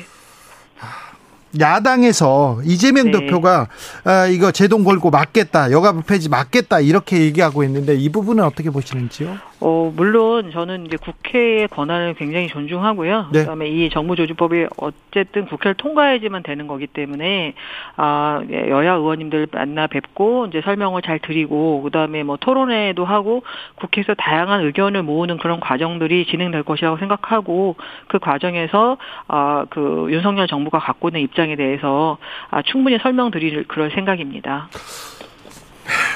[1.61, 3.21] 야당에서 이재명 네.
[3.21, 3.69] 대표가
[4.05, 9.37] 아, 이거 제동 걸고 맞겠다, 여가부 폐지 맞겠다 이렇게 얘기하고 있는데 이 부분은 어떻게 보시는지요?
[9.61, 13.29] 어, 물론 저는 이제 국회의 권한을 굉장히 존중하고요.
[13.33, 13.41] 네.
[13.41, 17.55] 그다음에 이 정부조직법이 어쨌든 국회를 통과해야지만 되는 거기 때문에
[17.97, 23.45] 아, 예, 여야 의원님들 만나 뵙고 이제 설명을 잘 드리고 그다음에 뭐 토론회도 하고
[23.77, 27.77] 국회에서 다양한 의견을 모으는 그런 과정들이 진행될 것이라고 생각하고
[28.09, 32.19] 그 과정에서 아, 그 윤석열 정부가 갖고 있는 입장에 대해서
[32.51, 34.69] 아, 충분히 설명드릴 그럴 생각입니다.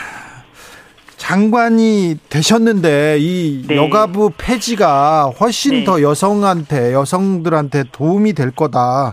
[1.21, 3.77] 장관이 되셨는데 이 네.
[3.77, 5.85] 여가부 폐지가 훨씬 네.
[5.85, 9.13] 더 여성한테 여성들한테 도움이 될 거다.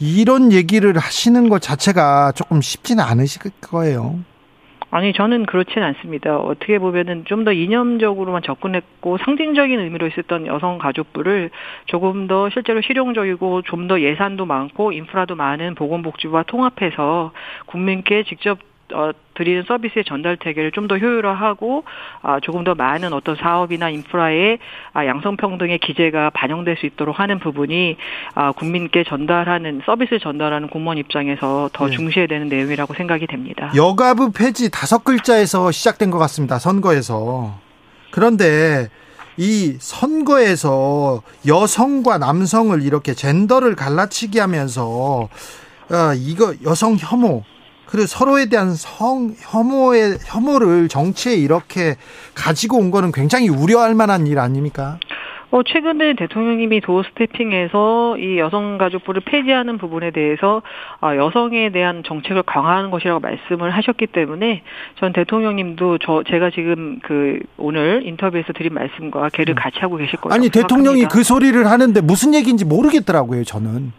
[0.00, 4.18] 이런 얘기를 하시는 것 자체가 조금 쉽지는 않으실 거예요.
[4.90, 6.36] 아니 저는 그렇진 않습니다.
[6.36, 11.50] 어떻게 보면은 좀 더 이념적으로만 접근했고 상징적인 의미로 있었던 여성 가족부를
[11.86, 17.30] 조금 더 실제로 실용적이고 좀 더 예산도 많고 인프라도 많은 보건복지부와 통합해서
[17.66, 18.58] 국민께 직접
[18.92, 21.84] 어, 드리는 서비스의 전달 체계를 좀 더 효율화하고
[22.22, 24.58] 아, 조금 더 많은 어떤 사업이나 인프라에
[24.92, 27.96] 아, 양성평등의 기재가 반영될 수 있도록 하는 부분이
[28.34, 31.92] 아, 국민께 전달하는 서비스를 전달하는 공무원 입장에서 더 네.
[31.92, 33.72] 중시해야 되는 내용이라고 생각이 됩니다.
[33.76, 36.58] 여가부 폐지 다섯 글자에서 시작된 것 같습니다.
[36.58, 37.54] 선거에서.
[38.10, 38.88] 그런데
[39.38, 45.28] 이 선거에서 여성과 남성을 이렇게 젠더를 갈라치기 하면서
[45.90, 47.44] 아, 이거 여성 혐오
[47.86, 51.96] 그리고 서로에 대한 성 혐오의 혐오를 정치에 이렇게
[52.34, 54.98] 가지고 온 거는 굉장히 우려할 만한 일 아닙니까?
[55.52, 60.62] 어, 최근에 대통령님이 도어 스태핑에서 이 여성가족부를 폐지하는 부분에 대해서
[61.00, 64.62] 아, 여성에 대한 정책을 강화하는 것이라고 말씀을 하셨기 때문에
[64.98, 70.34] 전 대통령님도 저 제가 지금 그 오늘 인터뷰에서 드린 말씀과 개를 같이 하고 계실 거라고
[70.34, 71.08] 아니 대통령이 생각합니다.
[71.10, 73.44] 그 소리를 하는데 무슨 얘기인지 모르겠더라고요.
[73.44, 73.92] 저는.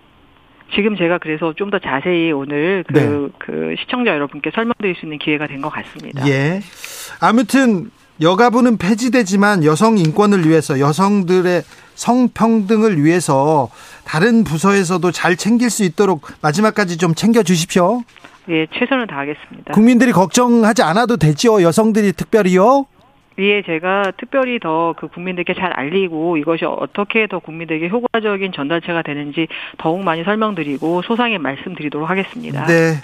[0.75, 3.29] 지금 제가 그래서 좀 더 자세히 오늘 그, 네.
[3.39, 6.27] 그 시청자 여러분께 설명드릴 수 있는 기회가 된 것 같습니다.
[6.27, 6.61] 예.
[7.19, 7.89] 아무튼
[8.21, 11.63] 여가부는 폐지되지만 여성 인권을 위해서 여성들의
[11.95, 13.69] 성평등을 위해서
[14.03, 18.03] 다른 부서에서도 잘 챙길 수 있도록 마지막까지 좀 챙겨 주십시오.
[18.49, 19.73] 예, 최선을 다하겠습니다.
[19.73, 21.61] 국민들이 걱정하지 않아도 되지요.
[21.63, 22.85] 여성들이 특별히요.
[23.37, 29.47] 위에 제가 특별히 더 그 국민들께 잘 알리고 이것이 어떻게 더 국민들에게 효과적인 전달체가 되는지
[29.77, 32.65] 더욱 많이 설명드리고 소상히 말씀드리도록 하겠습니다.
[32.65, 32.95] 네.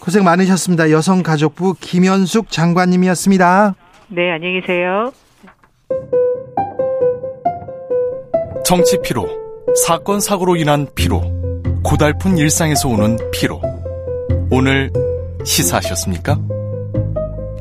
[0.00, 0.90] 고생 많으셨습니다.
[0.90, 3.74] 여성가족부 김현숙 장관님이었습니다.
[4.08, 5.12] 네, 안녕히 계세요.
[8.64, 9.26] 정치 피로,
[9.86, 11.20] 사건 사고로 인한 피로,
[11.82, 13.60] 고달픈 일상에서 오는 피로.
[14.50, 14.90] 오늘
[15.44, 16.38] 시사하셨습니까?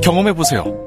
[0.03, 0.86] 경험해 보세요.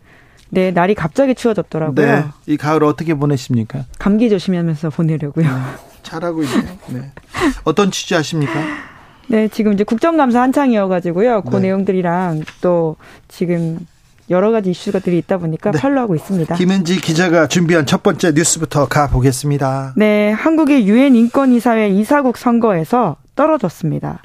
[0.51, 2.05] 네, 날이 갑자기 추워졌더라고요.
[2.05, 3.85] 네, 이 가을 어떻게 보내십니까?
[3.97, 5.47] 감기 조심하면서 보내려고요.
[6.03, 7.11] 잘하고 있네요 네.
[7.63, 8.53] 어떤 취재하십니까?
[9.27, 11.43] 네, 지금 이제 국정감사 한창이어가지고요.
[11.43, 11.61] 그 네.
[11.63, 12.97] 내용들이랑 또
[13.29, 13.79] 지금
[14.29, 15.79] 여러 가지 이슈가들이 있다 보니까 네.
[15.79, 16.55] 팔로우하고 있습니다.
[16.55, 24.21] 김은지 기자가 준비한 첫 번째 뉴스부터 가보겠습니다 네, 한국의 유엔 인권이사회 이사국 선거에서 떨어졌습니다.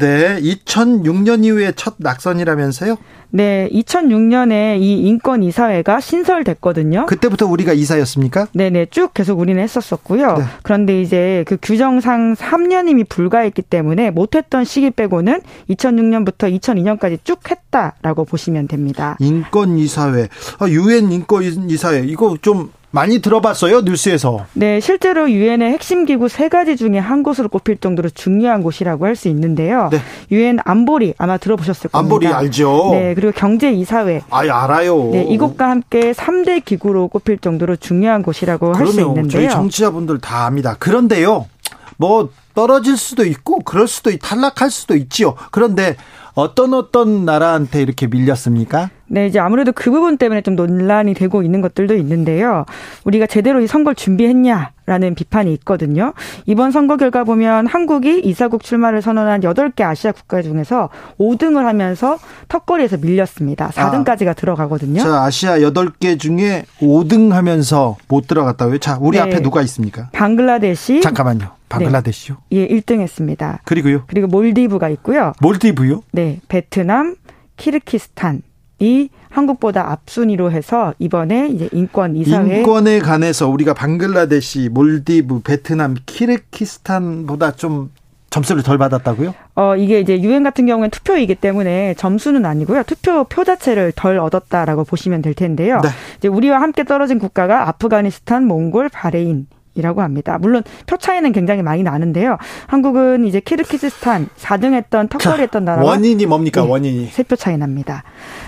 [0.00, 2.96] 네 2006년 이후에 첫 낙선이라면서요?
[3.32, 7.06] 네, 2006년에 이 인권 이사회가 신설됐거든요.
[7.06, 8.48] 그때부터 우리가 이사였습니까?
[8.54, 10.34] 네 네, 쭉 계속 우리는 했었었고요.
[10.36, 10.44] 네.
[10.62, 18.66] 그런데 이제 그 규정상 3년임이 불가했기 때문에 못했던 시기 빼고는 2006년부터 2002년까지 쭉 했다라고 보시면
[18.66, 19.16] 됩니다.
[19.20, 20.28] 인권 이사회
[20.58, 26.48] 아, 유엔 인권 이사회 이거 좀 많이 들어봤어요 뉴스에서 네, 실제로 유엔의 핵심 기구 세
[26.48, 29.88] 가지 중에 한 곳으로 꼽힐 정도로 중요한 곳이라고 할 수 있는데요.
[29.92, 29.98] 네.
[30.30, 31.98] 유엔 안보리 아마 들어보셨을 겁니다.
[31.98, 32.88] 안보리 알죠?
[32.92, 34.22] 네, 그리고 경제 이사회.
[34.30, 35.10] 아 알아요.
[35.12, 39.28] 네, 이곳과 함께 3대 기구로 꼽힐 정도로 중요한 곳이라고 할 수 있는데요.
[39.28, 40.74] 저희 정치자분들 다 압니다.
[40.78, 41.46] 그런데요,
[41.96, 45.34] 뭐 떨어질 수도 있고 그럴 수도 있, 탈락할 수도 있지요.
[45.50, 45.96] 그런데
[46.34, 48.90] 어떤 어떤 나라한테 이렇게 밀렸습니까?
[49.12, 52.64] 네, 이제 아무래도 그 부분 때문에 좀 논란이 되고 있는 것들도 있는데요.
[53.02, 54.70] 우리가 제대로 이 선거를 준비했냐?
[54.86, 56.14] 라는 비판이 있거든요.
[56.46, 60.88] 이번 선거 결과 보면 한국이 이사국 출마를 선언한 8개 아시아 국가 중에서
[61.18, 62.18] 5등을 하면서
[62.48, 63.68] 턱걸이에서 밀렸습니다.
[63.70, 65.00] 4등까지가 아, 들어가거든요.
[65.00, 68.78] 자, 아시아 8개 중에 5등 하면서 못 들어갔다고요?
[68.78, 69.22] 자, 우리 네.
[69.22, 70.08] 앞에 누가 있습니까?
[70.12, 71.02] 방글라데시.
[71.02, 71.50] 잠깐만요.
[71.68, 72.38] 방글라데시요?
[72.50, 72.58] 네.
[72.58, 73.60] 예, 1등 했습니다.
[73.64, 74.04] 그리고요?
[74.08, 75.32] 그리고 몰디브가 있고요.
[75.40, 76.02] 몰디브요?
[76.12, 77.14] 네, 베트남,
[77.56, 78.42] 키르키스탄,
[78.80, 87.52] 이 한국보다 앞순위로 해서 이번에 이제 인권 이사회 인권에 관해서 우리가 방글라데시, 몰디브, 베트남, 키르키스탄보다
[87.52, 87.90] 좀
[88.30, 89.34] 점수를 덜 받았다고요?
[89.56, 92.84] 어, 이게 이제 유엔 같은 경우엔 투표이기 때문에 점수는 아니고요.
[92.84, 95.80] 투표 표 자체를 덜 얻었다라고 보시면 될 텐데요.
[95.82, 95.88] 네.
[96.18, 99.46] 이제 우리와 함께 떨어진 국가가 아프가니스탄, 몽골, 바레인,
[99.80, 100.38] 이라고 합니다.
[100.40, 102.38] 물론 표 차이는 굉장히 많이 나는데요.
[102.68, 106.62] 한국은 이제 키르키스탄 4등 했던 턱걸이 했던 나라 원인이 뭡니까?
[106.62, 108.04] 네, 원인이 세표 차이 납니다.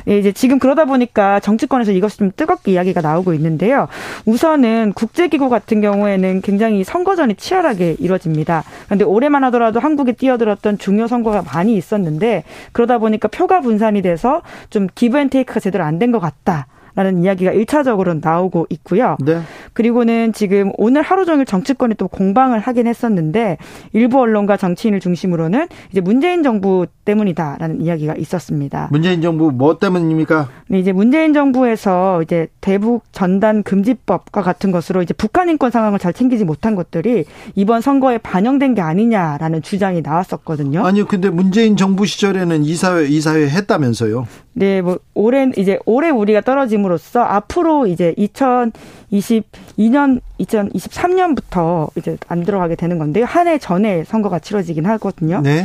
[0.09, 3.89] 예, 이제 지금 그러다 보니까 정치권에서 이것이 좀 뜨겁게 이야기가 나오고 있는데요.
[4.27, 8.63] 우선은 국제기구 같은 경우에는 굉장히 선거전이 치열하게 이루어집니다.
[8.87, 14.87] 그런데 올해만 하더라도 한국에 뛰어들었던 중요 선거가 많이 있었는데 그러다 보니까 표가 분산이 돼서 좀
[14.95, 16.67] 기브앤테이크가 제대로 안 된 것 같다.
[16.95, 19.17] 라는 이야기가 일차적으로 나오고 있고요.
[19.25, 19.41] 네.
[19.73, 23.59] 그리고는 지금 오늘 하루 종일 정치권이 또 공방을 하긴 했었는데
[23.93, 28.89] 일부 언론과 정치인을 중심으로는 이제 문재인 정부 때문이다라는 이야기가 있었습니다.
[28.91, 30.49] 문재인 정부 뭐 때문입니까?
[30.69, 36.13] 네, 이제 문재인 정부에서 이제 대북 전단 금지법과 같은 것으로 이제 북한 인권 상황을 잘
[36.13, 37.25] 챙기지 못한 것들이
[37.55, 40.85] 이번 선거에 반영된 게 아니냐라는 주장이 나왔었거든요.
[40.85, 44.27] 아니요, 근데 문재인 정부 시절에는 이사회 이사회 했다면서요?
[44.55, 52.99] 네, 뭐 올해 이제 올해 우리가 떨어짐으로써 앞으로 이제 2022년 2023년부터 이제 안 들어가게 되는
[52.99, 53.25] 건데요.
[53.25, 55.41] 한 해 전에 선거가 치러지긴 하거든요.
[55.41, 55.65] 네.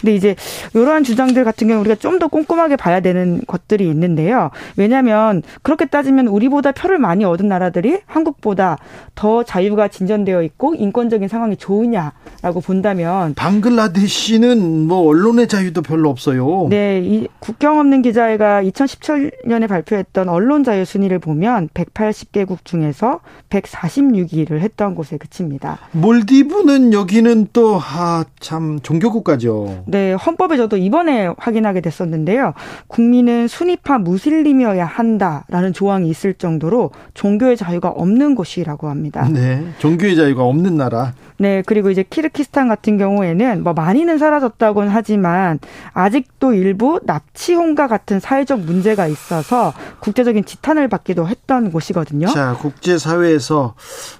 [0.00, 0.34] 근데 이제
[0.74, 4.50] 이러한 주장들 같은 경우 우리가 좀 더 꼼꼼하게 봐야 되는 것들이 있는데요.
[4.76, 8.78] 왜냐하면 그렇게 따지면 우리보다 표를 많이 얻은 나라들이 한국보다
[9.16, 16.68] 더 자유가 진전되어 있고 인권적인 상황이 좋으냐라고 본다면 방글라데시는 뭐 언론의 자유도 별로 없어요.
[16.70, 24.94] 네, 이 국경 없는 기자회가 2017년에 발표했던 언론 자유 순위를 보면 180개국 중에서 146위를 했던
[24.94, 25.78] 곳에 그칩니다.
[25.92, 29.83] 몰디브는 여기는 또 아 참 종교 국가죠.
[29.86, 32.54] 네, 헌법에 저도 이번에 확인하게 됐었는데요.
[32.86, 39.28] 국민은 순위파 무슬림이어야 한다라는 조항이 있을 정도로 종교의 자유가 없는 곳이라고 합니다.
[39.28, 41.14] 네, 종교의 자유가 없는 나라.
[41.36, 45.58] 네, 그리고 이제 키르키스탄 같은 경우에는 뭐 많이는 사라졌다고는 하지만
[45.92, 52.28] 아직도 일부 납치 홍가 같은 사회적 문제가 있어서 국제적인 지탄을 받기도 했던 곳이거든요.
[52.28, 53.74] 자, 국제 사회에서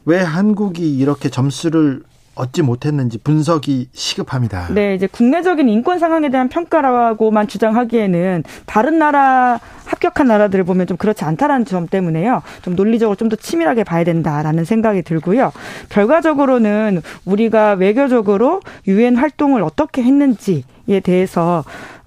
[0.04, 2.02] 왜 한국이 이렇게 점수를
[2.34, 4.68] 얻지 못했는지 분석이 시급합니다.
[4.72, 11.24] 네, 이제 국내적인 인권 상황에 대한 평가라고만 주장하기에는 다른 나라 합격한 나라들을 보면 좀 그렇지
[11.24, 12.42] 않다라는 점 때문에요.
[12.62, 15.52] 좀 논리적으로 좀 더 치밀하게 봐야 된다라는 생각이 들고요.
[15.88, 21.64] 결과적으로는 우리가 외교적으로 유엔 활동을 어떻게 했는지에 대해서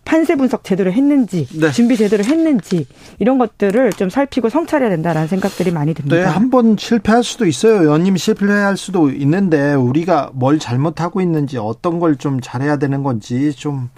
[0.08, 1.70] 판세 분석 제대로 했는지 네.
[1.72, 2.88] 준비 제대로 했는지
[3.20, 6.16] 이런 것들을 좀 살피고 성찰해야 된다라는 생각들이 많이 듭니다.
[6.16, 7.92] 네, 한 번 실패할 수도 있어요.
[7.92, 13.90] 연임 실패할 수도 있는데 우리가 뭘 잘못하고 있는지 어떤 걸 좀 잘해야 되는 건지 좀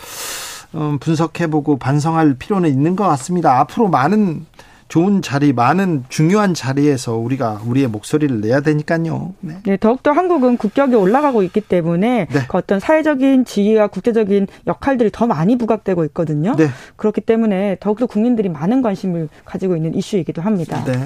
[0.76, 3.60] 음, 분석해보고 반성할 필요는 있는 것 같습니다.
[3.60, 4.46] 앞으로 많은
[4.90, 9.36] 좋은 자리, 많은 중요한 자리에서 우리가 우리의 목소리를 내야 되니까요.
[9.40, 9.58] 네.
[9.64, 12.40] 네 더욱더 한국은 국격이 올라가고 있기 때문에 네.
[12.48, 16.56] 그 어떤 사회적인 지위와 국제적인 역할들이 더 많이 부각되고 있거든요.
[16.56, 16.70] 네.
[16.96, 20.84] 그렇기 때문에 더욱더 국민들이 많은 관심을 가지고 있는 이슈이기도 합니다.
[20.86, 21.04] 네.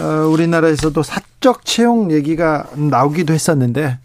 [0.00, 3.98] 어, 우리나라에서도 사적 채용 얘기가 나오기도 했었는데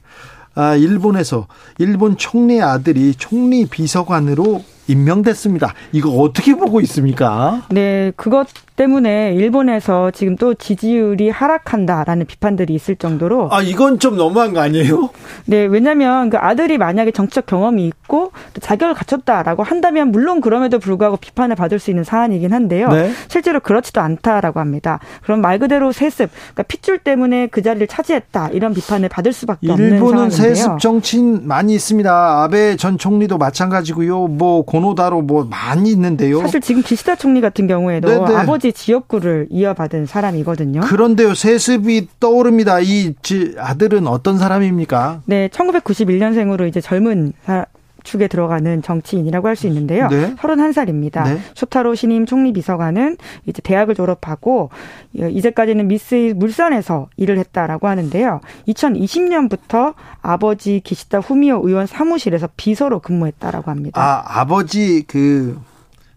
[0.55, 1.47] 아, 일본에서
[1.77, 5.73] 일본 총리 아들이 총리 비서관으로 임명됐습니다.
[5.91, 7.63] 이거 어떻게 보고 있습니까?
[7.69, 14.53] 네, 그것 때문에 일본에서 지금 또 지지율이 하락한다라는 비판들이 있을 정도로 아 이건 좀 너무한
[14.53, 15.09] 거 아니에요?
[15.45, 21.17] 네, 왜냐하면 그 아들이 만약에 정치적 경험이 있고 또 자격을 갖췄다라고 한다면 물론 그럼에도 불구하고
[21.17, 22.89] 비판을 받을 수 있는 사안이긴 한데요.
[22.89, 23.11] 네?
[23.27, 24.99] 실제로 그렇지도 않다라고 합니다.
[25.23, 29.99] 그럼 말 그대로 세습, 그러니까 핏줄 때문에 그 자리를 차지했다 이런 비판을 받을 수밖에 없는
[29.99, 30.09] 상황인데요.
[30.09, 32.43] 일본은 세습 정치인 많이 있습니다.
[32.43, 34.27] 아베 전 총리도 마찬가지고요.
[34.27, 36.41] 뭐 고노다로 뭐 많이 있는데요.
[36.41, 38.35] 사실 지금 기시다 총리 같은 경우에도 네네.
[38.35, 40.81] 아버지 아버지 지역구를 이어받은 사람이거든요.
[40.81, 42.79] 그런데요, 세습이 떠오릅니다.
[42.79, 43.13] 이
[43.59, 45.21] 아들은 어떤 사람입니까?
[45.25, 47.33] 네, 1991년생으로 이제 젊은
[48.03, 50.07] 축에 들어가는 정치인이라고 할 수 있는데요.
[50.07, 50.33] 네.
[50.35, 51.23] 31살입니다.
[51.25, 51.39] 네.
[51.53, 54.71] 쇼타로 신임 총리 비서관은 이제 대학을 졸업하고
[55.13, 58.41] 이제까지는 미스 물산에서 일을 했다라고 하는데요.
[58.67, 59.93] 2020년부터
[60.23, 64.01] 아버지 기시다 후미오 의원 사무실에서 비서로 근무했다라고 합니다.
[64.01, 65.59] 아, 아버지 그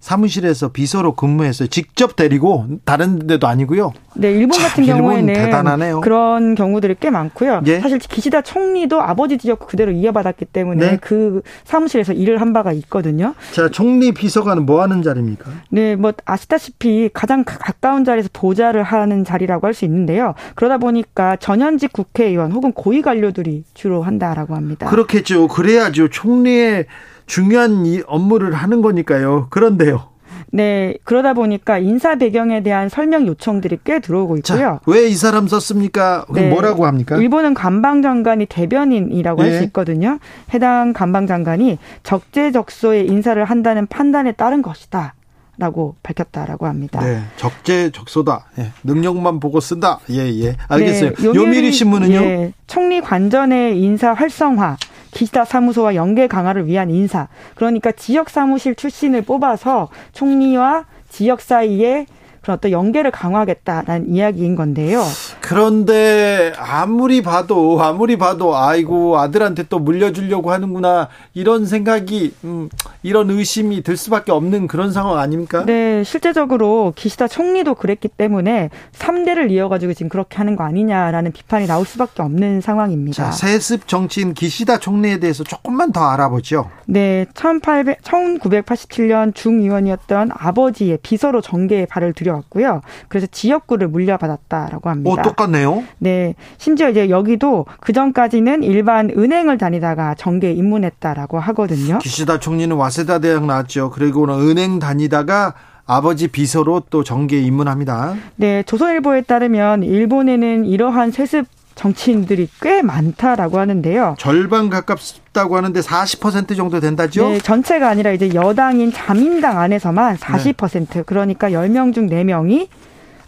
[0.01, 1.69] 사무실에서 비서로 근무했어요.
[1.69, 3.93] 직접 데리고 다른 데도 아니고요.
[4.15, 6.01] 네, 일본 같은 일본 경우에는 대단하네요.
[6.01, 7.62] 그런 경우들이 꽤 많고요.
[7.66, 7.81] 예?
[7.81, 10.99] 사실 기시다 총리도 아버지 지역 그대로 이어받았기 때문에 네.
[11.01, 13.35] 그 사무실에서 일을 한 바가 있거든요.
[13.53, 15.51] 자, 총리 비서관은 뭐 하는 자리입니까?
[15.70, 20.35] 네, 뭐 아시다시피 가장 가- 가까운 자리에서 보좌를 하는 자리라고 할 수 있는데요.
[20.57, 24.89] 그러다 보니까 전현직 국회의원 혹은 고위 관료들이 주로 한다라고 합니다.
[24.89, 25.47] 그렇겠죠.
[25.49, 26.09] 그래야죠.
[26.09, 26.87] 총리의
[27.28, 29.46] 중요한 이 업무를 하는 거니까요.
[29.50, 30.09] 그런데요.
[30.50, 34.80] 네, 그러다 보니까 인사 배경에 대한 설명 요청들이 꽤 들어오고 있고요.
[34.86, 36.24] 왜 이 사람 썼습니까?
[36.32, 36.48] 네.
[36.48, 37.16] 뭐라고 합니까?
[37.18, 39.59] 일본은 관방장관이 대변인이라고 할 예.
[39.59, 40.18] 수 있거든요.
[40.55, 45.14] 해당 관방장관이 적재적소에 인사를 한다는 판단에 따른 것이다.
[45.60, 47.00] 라고 밝혔다라고 합니다.
[47.02, 48.46] 네, 적재적소다.
[48.60, 49.98] 예, 능력만 보고 쓴다.
[50.09, 50.56] 예, 예.
[50.68, 51.14] 알겠어요.
[51.14, 52.14] 네, 요미리 신문은요?
[52.16, 54.76] 예, 총리 관전의 인사 활성화,
[55.19, 57.27] 기시다 사무소와 연계 강화를 위한 인사.
[57.57, 62.07] 그러니까 지역 사무실 출신을 뽑아서 총리와 지역 사이에
[62.40, 65.03] 그런 어떤 연계를 강화하겠다라는 이야기인 건데요.
[65.40, 72.69] 그런데 아무리 봐도 아무리 봐도 아이고 아들한테 또 물려주려고 하는구나 이런 생각이 음,
[73.02, 75.65] 이런 의심이 들 수밖에 없는 그런 상황 아닙니까?
[75.65, 81.86] 네, 실제적으로 기시다 총리도 그랬기 때문에 3대를 이어가지고 지금 그렇게 하는 거 아니냐라는 비판이 나올
[81.86, 83.24] 수밖에 없는 상황입니다.
[83.24, 86.70] 자, 세습 정치인 기시다 총리에 대해서 조금만 더 알아보죠.
[86.86, 92.82] 네, 1800, 1987년 중의원이었던 아버지의 비서로 정계에 발을 들여왔고요.
[93.09, 95.27] 그래서 지역구를 물려받았다라고 합니다.
[95.28, 95.84] 어, 똑같네요.
[95.98, 101.98] 네, 심지어 이제 여기도 그 전까지는 일반 은행을 다니다가 정계에 입문했다라고 하거든요.
[101.98, 103.90] 기시다 총리는 와세다 대학 나왔죠.
[103.90, 105.55] 그리고는 은행 다니다가
[105.86, 108.14] 아버지 비서로 또 정계에 입문합니다.
[108.36, 111.46] 네, 조선일보에 따르면 일본에는 이러한 세습
[111.78, 114.16] 정치인들이 꽤 많다라고 하는데요.
[114.18, 117.28] 절반 가깝다고 하는데 40% 정도 된다죠?
[117.28, 122.66] 네, 전체가 아니라 이제 여당인 자민당 안에서만 40% 그러니까 10명 중 4명이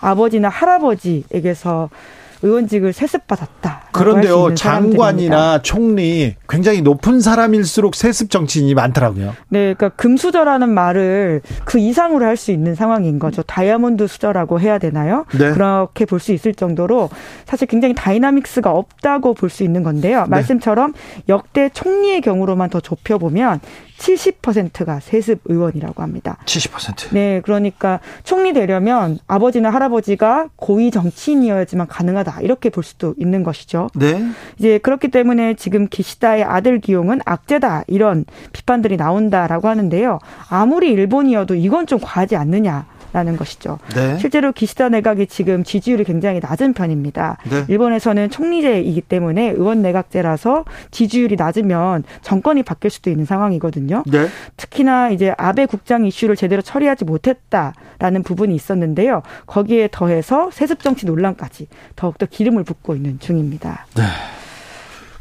[0.00, 1.90] 아버지나 할아버지에게서
[2.42, 3.88] 의원직을 세습받았다.
[3.92, 9.34] 그런데요, 장관이나 총리 굉장히 높은 사람일수록 세습 정치인이 많더라고요.
[9.50, 13.42] 네, 그러니까 금수저라는 말을 그 이상으로 할 수 있는 상황인 거죠.
[13.42, 15.26] 다이아몬드 수저라고 해야 되나요?
[15.38, 15.50] 네.
[15.50, 17.10] 그렇게 볼 수 있을 정도로
[17.44, 20.22] 사실 굉장히 dynamics가 없다고 볼 수 있는 건데요.
[20.22, 20.28] 네.
[20.30, 20.94] 말씀처럼
[21.28, 23.60] 역대 총리의 경우로만 더 좁혀보면
[24.00, 26.38] 70%가 세습 의원이라고 합니다.
[26.46, 27.12] 70%.
[27.12, 33.88] 네, 그러니까 총리 되려면 아버지나 할아버지가 고위 정치인이어야지만 가능하다 이렇게 볼 수도 있는 것이죠.
[33.94, 34.26] 네.
[34.58, 40.18] 이제 그렇기 때문에 지금 기시다의 아들 기용은 악재다 이런 비판들이 나온다라고 하는데요.
[40.48, 42.86] 아무리 일본이어도 이건 좀 과하지 않느냐.
[43.12, 43.78] 라는 것이죠.
[43.94, 44.18] 네.
[44.18, 47.38] 실제로 기시다 내각이 지금 지지율이 굉장히 낮은 편입니다.
[47.50, 47.64] 네.
[47.68, 54.04] 일본에서는 총리제이기 때문에 의원 내각제라서 지지율이 낮으면 정권이 바뀔 수도 있는 상황이거든요.
[54.06, 54.28] 네.
[54.56, 59.22] 특히나 이제 아베 국장 이슈를 제대로 처리하지 못했다라는 부분이 있었는데요.
[59.46, 61.66] 거기에 더해서 세습 정치 논란까지
[61.96, 63.86] 더욱더 기름을 붓고 있는 중입니다.
[63.96, 64.04] 네.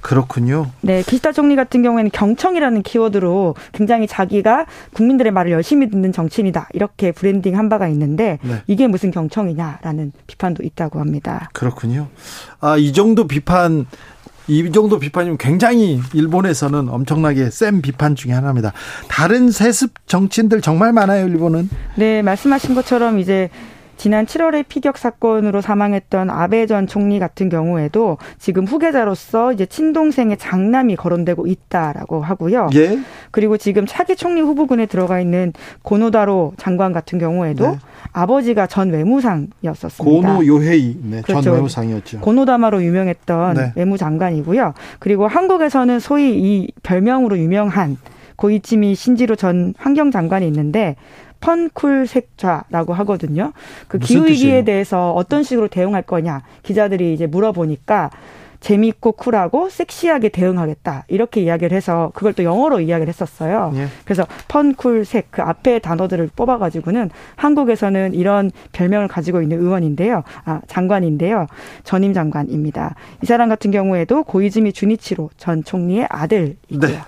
[0.01, 0.67] 그렇군요.
[0.81, 7.11] 네, 기시다 총리 같은 경우에는 경청이라는 키워드로 굉장히 자기가 국민들의 말을 열심히 듣는 정치인이다 이렇게
[7.11, 8.61] 브랜딩 한 바가 있는데 네.
[8.67, 11.49] 이게 무슨 경청이냐라는 비판도 있다고 합니다.
[11.53, 12.07] 그렇군요.
[12.61, 13.85] 아, 이 정도 비판
[14.47, 18.73] 이 정도 비판이면 굉장히 일본에서는 엄청나게 센 비판 중에 하나입니다.
[19.07, 21.69] 다른 세습 정치인들 정말 많아요, 일본은.
[21.95, 23.49] 네, 말씀하신 것처럼 이제
[23.99, 30.95] 지난 7월에 피격 사건으로 사망했던 아베 전 총리 같은 경우에도 지금 후계자로서 이제 친동생의 장남이
[30.95, 32.69] 거론되고 있다라고 하고요.
[32.75, 32.97] 예.
[33.31, 35.51] 그리고 지금 차기 총리 후보군에 들어가 있는
[35.81, 37.77] 고노다로 장관 같은 경우에도 네.
[38.13, 40.33] 아버지가 전 외무상이었었습니다.
[40.33, 41.51] 고노 요헤이 네, 전 그렇죠.
[41.51, 42.21] 외무상이었죠.
[42.21, 43.73] 고노다마로 유명했던 네.
[43.75, 44.75] 외무장관이고요.
[44.99, 47.97] 그리고 한국에서는 소위 이 별명으로 유명한
[48.37, 50.95] 고이치미 신지로 전 환경장관이 있는데
[51.39, 53.53] 펀쿨 색좌라고 하거든요.
[53.87, 54.63] 그 기후 위기에?
[54.63, 58.09] 대해서 어떤 식으로 대응할 거냐 기자들이 이제 물어보니까
[58.59, 63.71] 재미있고 쿨하고 섹시하게 대응하겠다 이렇게 이야기를 해서 그걸 또 영어로 이야기를 했었어요.
[63.75, 63.87] 예.
[64.03, 71.47] 그래서 펀쿨색 그 앞에 단어들을 뽑아가지고는 한국에서는 이런 별명을 가지고 있는 의원인데요, 아 장관인데요,
[71.85, 72.95] 전임 장관입니다.
[73.23, 76.89] 이 사람 같은 경우에도 고이즈미 주니치로 전 총리의 아들이고요.
[76.89, 76.99] 네.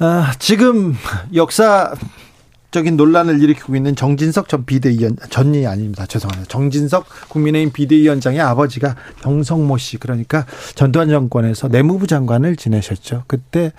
[0.00, 0.94] 아, 지금
[1.34, 1.94] 역사
[2.70, 6.06] 적인 논란을 일으키고 있는 정진석 전 비대위원 전이 아닙니다.
[6.06, 6.48] 죄송합니다.
[6.48, 13.24] 정진석 국민의힘 비대위원장의 아버지가 정성모 씨 그러니까 전두환 정권에서 내무부 장관을 지내셨죠.
[13.26, 13.72] 그때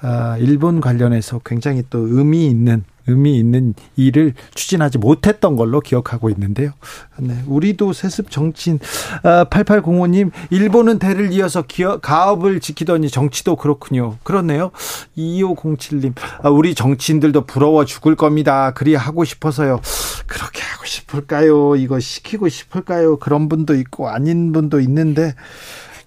[0.00, 6.72] 아, 일본 관련해서 굉장히 또 의미 있는 의미 있는 일을 추진하지 못했던 걸로 기억하고 있는데요.
[7.18, 8.78] 네, 우리도 세습 정치인
[9.22, 14.16] 8805님 일본은 대를 이어서 기업, 가업을 지키더니 정치도 그렇군요.
[14.22, 14.70] 그렇네요.
[15.16, 18.72] 2507님 아, 우리 정치인들도 부러워 죽을 겁니다.
[18.72, 19.80] 그리 하고 싶어서요.
[20.26, 21.76] 그렇게 하고 싶을까요?
[21.76, 23.18] 이거 시키고 싶을까요?
[23.18, 25.34] 그런 분도 있고 아닌 분도 있는데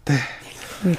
[0.05, 0.15] 네.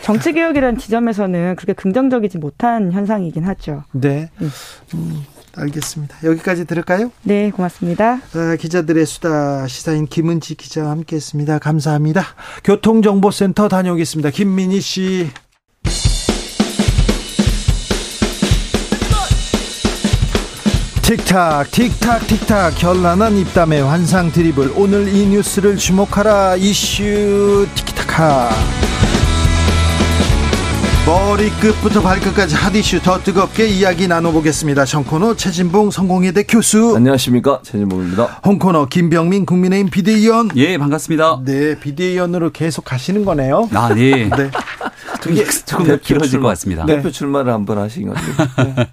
[0.03, 3.85] 정치 개혁이라는 지점에서는 그렇게 긍정적이지 못한 현상이긴 하죠.
[3.93, 4.31] 네.
[4.41, 5.25] 음,
[5.59, 6.17] 알겠습니다.
[6.25, 7.11] 여기까지 들을까요?
[7.23, 8.21] 네, 고맙습니다.
[8.35, 11.59] 아, 기자들의 수다 시사인 김은지 기자와 함께했습니다.
[11.59, 12.25] 감사합니다.
[12.65, 14.31] 교통정보센터 다녀오겠습니다.
[14.31, 15.31] 김민희 씨.
[21.03, 28.51] 틱탁 틱탁 틱탁 결란한 입담의 환상 드리블 오늘 이 뉴스를 주목하라 이슈 티키타카
[31.09, 34.85] 머리끝부터 발끝까지 핫이슈 더 뜨겁게 이야기 나눠보겠습니다.
[34.85, 36.95] 정코너 최진봉 성공회대 교수.
[36.97, 38.41] 안녕하십니까 최진봉입니다.
[38.45, 40.51] 홍코너 김병민 국민의힘 비대위원.
[40.57, 41.41] 예 반갑습니다.
[41.47, 43.71] 네 비대위원으로 계속 가시는 거네요.
[43.73, 44.29] 아 네.
[44.37, 44.51] 네.
[45.23, 46.85] 그게 조금 더 길어질 것 같습니다.
[46.85, 46.97] 네.
[46.97, 48.21] 대표 출마를 한번 하신 거죠.
[48.59, 48.91] 네.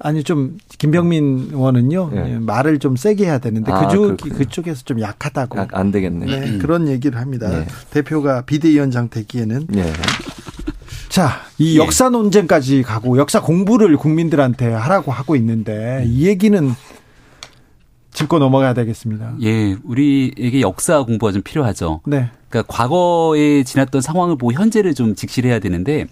[0.00, 2.38] 아니 좀 김병민 의원은요 네.
[2.40, 5.60] 말을 좀 세게 해야 되는데 아, 그쪽 그쪽에서 좀 약하다고.
[5.60, 6.26] 아, 안 되겠네.
[6.26, 6.58] 네, 음.
[6.58, 7.48] 그런 얘기를 합니다.
[7.90, 9.68] 대표가 비대위원장 되기에는.
[11.16, 16.74] 자, 이 역사 논쟁까지 가고 역사 공부를 국민들한테 하라고 하고 있는데 이 얘기는
[18.12, 19.36] 짚고 넘어가야 되겠습니다.
[19.40, 22.02] 예, 우리에게 역사 공부가 좀 필요하죠.
[22.04, 22.28] 네.
[22.50, 26.04] 그러니까 과거에 지났던 상황을 보고 현재를 좀 직시해야 되는데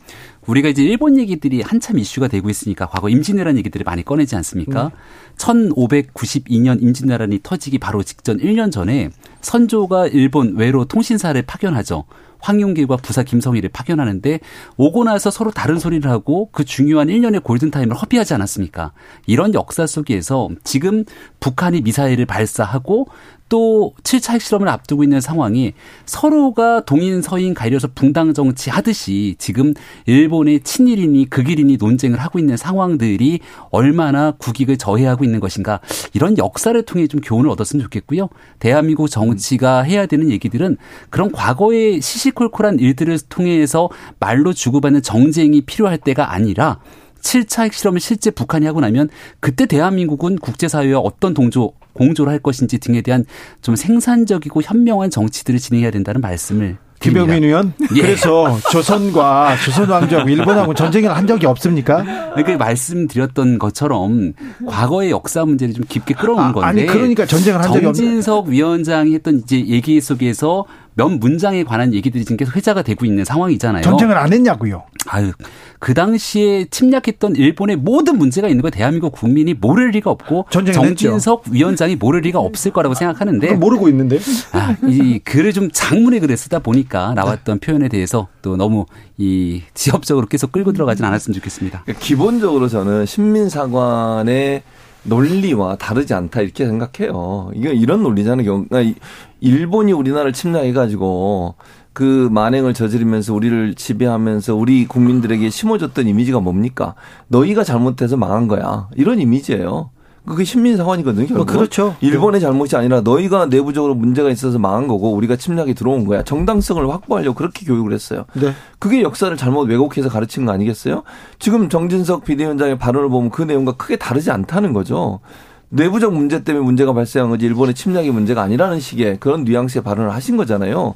[0.46, 4.84] 우리가 이제 일본 얘기들이 한참 이슈가 되고 있으니까 과거 임진왜란 얘기들을 많이 꺼내지 않습니까?
[4.84, 4.90] 네.
[5.36, 9.10] 1592년 임진왜란이 터지기 바로 직전 1년 전에
[9.42, 12.04] 선조가 일본 외로 통신사를 파견하죠.
[12.44, 14.40] 황용길과 부사 김성희를 파견하는데
[14.76, 18.92] 오고 나서 서로 다른 소리를 하고 그 중요한 1년의 골든타임을 허비하지 않았습니까?
[19.26, 21.04] 이런 역사 속에서 지금
[21.40, 23.08] 북한이 미사일을 발사하고
[23.48, 25.74] 또 7차 핵실험을 앞두고 있는 상황이
[26.06, 29.74] 서로가 동인 서인 가려서 붕당 정치 하듯이 지금
[30.06, 33.40] 일본의 친일이니 극일이니 논쟁을 하고 있는 상황들이
[33.70, 35.80] 얼마나 국익을 저해하고 있는 것인가
[36.14, 38.28] 이런 역사를 통해 좀 교훈을 얻었으면 좋겠고요.
[38.58, 40.76] 대한민국 정치가 해야 되는 얘기들은
[41.10, 43.88] 그런 과거의 시시콜콜한 일들을 통해서
[44.18, 46.80] 말로 주고받는 정쟁이 필요할 때가 아니라
[47.24, 49.08] 7차 핵실험을 실제 북한이 하고 나면
[49.40, 53.24] 그때 대한민국은 국제사회와 어떤 동조 공조를 할 것인지 등에 대한
[53.62, 58.02] 좀 생산적이고 현명한 정치들을 진행해야 된다는 말씀을 김병민 의원 예.
[58.02, 62.02] 그래서 조선과 조선 왕조하고 일본하고 전쟁을 한 적이 없습니까?
[62.34, 64.32] 그러니까 말씀드렸던 것처럼
[64.66, 69.14] 과거의 역사 문제를 좀 깊게 건데 아, 아니 그러니까 전쟁을 한 적이 없 정진석 위원장이
[69.14, 70.64] 했던 이제 얘기 속에서
[70.94, 73.82] 몇 문장에 관한 얘기들이 지금 계속 회자가 되고 있는 상황이잖아요.
[73.82, 74.84] 전쟁을 안 했냐고요.
[75.06, 75.32] 아유,
[75.78, 81.42] 그 당시에 침략했던 일본의 모든 문제가 있는 거 대한민국 국민이 모를 리가 없고 정진석 했죠.
[81.50, 84.18] 위원장이 모를 리가 없을 거라고 생각하는데 모르고 있는데.
[84.52, 87.66] 아, 이 글을 좀 장문의 글을 쓰다 보니까 나왔던 네.
[87.66, 88.86] 표현에 대해서 또 너무
[89.18, 91.82] 이 지엽적으로 계속 끌고 들어가진 않았으면 좋겠습니다.
[91.82, 94.62] 그러니까 기본적으로 저는 신민사관의
[95.04, 97.50] 논리와 다르지 않다 이렇게 생각해요.
[97.54, 98.64] 이게 이런 논리잖아요.
[98.64, 98.98] 그러니까
[99.40, 101.54] 일본이 우리나라를 침략해가지고
[101.92, 106.94] 그 만행을 저지르면서 우리를 지배하면서 우리 국민들에게 심어줬던 이미지가 뭡니까?
[107.28, 108.88] 너희가 잘못해서 망한 거야.
[108.96, 109.90] 이런 이미지예요.
[110.26, 111.26] 그게 신민사관이거든요.
[111.26, 111.46] 결국.
[111.46, 111.96] 그렇죠.
[112.00, 116.22] 일본의 잘못이 아니라 너희가 내부적으로 문제가 있어서 망한 거고 우리가 침략이 들어온 거야.
[116.22, 118.24] 정당성을 확보하려고 그렇게 교육을 했어요.
[118.32, 118.52] 네.
[118.78, 121.02] 그게 역사를 잘못 왜곡해서 가르친 거 아니겠어요?
[121.38, 125.20] 지금 정진석 비대위원장의 발언을 보면 그 내용과 크게 다르지 않다는 거죠.
[125.68, 130.36] 내부적 문제 때문에 문제가 발생한 거지 일본의 침략이 문제가 아니라는 식의 그런 뉘앙스의 발언을 하신
[130.36, 130.94] 거잖아요.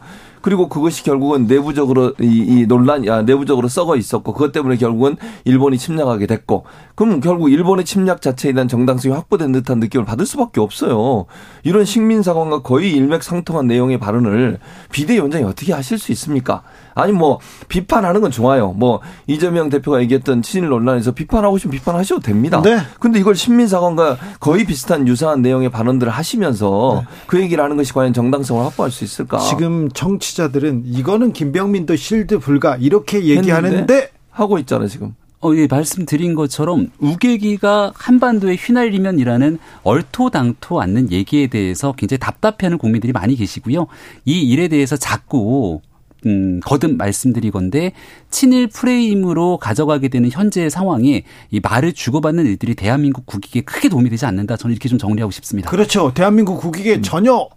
[0.49, 5.77] 그리고 그것이 결국은 내부적으로 이, 이 논란, 아, 내부적으로 썩어 있었고 그것 때문에 결국은 일본이
[5.77, 6.65] 침략하게 됐고
[6.95, 11.27] 그럼 결국 일본의 침략 자체에 대한 정당성이 확보된 듯한 느낌을 받을 수밖에 없어요.
[11.65, 14.59] 이런 식민 사관과 거의 일맥상통한 내용의 발언을
[14.91, 16.63] 비대위원장이 어떻게 하실 수 있습니까?
[16.95, 17.39] 아니 뭐
[17.69, 18.73] 비판하는 건 좋아요.
[18.73, 22.63] 뭐 이재명 대표가 얘기했던 친일 논란에서 비판하고 싶으면 비판하셔도 됩니다.
[22.63, 22.79] 네.
[22.99, 27.09] 근데 이걸 신민사관과 거의 비슷한 유사한 내용의 발언들을 하시면서 네.
[27.27, 29.39] 그 얘기를 하는 것이 과연 정당성을 확보할 수 있을까?
[29.39, 35.15] 지금 정치 자들은 이거는 김병민도 실드 불가 이렇게 얘기하는데 하고 있잖아요, 지금.
[35.41, 43.37] 어, 예, 말씀드린 것처럼 우계기가 한반도에 휘날리면이라는 얼토당토 않는 얘기에 대해서 굉장히 답답해하는 국민들이 많이
[43.37, 43.87] 계시고요.
[44.25, 45.81] 이 일에 대해서 자꾸
[46.27, 47.93] 음, 거듭 말씀드리건데
[48.31, 54.27] 친일 프레임으로 가져가게 되는 현재의 상황에 이 말을 주고받는 일들이 대한민국 국익에 크게 도움이 되지
[54.27, 54.57] 않는다.
[54.57, 55.71] 저는 이렇게 좀 정리하고 싶습니다.
[55.71, 56.13] 그렇죠.
[56.15, 57.03] 대한민국 국익에 음.
[57.03, 57.49] 전혀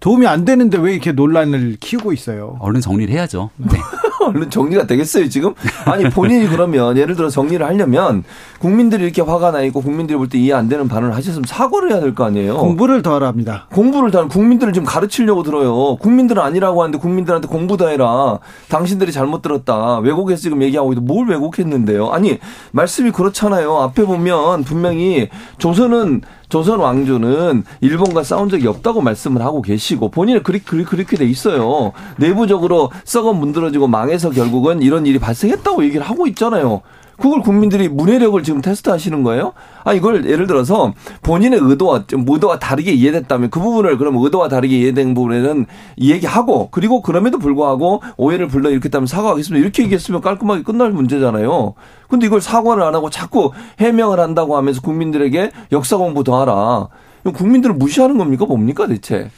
[0.00, 2.56] 도움이 안 되는데 왜 이렇게 논란을 키우고 있어요?
[2.60, 3.50] 얼른 정리를 해야죠.
[3.56, 3.78] 네.
[4.22, 5.54] 얼른 정리가 되겠어요, 지금?
[5.86, 8.22] 아니, 본인이 그러면 예를 들어 정리를 하려면
[8.58, 12.00] 국민들이 이렇게 화가 나 있고 국민들이 볼 때 이해 안 되는 발언을 하셨으면 사과를 해야
[12.00, 12.56] 될 거 아니에요.
[12.58, 13.66] 공부를 더 하랍니다.
[13.72, 15.96] 공부를 더 국민들을 지금 가르치려고 들어요.
[15.96, 18.38] 국민들은 아니라고 하는데 국민들한테 공부 더 해라.
[18.68, 19.98] 당신들이 잘못 들었다.
[20.00, 22.10] 왜곡해서 지금 얘기하고 있는데 뭘 왜곡했는데요?
[22.10, 22.38] 아니,
[22.72, 23.78] 말씀이 그렇잖아요.
[23.78, 25.28] 앞에 보면 분명히
[25.58, 26.20] 조선은
[26.50, 31.24] 조선 왕조는 일본과 싸운 적이 없다고 말씀을 하고 계시 고 본인은 그리, 그리, 그렇게 돼
[31.24, 31.92] 있어요.
[32.16, 36.82] 내부적으로 썩어 문드러지고 망해서 결국은 이런 일이 발생했다고 얘기를 하고 있잖아요.
[37.20, 39.52] 그걸 국민들이 문해력을 지금 테스트하시는 거예요?
[39.84, 44.78] 아 이걸 예를 들어서 본인의 의도와 좀 의도와 다르게 이해됐다면 그 부분을 그럼 의도와 다르게
[44.78, 45.66] 이해된 부분에는
[46.00, 49.62] 얘기하고 그리고 그럼에도 불구하고 오해를 불러 일으켰다면 사과하겠습니다.
[49.62, 51.74] 이렇게 얘기했으면 깔끔하게 끝날 문제잖아요.
[52.08, 56.88] 근데 이걸 사과를 안 하고 자꾸 해명을 한다고 하면서 국민들에게 역사 공부 더 하라.
[57.34, 59.30] 국민들을 무시하는 겁니까 뭡니까 대체?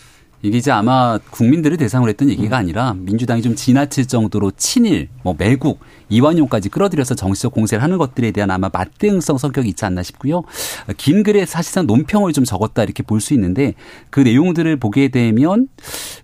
[0.42, 5.78] 이게 이제 아마 국민들을 대상으로 했던 얘기가 아니라 민주당이 좀 지나칠 정도로 친일, 뭐 매국,
[6.08, 10.42] 이완용까지 끌어들여서 정치적 공세를 하는 것들에 대한 아마 맞대응성 성격이 있지 않나 싶고요.
[10.96, 13.74] 긴 글에 사실상 논평을 좀 적었다 이렇게 볼 수 있는데
[14.10, 15.68] 그 내용들을 보게 되면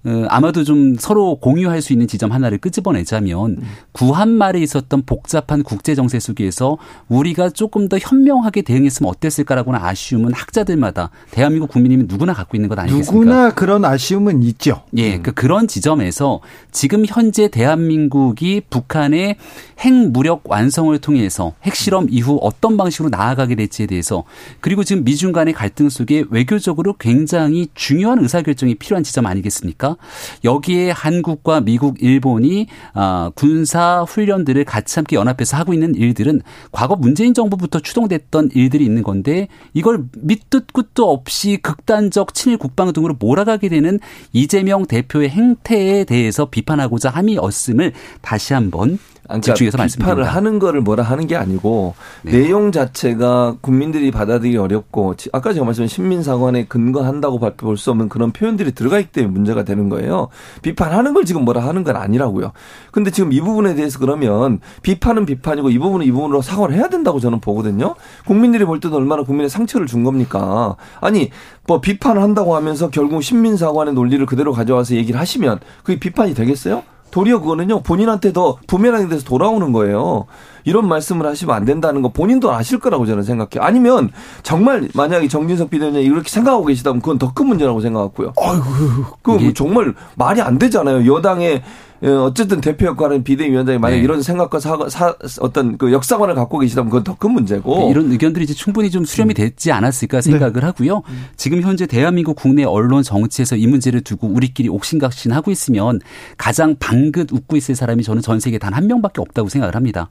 [0.05, 3.59] 어, 아마도 좀 서로 공유할 수 있는 지점 하나를 끄집어내자면
[3.93, 6.77] 구한말에 있었던 복잡한 국제 정세 속에서
[7.09, 13.13] 우리가 조금 더 현명하게 대응했으면 어땠을까라고는 아쉬움은 학자들마다 대한민국 국민이면 누구나 갖고 있는 것 아니겠습니까?
[13.13, 14.83] 누구나 그런 아쉬움 은 있죠.
[14.97, 16.41] 예, 그 그런 지점에서
[16.73, 19.37] 지금 현재 대한민국이 북한의
[19.81, 24.25] 핵무력 완성을 통해서 핵실험 이후 어떤 방식으로 나아가게 될지에 대해서
[24.61, 29.97] 그리고 지금 미중 간의 갈등 속에 외교적으로 굉장히 중요한 의사결정이 필요한 지점 아니겠습니까?
[30.45, 37.35] 여기에 한국과 미국, 일본이 아, 군사 훈련들을 같이 함께 연합해서 하고 있는 일들은 과거 문재인
[37.35, 43.98] 정부부터 추동됐던 일들이 있는 건데 이걸 밑도 끝도 없이 극단적 친일 국방 등으로 몰아가게 되는
[44.33, 48.99] 이재명 대표의 행태에 대해서 비판하고자 함이었음을 다시 한번
[49.29, 49.85] 그러니까 집중해서 비판을
[50.17, 50.31] 말씀드립니다.
[50.37, 55.89] 하는 거를 뭐라 하는 게 아니고 내용 자체가 국민들이 받아들이기 어렵고 지- 아까 제가 말씀드린
[55.89, 60.29] 신민사관에 근거한다고 볼 수 없는 그런 표현들이 들어가 있기 때문에 문제가 되는 거예요.
[60.63, 62.53] 비판하는 걸 지금 뭐라 하는 건 아니라고요.
[62.91, 67.21] 근데 지금 이 부분에 대해서 그러면 비판은 비판이고 이 부분은 이 부분으로 사과를 해야 된다고
[67.21, 67.95] 저는 보거든요.
[68.27, 70.77] 국민들이 볼 때도 얼마나 국민의 상처를 준 겁니까?
[71.01, 71.31] 아니
[71.67, 76.83] 뭐 비판을 한다고 하면서 결국 신민사관의 논리를 그대로 가져와서 얘기를 하시면 그게 비판이 되겠어요?
[77.11, 80.27] 도리어 그거는요 본인한테 더 부메랑이 돼서 돌아오는 거예요.
[80.65, 83.67] 이런 말씀을 하시면 안 된다는 거 본인도 아실 거라고 저는 생각해요.
[83.67, 84.11] 아니면
[84.43, 88.33] 정말 만약에 정진석 비대위원장이 이렇게 생각하고 계시다면 그건 더 큰 문제라고 생각하고요.
[89.23, 91.13] 그 정말 말이 안 되잖아요.
[91.15, 91.63] 여당의
[92.01, 94.03] 어, 어쨌든 대표 역할은 비대위원장이 만약 네.
[94.03, 97.77] 이런 생각과 사, 사, 어떤 그 역사관을 갖고 계시다면 그건 더 큰 문제고.
[97.77, 101.03] 네, 이런 의견들이 이제 충분히 좀 수렴이 됐지 않았을까 생각을 하고요.
[101.37, 105.99] 지금 현재 대한민국 국내 언론 정치에서 이 문제를 두고 우리끼리 옥신각신하고 있으면
[106.37, 110.09] 가장 방긋 웃고 있을 사람이 저는 전 세계 단 한 명밖에 없다고 생각을 합니다.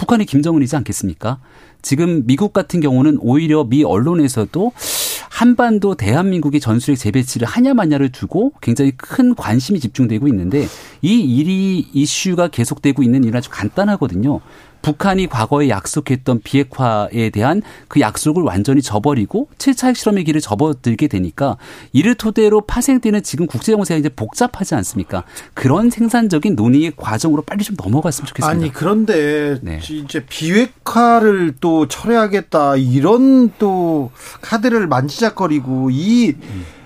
[0.00, 1.38] 북한이 김정은이지 않겠습니까?
[1.82, 4.72] 지금 미국 같은 경우는 오히려 미 언론에서도
[5.28, 10.66] 한반도 대한민국의 전술핵 재배치를 하냐 마냐를 두고 굉장히 큰 관심이 집중되고 있는데
[11.02, 14.40] 이 일이 이슈가 계속되고 있는 일은 아주 간단하거든요.
[14.82, 21.56] 북한이 과거에 약속했던 비핵화에 대한 그 약속을 완전히 저버리고 7차 핵실험의 길을 접어들게 되니까
[21.92, 25.24] 이를 토대로 파생되는 지금 국제 정세가 이제 복잡하지 않습니까?
[25.54, 28.50] 그런 생산적인 논의의 과정으로 빨리 좀 넘어갔으면 좋겠습니다.
[28.50, 29.80] 아니 그런데 네.
[29.90, 36.34] 이제 비핵화를 또 철회하겠다 이런 또 카드를 만지작거리고 이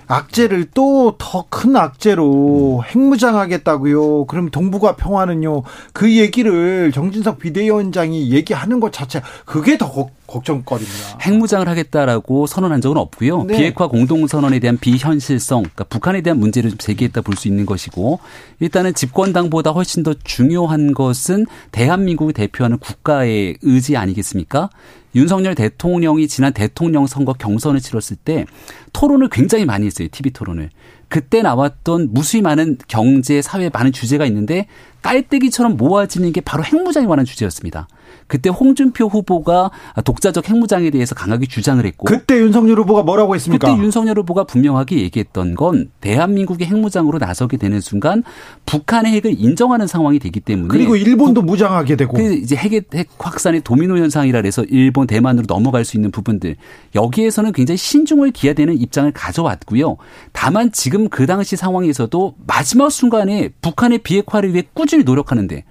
[0.07, 4.25] 악재를 또 더 큰 악재로 핵무장하겠다고요.
[4.25, 5.63] 그럼 동북아 평화는요.
[5.93, 11.19] 그 얘기를 정진석 비대위원장이 얘기하는 것 자체 그게 더 걱- 걱정거리입니다.
[11.21, 13.43] 핵무장을 하겠다라고 선언한 적은 없고요.
[13.43, 13.57] 네.
[13.57, 18.19] 비핵화 공동선언에 대한 비현실성, 그러니까 북한에 대한 문제를 좀 제기했다 볼 수 있는 것이고
[18.61, 24.69] 일단은 집권당보다 훨씬 더 중요한 것은 대한민국이 대표하는 국가의 의지 아니겠습니까?
[25.15, 28.45] 윤석열 대통령이 지난 대통령 선거 경선을 치렀을 때
[28.93, 30.07] 토론을 굉장히 많이 했어요.
[30.11, 30.69] TV 토론을.
[31.07, 34.67] 그때 나왔던 무수히 많은 경제, 사회 많은 주제가 있는데
[35.01, 37.87] 깔때기처럼 모아지는 게 바로 핵무장에 관한 주제였습니다.
[38.27, 39.71] 그때 홍준표 후보가
[40.03, 43.67] 독자적 핵무장에 대해서 강하게 주장을 했고 그때 윤석열 후보가 뭐라고 했습니까?
[43.67, 48.23] 그때 윤석열 후보가 분명하게 얘기했던 건 대한민국이 핵무장으로 나서게 되는 순간
[48.65, 53.61] 북한의 핵을 인정하는 상황이 되기 때문에 그리고 일본도 무장하게 되고 그 이제 핵의 핵 확산의
[53.61, 56.55] 도미노 현상이라 해서 일본, 대만으로 넘어갈 수 있는 부분들
[56.95, 59.97] 여기에서는 굉장히 신중을 기해야 되는 입장을 가져왔고요.
[60.31, 65.63] 다만 지금 그 당시 상황에서도 마지막 순간에 북한의 비핵화를 위해 꾸준히 노력하는데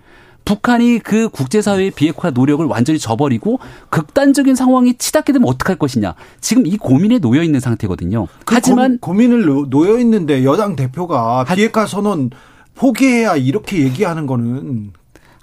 [0.45, 3.59] 북한이 그 국제사회의 비핵화 노력을 완전히 저버리고
[3.91, 6.15] 극단적인 상황이 치닫게 되면 어떡할 것이냐.
[6.41, 8.27] 지금 이 고민에 놓여 있는 상태거든요.
[8.45, 12.31] 그 하지만 고, 민을 놓여 있는데 여당 대표가 비핵화 선언
[12.75, 14.93] 포기해야 이렇게 얘기하는 거는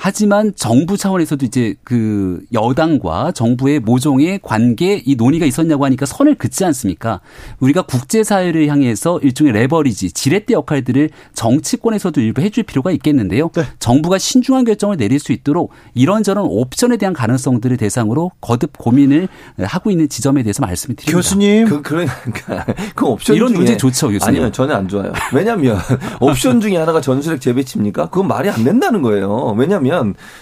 [0.04, 6.66] 하지만 정부 차원에서도 이제 그 여당과 정부의 모종의 관계 이 논의가 있었냐고 하니까 선을 긋지
[6.66, 7.22] 않습니까?
[7.60, 13.52] 우리가 국제사회를 향해서 일종의 레버리지, 지렛대 역할들을 정치권에서도 일부 해줄 필요가 있겠는데요.
[13.54, 13.64] 네.
[13.78, 19.28] 정부가 신중한 결정을 내릴 수 있도록 이런저런 옵션에 대한 가능성들을 대상으로 거듭 고민을
[19.60, 21.16] 하고 있는 지점에 대해서 말씀을 드립니다.
[21.16, 21.68] 교수님.
[21.68, 22.66] 그, 그러니까,
[22.96, 23.58] 그 옵션 이런 중에.
[23.58, 24.42] 논제 좋죠, 교수님.
[24.42, 25.14] 아니요, 전혀 안 좋아요.
[25.32, 25.78] 왜냐면,
[26.20, 28.08] 옵션 중에 하나가 전술핵 재배치입니까?
[28.10, 29.54] 그건 말이 안 된다는 거예요.
[29.60, 29.91] 왜냐면,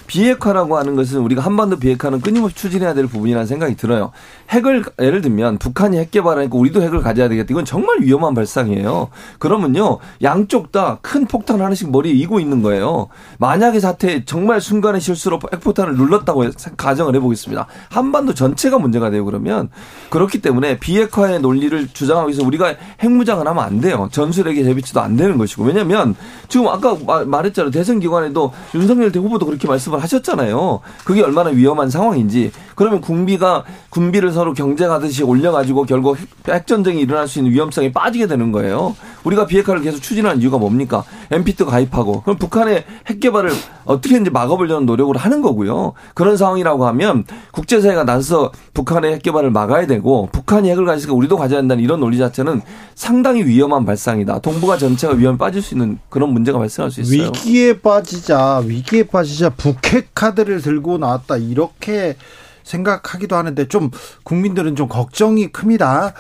[0.08, 4.12] 비핵화라고 하는 것은 우리가 한반도 비핵화는 끊임없이 추진해야 될 부분이라는 생각이 들어요.
[4.50, 7.48] 핵을, 예를 들면, 북한이 핵 개발하니까 우리도 핵을 가져야 되겠다.
[7.52, 9.10] 이건 정말 위험한 발상이에요.
[9.40, 13.08] 그러면요, 양쪽 다 큰 폭탄 하나씩 머리에 이고 있는 거예요.
[13.40, 16.46] 만약에 사태 정말 순간의 실수로 핵폭탄을 눌렀다고
[16.78, 17.68] 가정을 해보겠습니다.
[17.90, 19.70] 한반도 전체가 문제가 돼요, 그러면.
[20.10, 24.10] 그렇기 때문에 비핵화의 논리를 주장하기 위해서 우리가 핵무장을 하면 안 돼요.
[24.12, 25.64] 전술핵의 재배치도 안 되는 것이고.
[25.64, 26.16] 왜냐면
[26.48, 26.96] 지금 아까
[27.26, 27.72] 말했잖아요.
[27.72, 30.82] 대선 기관에도 윤석열 후보 도 그렇게 말씀을 하셨잖아요.
[31.04, 32.52] 그게 얼마나 위험한 상황인지.
[32.76, 36.18] 그러면 군비가 군비를 서로 경쟁하듯이 올려가지고 결국
[36.48, 38.96] 핵전쟁이 일어날 수 있는 위험성이 빠지게 되는 거예요.
[39.24, 41.04] 우리가 비핵화를 계속 추진하는 이유가 뭡니까?
[41.32, 43.52] NPT 가입하고 그럼 북한의 핵 개발을
[43.86, 45.94] 어떻게든지 막아보려는 노력을 하는 거고요.
[46.14, 51.60] 그런 상황이라고 하면 국제사회가 나서 북한의 핵 개발을 막아야 되고 북한이 핵을 가지니까 우리도 가져야
[51.60, 52.62] 한다는 이런 논리 자체는
[52.96, 54.40] 상당히 위험한 발상이다.
[54.40, 57.28] 동북아 전체가 위험에 빠질 수 있는 그런 문제가 발생할 수 있어요.
[57.28, 62.16] 위기에 빠지자 위기에 빠지 자 북핵 카드를 들고 나왔다 이렇게
[62.64, 63.90] 생각하기도 하는데 좀
[64.24, 66.14] 국민들은 좀 걱정이 큽니다.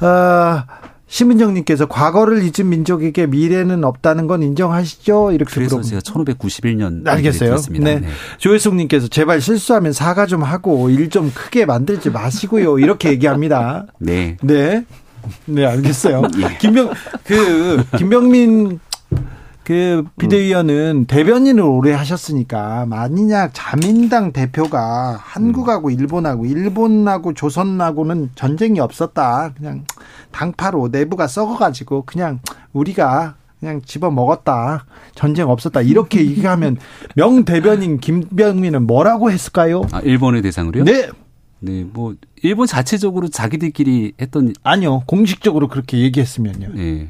[0.00, 0.62] 어,
[1.06, 5.32] 심은정님께서 과거를 잊은 민족에게 미래는 없다는 건 인정하시죠?
[5.32, 6.00] 이렇게 그래서 물어봅니다.
[6.00, 7.56] 제가 1591년 알겠어요.
[7.70, 8.00] 네.
[8.00, 8.08] 네.
[8.38, 12.78] 조혜숙님께서 제발 실수하면 사과 좀 하고 일 좀 크게 만들지 마시고요.
[12.80, 13.86] 이렇게 얘기합니다.
[13.98, 14.36] 네.
[14.42, 14.84] 네.
[15.46, 16.22] 네, 알겠어요.
[16.38, 16.58] 예.
[16.58, 16.90] 김병,
[17.24, 18.80] 그, 김병민
[19.64, 29.54] 그 비대위원은 대변인을 오래 하셨으니까 만약 자민당 대표가 한국하고 일본하고 일본하고 조선하고는 전쟁이 없었다.
[29.56, 29.84] 그냥
[30.32, 32.40] 당파로 내부가 썩어가지고 그냥
[32.74, 34.84] 우리가 그냥 집어 먹었다.
[35.14, 35.80] 전쟁 없었다.
[35.80, 36.76] 이렇게 얘기하면
[37.16, 39.82] 명 대변인 김병민은 뭐라고 했을까요?
[39.92, 40.84] 아, 일본을 대상으로요?
[40.84, 41.08] 네.
[41.60, 45.00] 네, 뭐 일본 자체적으로 자기들끼리 했던 아니요.
[45.06, 46.72] 공식적으로 그렇게 얘기했으면요.
[46.74, 47.08] 네.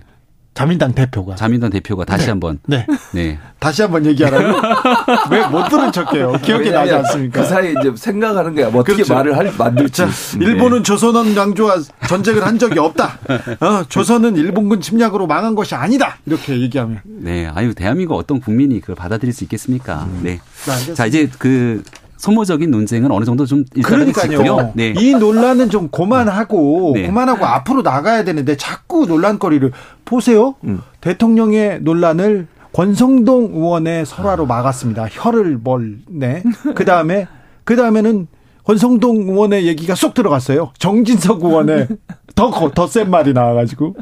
[0.55, 1.35] 자민당 대표가.
[1.35, 2.31] 자민당 대표가 다시 네.
[2.31, 2.59] 한번.
[2.67, 2.87] 네.
[3.13, 3.39] 네.
[3.59, 4.61] 다시 한번 얘기하라고?
[5.35, 6.33] 왜 못 들은 척해요?
[6.43, 7.43] 기억이 나지 않습니까?
[7.43, 8.71] 그 사이에 이제 생각하는 거야.
[8.71, 9.15] 뭐 어떻게 그렇죠.
[9.15, 9.93] 말을 할, 만들지.
[9.93, 10.09] 자,
[10.41, 11.77] 일본은 조선원 양조와
[12.09, 13.19] 전쟁을 한 적이 없다.
[13.61, 16.19] 어, 조선은 일본군 침략으로 망한 것이 아니다.
[16.25, 17.01] 이렇게 얘기하면.
[17.05, 17.51] 네.
[17.53, 20.07] 아유, 대한민국 어떤 국민이 그걸 받아들일 수 있겠습니까?
[20.23, 20.35] 네.
[20.35, 20.41] 네,
[20.71, 20.95] 알겠습니다.
[20.95, 21.83] 자, 이제 그
[22.25, 24.73] 소모적인 논쟁은 어느 정도 좀 그러니까요.
[24.75, 24.95] 네.
[24.97, 27.07] 이 논란은 좀 그만하고 네.
[27.07, 29.71] 그만하고 앞으로 나가야 되는데 자꾸 논란거리를
[30.07, 30.55] 보세요.
[30.65, 30.81] 음.
[31.03, 35.07] 대통령의 논란을 권성동 의원의 설화로 막았습니다.
[35.11, 35.99] 혀를 멀.
[36.09, 36.43] 네.
[36.75, 37.27] 그 다음에
[37.65, 38.27] 그 다음에는
[38.65, 40.73] 권성동 의원의 얘기가 쏙 들어갔어요.
[40.79, 41.89] 정진석 의원의
[42.35, 43.97] 더더 센 말이 나와가지고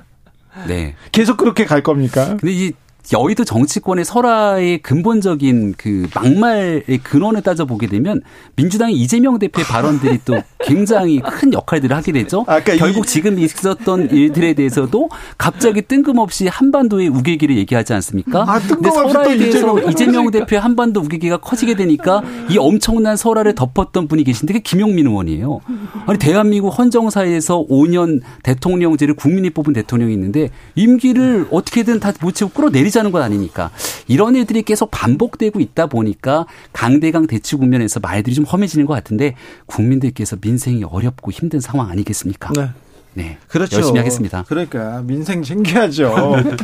[0.68, 0.94] 네.
[1.10, 2.36] 계속 그렇게 갈 겁니까?
[2.38, 2.72] 근데 이
[3.12, 8.22] 여의도 정치권의 설화의 근본적인 그 막말의 근원을 따져 보게 되면
[8.56, 12.44] 민주당의 이재명 대표의 발언들이 또 굉장히 큰 역할들을 하게 되죠.
[12.46, 18.44] 아까 결국 지금 있었던 일들에 대해서도 갑자기 뜬금없이 한반도의 우기기를 얘기하지 않습니까?
[18.46, 23.54] 아, 근데 설화에 또 대해서 이재명 이재명 대표의 한반도 우기기가 커지게 되니까 이 엄청난 설화를
[23.56, 25.60] 덮었던 분이 계신데 그게 김용민 의원이에요.
[26.06, 32.90] 아니 대한민국 헌정사에서 5년 대통령제를 국민이 뽑은 대통령이 있는데 임기를 어떻게든 다 못 채우고 끌어내리
[32.92, 33.70] 자는 건 아니니까
[34.06, 39.34] 이런 일들이 계속 반복되고 있다 보니까 강대강 대치 국면에서 말들이 좀 험해지는 것 같은데
[39.66, 42.52] 국민들께서 민생이 어렵고 힘든 상황 아니겠습니까?
[42.54, 42.68] 네.
[43.14, 43.38] 네.
[43.48, 43.76] 그렇죠.
[43.76, 44.44] 열심히 하겠습니다.
[44.48, 46.14] 그러니까 민생 챙겨야죠.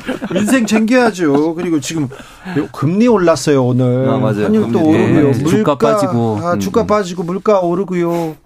[0.32, 1.54] 민생 챙겨야죠.
[1.54, 2.08] 그리고 지금
[2.72, 4.08] 금리 올랐어요 오늘.
[4.08, 4.44] 아, 맞아요.
[4.44, 4.88] 환율도 금리.
[4.88, 5.32] 오르고요.
[5.32, 6.38] 네, 주가 빠지고.
[6.42, 6.86] 아, 주가 음.
[6.86, 8.36] 빠지고 물가 오르고요.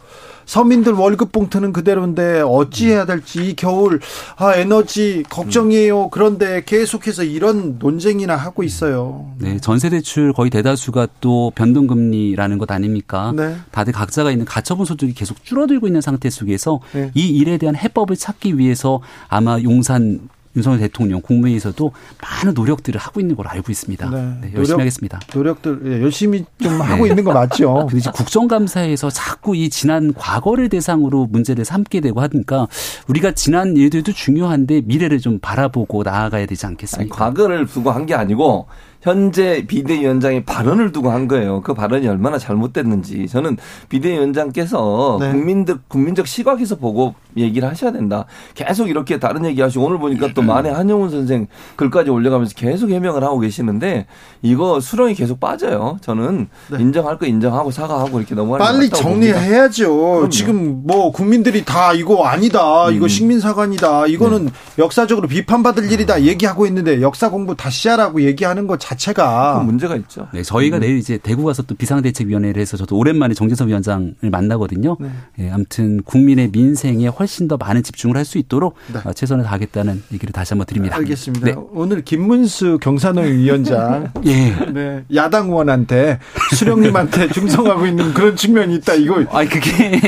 [0.52, 4.00] 서민들 월급 봉투는 그대로인데 어찌해야 될지 이 겨울
[4.36, 6.10] 아 에너지 걱정이에요.
[6.10, 9.30] 그런데 계속해서 이런 논쟁이나 하고 있어요.
[9.38, 13.32] 네, 전세 대출 거의 대다수가 또 변동 금리라는 것 아닙니까?
[13.34, 13.56] 네.
[13.70, 17.10] 다들 각자가 있는 가처분 소득이 계속 줄어들고 있는 상태 속에서 네.
[17.14, 23.36] 이 일에 대한 해법을 찾기 위해서 아마 용산 윤석열 대통령 국무회의에서도 많은 노력들을 하고 있는
[23.36, 24.10] 걸로 알고 있습니다.
[24.10, 24.16] 네.
[24.16, 25.20] 네, 열심히 노력- 하겠습니다.
[25.34, 26.84] 노력들 예, 열심히 좀 네.
[26.84, 27.86] 하고 있는 거 맞죠?
[27.88, 32.68] 근데 이제 국정감사에서 자꾸 이 지난 과거를 대상으로 문제를 삼게 되고 하니까
[33.08, 37.16] 우리가 지난 일들도 중요한데 미래를 좀 바라보고 나아가야 되지 아니, 않겠습니까?
[37.16, 38.66] 과거를 두고 한 게 아니고
[39.02, 41.60] 현재 비대위원장의 발언을 두고 한 거예요.
[41.62, 43.56] 그 발언이 얼마나 잘못됐는지 저는
[43.88, 45.32] 비대위원장께서 네.
[45.32, 48.26] 국민들 국민적 시각에서 보고 얘기를 하셔야 된다.
[48.54, 53.40] 계속 이렇게 다른 얘기하시고 오늘 보니까 또 만해 한용운 선생 글까지 올려가면서 계속 해명을 하고
[53.40, 54.06] 계시는데
[54.42, 55.98] 이거 수렁이 계속 빠져요.
[56.00, 56.48] 저는
[56.78, 58.88] 인정할 거 인정하고 사과하고 이렇게 넘어가는 네.
[58.88, 58.90] 빨리.
[58.90, 60.28] 정리해야죠.
[60.30, 62.88] 지금 뭐 국민들이 다 이거 아니다.
[62.88, 62.94] 음.
[62.94, 64.06] 이거 식민사관이다.
[64.06, 64.52] 이거는 네.
[64.78, 66.22] 역사적으로 비판받을 일이다.
[66.22, 70.28] 얘기하고 있는데 역사 공부 다시 하라고 얘기하는 것 자체가 문제가 있죠.
[70.32, 74.96] 네, 저희가 내일 이제 대구 가서 또 비상대책위원회를 해서 저도 오랜만에 정진석 위원장을 만나거든요.
[75.00, 75.10] 네.
[75.40, 79.00] 예, 아무튼 국민의 민생에 훨씬 더 많은 집중을 할 수 있도록 네.
[79.04, 80.94] 어, 최선을 다하겠다는 얘기를 다시 한번 드립니다.
[80.96, 81.44] 알겠습니다.
[81.46, 81.54] 네.
[81.72, 84.54] 오늘 김문수 경산호 위원장 예.
[84.72, 86.20] 네, 야당 의원한테
[86.54, 88.94] 수령님한테 중성하고 있는 그런 측면이 있다.
[88.94, 90.00] 이거 아니 그게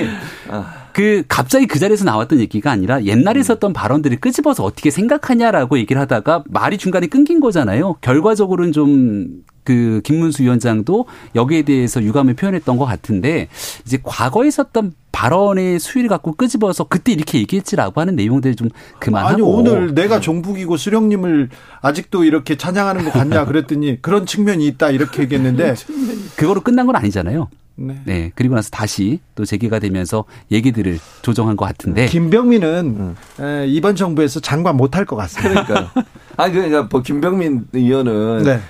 [0.95, 6.45] 그 갑자기 그 자리에서 나왔던 얘기가 아니라 옛날에 있었던 발언들을 끄집어서 어떻게 생각하냐라고 얘기를 하다가
[6.47, 7.97] 말이 중간에 끊긴 거잖아요.
[8.01, 13.49] 결과적으로는 좀그 김문수 위원장도 여기에 대해서 유감을 표현했던 것 같은데
[13.85, 18.69] 이제 과거에 있었던 발언의 수위를 갖고 끄집어서 그때 이렇게 얘기했지라고 하는 내용들을 좀
[19.01, 21.51] 그만하고 아니 오늘 내가 종북이고 수령님을
[21.83, 25.75] 아직도 이렇게 찬양하는 거 같냐 그랬더니 그런 측면이 있다 이렇게 얘기했는데
[26.37, 27.49] 그거로 끝난 건 아니잖아요.
[27.77, 28.01] 네.
[28.05, 28.33] 네.
[28.35, 34.77] 그리고 나서 다시 또 재개가 되면서 얘기들을 조정한 것 같은데 김병민은 에, 이번 정부에서 장관
[34.77, 35.65] 못할 것 같습니다.
[35.65, 35.91] 그러니까요.
[36.36, 38.61] 아니 그러니까 뭐 김병민 의원은 네.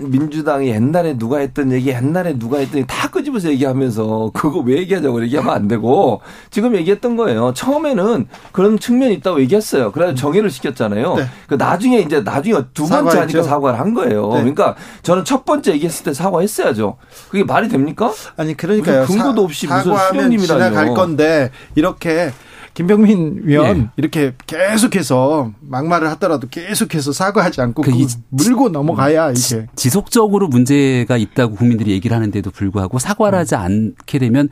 [0.00, 5.22] 민주당이 옛날에 누가 했던 얘기, 옛날에 누가 했던 얘기 다 끄집어서 얘기하면서 그거 왜 얘기하자고
[5.24, 6.20] 얘기하면 안 되고
[6.50, 7.52] 지금 얘기했던 거예요.
[7.54, 9.92] 처음에는 그런 측면이 있다고 얘기했어요.
[9.92, 11.14] 그래서 정의를 시켰잖아요.
[11.16, 11.26] 네.
[11.48, 13.20] 그 나중에 이제 나중에 두 번째 사과했죠.
[13.20, 14.28] 하니까 사과를 한 거예요.
[14.28, 14.40] 네.
[14.40, 16.96] 그러니까 저는 첫 번째 얘기했을 때 사과했어요.
[17.30, 18.12] 그게 말이 됩니까?
[18.36, 19.02] 아니 그러니까요.
[19.02, 20.64] 무슨 근거도 없이 무슨 사과하면 수령님이라뇨.
[20.64, 22.32] 지나갈 건데 이렇게
[22.74, 23.86] 김병민 위원 예.
[23.96, 31.54] 이렇게 계속해서 막말을 하더라도 계속해서 사과하지 않고 그그 이- 물고 넘어가야 이게 지속적으로 문제가 있다고
[31.54, 34.48] 국민들이 얘기를 하는데도 불구하고 사과를 하지 않게 되면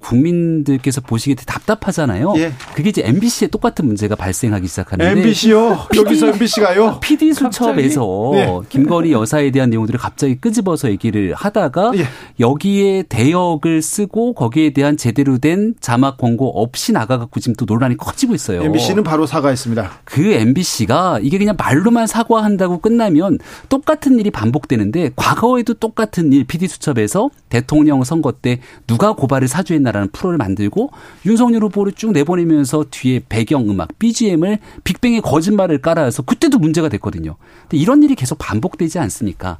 [0.00, 2.34] 국민들께서 보시기에 답답하잖아요.
[2.36, 2.52] 예.
[2.74, 5.86] 그게 이제 MBC에 똑같은 문제가 발생하기 시작하는데 MBC요.
[5.96, 7.00] 여기서 MBC가요.
[7.00, 8.60] PD 수첩에서 네.
[8.68, 12.06] 김건희 여사에 대한 내용들을 갑자기 끄집어서 얘기를 하다가 예.
[12.38, 18.34] 여기에 대역을 쓰고 거기에 대한 제대로 된 자막 광고 없이 나가갖고 지금 또 논란이 커지고
[18.34, 18.62] 있어요.
[18.62, 20.00] MBC는 바로 사과했습니다.
[20.04, 23.38] 그 MBC가 이게 그냥 말로만 사과한다고 끝나면
[23.68, 30.38] 똑같은 일이 반복되는데 과거에도 똑같은 일 PD 수첩에서 대통령 선거 때 누가 고발을 사주했나라는 프로를
[30.38, 30.90] 만들고
[31.26, 37.36] 윤석열 후보를 쭉 내보내면서 뒤에 배경 음악 BGM을 빅뱅의 거짓말을 깔아서 그때도 문제가 됐거든요.
[37.62, 39.58] 근데 이런 일이 계속 반복되지 않습니까?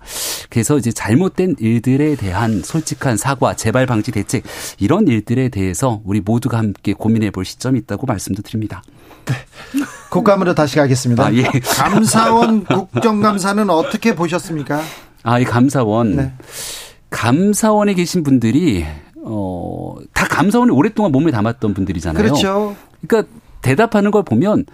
[0.50, 4.44] 그래서 이제 잘못된 일들에 대한 솔직한 사과, 재발 방지 대책
[4.78, 8.82] 이런 일들에 대해서 우리 모두가 함께 고민해 볼 시점이 있다 고 말씀도 드립니다.
[10.10, 11.26] 국감으로 다시 가겠습니다.
[11.26, 11.42] 아, 예.
[11.42, 14.80] 감사원 국정감사는 어떻게 보셨습니까?
[15.22, 16.16] 아, 이 감사원.
[16.16, 16.32] 네.
[17.10, 18.84] 감사원에 계신 분들이
[19.24, 22.22] 어, 다 감사원에 오랫동안 몸에 담았던 분들이잖아요.
[22.22, 22.76] 그렇죠.
[23.06, 24.66] 그러니까 대답하는 걸 보면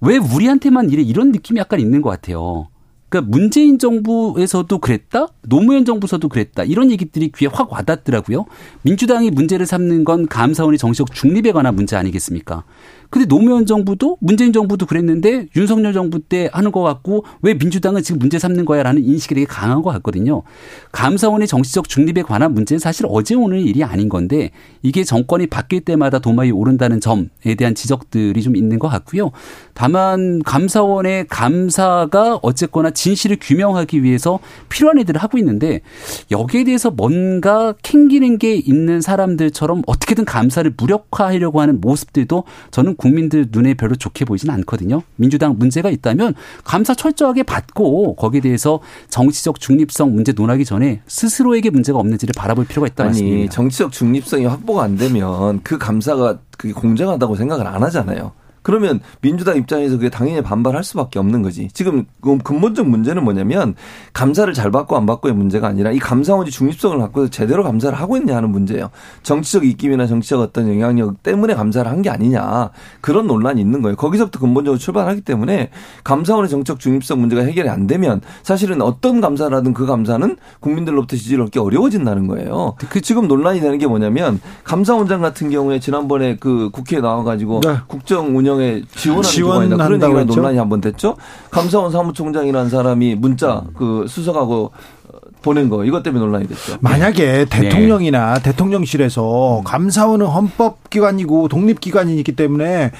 [0.00, 2.68] 왜 우리한테만 이래 이런 느낌이 약간 있는 것 같아요.
[3.14, 8.46] 그러니까 문재인 정부에서도 그랬다, 노무현 정부에서도 그랬다 이런 얘기들이 귀에 확 와닿더라고요.
[8.82, 12.64] 민주당이 문제를 삼는 건 감사원의 정치적 중립에 관한 문제 아니겠습니까?
[13.10, 18.18] 근데 노무현 정부도 문재인 정부도 그랬는데 윤석열 정부 때 하는 것 같고 왜 민주당은 지금
[18.18, 20.42] 문제 삼는 거야라는 인식이 되게 강한 것 같거든요.
[20.92, 24.50] 감사원의 정치적 중립에 관한 문제는 사실 어제 오늘 일이 아닌 건데
[24.82, 29.30] 이게 정권이 바뀔 때마다 도마에 오른다는 점에 대한 지적들이 좀 있는 것 같고요.
[29.74, 35.80] 다만 감사원의 감사가 어쨌거나 진실을 규명하기 위해서 필요한 일들을 하고 있는데
[36.30, 43.74] 여기에 대해서 뭔가 캥기는 게 있는 사람들처럼 어떻게든 감사를 무력화하려고 하는 모습들도 저는 국민들 눈에
[43.74, 45.02] 별로 좋게 보이진 않거든요.
[45.16, 46.34] 민주당 문제가 있다면
[46.64, 52.86] 감사 철저하게 받고 거기에 대해서 정치적 중립성 문제 논하기 전에 스스로에게 문제가 없는지를 바라볼 필요가
[52.86, 53.52] 있다 아니 말씀입니다.
[53.52, 58.32] 정치적 중립성이 확보가 안 되면 그 감사가 그게 공정하다고 생각을 안 하잖아요.
[58.64, 61.68] 그러면 민주당 입장에서 그게 당연히 반발할 수밖에 없는 거지.
[61.72, 63.76] 지금 그 근본적 문제는 뭐냐면
[64.12, 68.34] 감사를 잘 받고 안 받고의 문제가 아니라 이 감사원이 중립성을 갖고 제대로 감사를 하고 있냐
[68.36, 68.90] 하는 문제예요.
[69.22, 72.70] 정치적 입김이나 정치적 어떤 영향력 때문에 감사를 한 게 아니냐
[73.00, 73.96] 그런 논란이 있는 거예요.
[73.96, 75.70] 거기서부터 근본적으로 출발하기 때문에
[76.02, 81.44] 감사원의 정치적 중립성 문제가 해결이 안 되면 사실은 어떤 감사를 하든 그 감사는 국민들로부터 지지를
[81.44, 82.76] 얻기 어려워진다는 거예요.
[82.88, 87.76] 그 지금 논란이 되는 게 뭐냐면 감사원장 같은 경우에 지난번에 그 국회에 나와가지고 네.
[87.86, 90.34] 국정 운영 에 지원하는 조건이나 그런 얘기가 했죠?
[90.36, 91.16] 논란이 한 번 됐죠.
[91.50, 94.70] 감사원 사무총장이라는 사람이 문자 그 수석하고
[95.08, 96.76] 어, 보낸 거 이것 때문에 논란이 됐죠.
[96.80, 98.42] 만약에 대통령이나 네.
[98.42, 99.64] 대통령실에서 음.
[99.64, 102.90] 감사원은 헌법기관이고 독립기관이기 때문에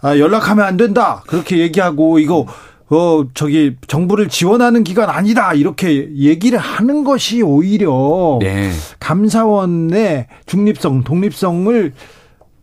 [0.00, 2.46] 아, 연락하면 안 된다 그렇게 얘기하고 이거
[2.90, 8.70] 어 저기 정부를 지원하는 기관 아니다 이렇게 얘기를 하는 것이 오히려 네.
[8.98, 11.92] 감사원의 중립성, 독립성을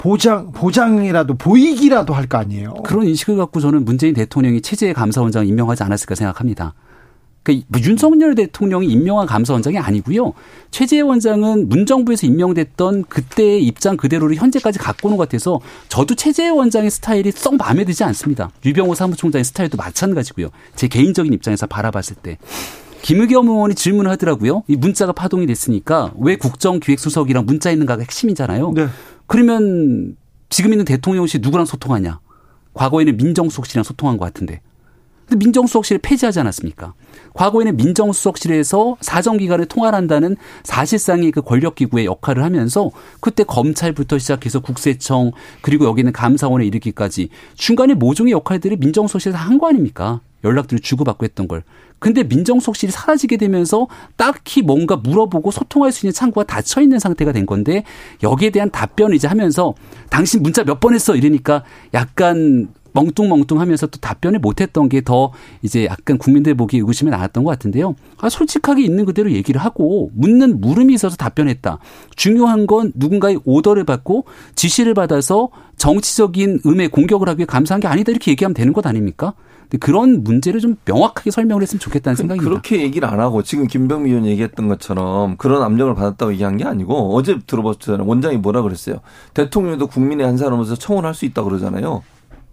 [0.06, 2.74] 보장 보장이라도 보이기라도 할 거 아니에요.
[2.84, 6.76] 그런 인식을 갖고 저는 문재인 대통령이 체제 감사원장 임명하지 않았을까 생각합니다.
[7.42, 10.34] 그러니까 윤석열 대통령이 임명한 감사원장이 아니고요.
[10.72, 15.60] 최재 원장은 문정부에서 임명됐던 그때의 입장 그대로를 현재까지 갖고 오는 것 같아서
[15.90, 18.50] 저도 최재 원장의 스타일이 썩 마음에 들지 않습니다.
[18.64, 20.50] 유병호 사무총장의 스타일도 마찬가지고요.
[20.76, 22.38] 제 개인적인 입장에서 바라봤을 때.
[23.04, 24.64] 김의겸 의원이 질문을 하더라고요.
[24.68, 28.72] 이 문자가 파동이 됐으니까 왜 국정기획수석이랑 문자 있는가가 핵심이잖아요.
[28.74, 28.88] 네.
[29.28, 30.16] 그러면
[30.50, 32.20] 지금 있는 대통령실 누구랑 소통하냐?
[32.74, 34.62] 과거에는 민정수석실이랑 소통한 것 같은데.
[35.28, 36.94] 근데 민정수석실 폐지하지 않았습니까?
[37.34, 42.92] 과거에는 민정수석실에서 사정기관에 통화를 한다는 사실상의 그 권력기구의 역할을 하면서
[43.22, 45.32] 그때 검찰부터 시작해서 국세청
[45.62, 50.22] 그리고 여기는 감사원에 이르기까지 중간에 모종의 역할들을 민정수석실에서 한 거 아닙니까?
[50.46, 51.64] 연락들을 주고받고 했던 걸.
[52.00, 57.46] 근데 민정수석실이 사라지게 되면서 딱히 뭔가 물어보고 소통할 수 있는 창구가 닫혀 있는 상태가 된
[57.46, 57.84] 건데
[58.24, 59.74] 여기에 대한 답변을 이제 하면서
[60.10, 61.64] 당신 문자 몇 번 했어 이러니까
[61.94, 65.32] 약간 멍뚱멍뚱하면서 또 답변을 못했던 게 더
[65.62, 67.96] 이제 약간 국민들 보기 의구심이 나왔던 것 같은데요.
[68.18, 71.80] 아, 솔직하게 있는 그대로 얘기를 하고 묻는 물음이 있어서 답변했다.
[72.16, 78.12] 중요한 건 누군가의 오더를 받고 지시를 받아서 정치적인 음의 공격을 하기 위해 감사한 게 아니다
[78.12, 79.34] 이렇게 얘기하면 되는 것 아닙니까?
[79.80, 82.50] 그런 문제를 좀 명확하게 설명을 했으면 좋겠다는 생각입니다.
[82.50, 87.16] 그렇게 얘기를 안 하고 지금 김병미 의원 얘기했던 것처럼 그런 압력을 받았다고 얘기한 게 아니고
[87.16, 88.08] 어제 들어봤잖아요.
[88.08, 88.98] 원장이 뭐라 그랬어요.
[89.34, 92.04] 대통령도 국민의 한 사람으로서 청원할 수 있다 그러잖아요.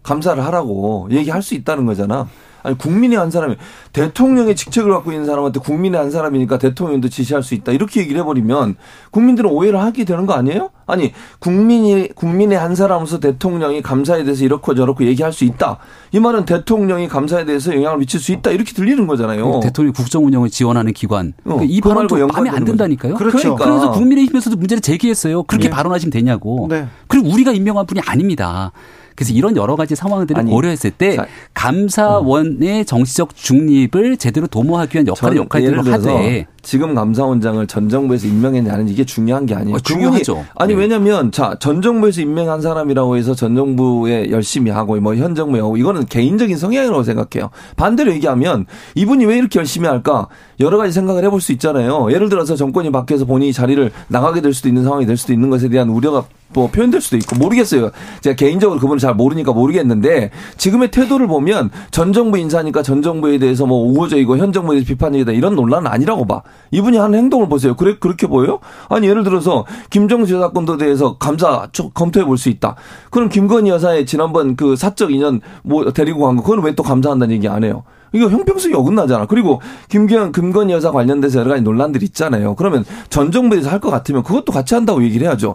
[0.03, 2.29] 감사를 하라고 얘기할 수 있다는 거잖아.
[2.63, 3.57] 아니 국민의 한 사람이
[3.93, 8.77] 대통령의 직책을 갖고 있는 사람한테 국민의 한 사람이니까 대통령도 지시할 수 있다 이렇게 얘기를 해버리면
[9.11, 10.71] 국민들은 오해를 하게 되는 거 아니에요?
[10.87, 15.79] 아니 국민이 국민의 한 사람으로서 대통령이 감사에 대해서 이렇고 저렇고 얘기할 수 있다
[16.13, 19.61] 이 말은 대통령이 감사에 대해서 영향을 미칠 수 있다 이렇게 들리는 거잖아요.
[19.63, 23.15] 대통령 국정 운영을 지원하는 기관 어, 그러니까 이 발언도 말고 마음에 안 든다니까요.
[23.15, 23.57] 그렇죠.
[23.57, 25.43] 그래서 국민의힘에서도 문제를 제기했어요.
[25.45, 25.71] 그렇게 네.
[25.75, 26.67] 발언하시면 되냐고.
[26.71, 26.87] 네.
[27.09, 28.73] 그리고 우리가 임명한 분이 아닙니다.
[29.15, 31.17] 그래서 이런 여러 가지 상황들을 아니, 고려했을 때
[31.55, 38.29] 감사원의 정치적 중립을 제대로 도모하기 위한 역할을 역할들을 예를 들어서 하되 지금 감사원장을 전 정부에서
[38.29, 39.77] 임명했냐는 이게 중요한 게 아니에요.
[39.77, 40.45] 어, 그분이- 중요하죠.
[40.55, 40.81] 아니 네.
[40.81, 46.07] 왜냐하면 자전 정부에서 임명한 사람이라고 해서 전 정부에 열심히 하고 뭐 현 정부에 하고 이거는
[46.07, 47.51] 개인적인 성향이라고 생각해요.
[47.77, 50.29] 반대로 얘기하면 이분이 왜 이렇게 열심히 할까
[50.61, 52.11] 여러 가지 생각을 해볼 수 있잖아요.
[52.13, 55.69] 예를 들어서 정권이 바뀌어서 본인이 자리를 나가게 될 수도 있는 상황이 될 수도 있는 것에
[55.69, 57.91] 대한 우려가 뭐 표현될 수도 있고 모르겠어요.
[58.21, 63.67] 제가 개인적으로 그분을 잘 모르니까 모르겠는데 지금의 태도를 보면 전 정부 인사니까 전 정부에 대해서
[63.67, 66.43] 뭐 우호적이고 현 정부에 대해서 비판적이다 이런 논란은 아니라고 봐.
[66.71, 67.75] 이분이 하는 행동을 보세요.
[67.77, 68.59] 그래 그렇게 보여요?
[68.89, 72.75] 아니 예를 들어서 김정수 여사 건도 대해서 감사 쭉 검토해 볼 수 있다.
[73.11, 77.47] 그럼 김건희 여사의 지난번 그 사적 인연 뭐 데리고 간 거 그거는 왜또 감사한다는 얘기
[77.47, 77.85] 안 해요?
[78.15, 79.25] 이거 형평성이 어긋나잖아.
[79.27, 82.55] 그리고 김기현, 금건희 여사 관련돼서 여러 가지 논란들이 있잖아요.
[82.57, 85.55] 그러면 전 정부에서 할 것 같으면 그것도 같이 한다고 얘기를 해야죠.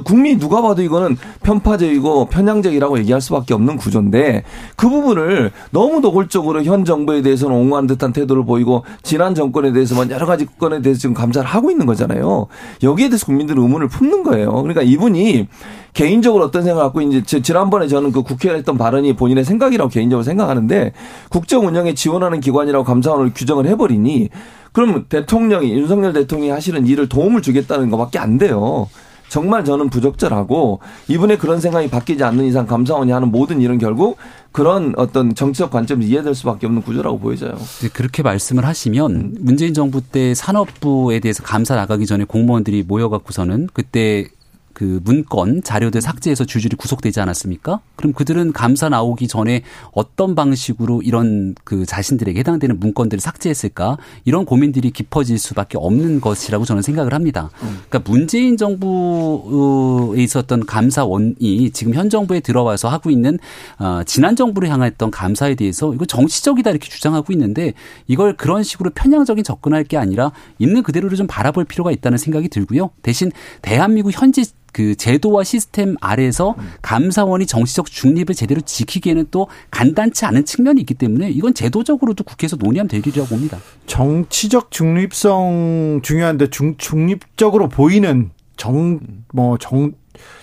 [0.00, 4.42] 국민이 누가 봐도 이거는 편파적이고 편향적이라고 얘기할 수밖에 없는 구조인데
[4.76, 10.24] 그 부분을 너무 노골적으로 현 정부에 대해서는 옹호하는 듯한 태도를 보이고 지난 정권에 대해서만 여러
[10.26, 12.46] 가지 건에 대해서 지금 감사를 하고 있는 거잖아요.
[12.82, 14.50] 여기에 대해서 국민들은 의문을 품는 거예요.
[14.52, 15.48] 그러니까 이분이
[15.94, 20.22] 개인적으로 어떤 생각을 갖고 이제 지- 지난번에 저는 그 국회에 했던 발언이 본인의 생각이라고 개인적으로
[20.24, 20.92] 생각하는데
[21.28, 24.30] 국정 운영에 지원하는 기관이라고 감사원을 규정을 해버리니
[24.72, 28.88] 그러면 대통령이 윤석열 대통령이 하시는 일을 도움을 주겠다는 것밖에 안 돼요.
[29.32, 34.18] 정말 저는 부적절하고 이분의 그런 생각이 바뀌지 않는 이상 감사원이 하는 모든 일은 결국
[34.52, 37.54] 그런 어떤 정치적 관점에서 이해될 수밖에 없는 구조라고 보여져요.
[37.94, 44.26] 그렇게 말씀을 하시면 문재인 정부 때 산업부에 대해서 감사 나가기 전에 공무원들이 모여갖고서는 그때
[44.74, 47.80] 그 문건 자료들 삭제해서 줄줄이 구속되지 않았습니까?
[47.96, 49.62] 그럼 그들은 감사 나오기 전에
[49.92, 53.98] 어떤 방식으로 이런 그 자신들에게 해당되는 문건들을 삭제했을까?
[54.24, 57.50] 이런 고민들이 깊어질 수밖에 없는 것이라고 저는 생각을 합니다.
[57.88, 63.38] 그러니까 문재인 정부에 있었던 감사원이 지금 현 정부에 들어와서 하고 있는
[63.78, 67.74] 어, 지난 정부를 향했던 감사에 대해서 이거 정치적이다 이렇게 주장하고 있는데
[68.06, 72.90] 이걸 그런 식으로 편향적인 접근할 게 아니라 있는 그대로를 좀 바라볼 필요가 있다는 생각이 들고요.
[73.02, 73.30] 대신
[73.60, 80.80] 대한민국 현지 그 제도와 시스템 아래에서 감사원이 정치적 중립을 제대로 지키기에는 또 간단치 않은 측면이
[80.80, 83.58] 있기 때문에 이건 제도적으로도 국회에서 논의하면 될 일이라고 봅니다.
[83.86, 89.00] 정치적 중립성 중요한데 중, 중립적으로 보이는 정
[89.34, 89.92] 뭐 정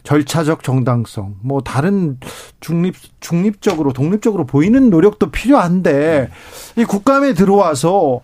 [0.04, 2.18] 절차적 정당성 뭐 다른
[2.60, 6.30] 중립 중립적으로 독립적으로 보이는 노력도 필요한데
[6.76, 8.22] 이 국감에 들어와서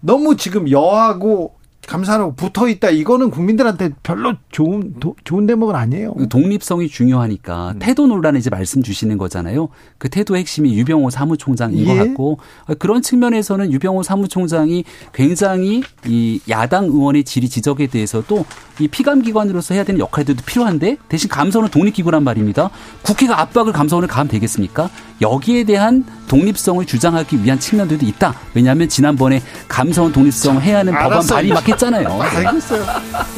[0.00, 1.54] 너무 지금 여하고
[1.86, 2.90] 감사하고 붙어 있다.
[2.90, 6.14] 이거는 국민들한테 별로 좋은 도, 좋은 대목은 아니에요.
[6.28, 7.78] 독립성이 중요하니까 음.
[7.78, 9.68] 태도 논란에 이제 말씀 주시는 거잖아요.
[9.98, 11.84] 그 태도 핵심이 유병호 사무총장인 예.
[11.84, 12.38] 것 같고
[12.78, 18.44] 그런 측면에서는 유병호 사무총장이 굉장히 이 야당 의원의 질의 지적에 대해서도
[18.80, 22.70] 이 피감 기관으로서 해야 되는 역할들도 필요한데 대신 감사원은 독립기구란 말입니다.
[23.02, 24.90] 국회가 압박을 감사원을 가면 되겠습니까?
[25.20, 28.34] 여기에 대한 독립성을 주장하기 위한 측면들도 있다.
[28.54, 31.24] 왜냐하면 지난번에 감사원 독립성 해야 하는 법안.
[31.24, 32.20] 발의 막 했잖아요.
[32.20, 32.84] 알겠어요.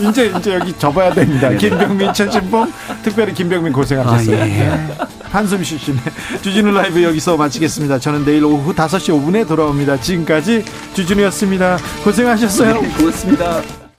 [0.01, 1.51] 이제 이제 여기 접어야 됩니다.
[1.51, 2.73] 김병민, 최진봉,
[3.03, 4.37] 특별히 김병민 고생하셨어요.
[4.37, 4.51] 아, 예.
[4.51, 4.89] 네.
[5.31, 6.01] 한숨 쉬시네.
[6.41, 7.99] 주진우 라이브 여기서 마치겠습니다.
[7.99, 10.01] 저는 내일 오후 5시 5분에 돌아옵니다.
[10.01, 10.65] 지금까지
[10.95, 11.79] 주진우였습니다.
[12.05, 12.81] 고생하셨어요.
[12.99, 13.86] 고맙습니다.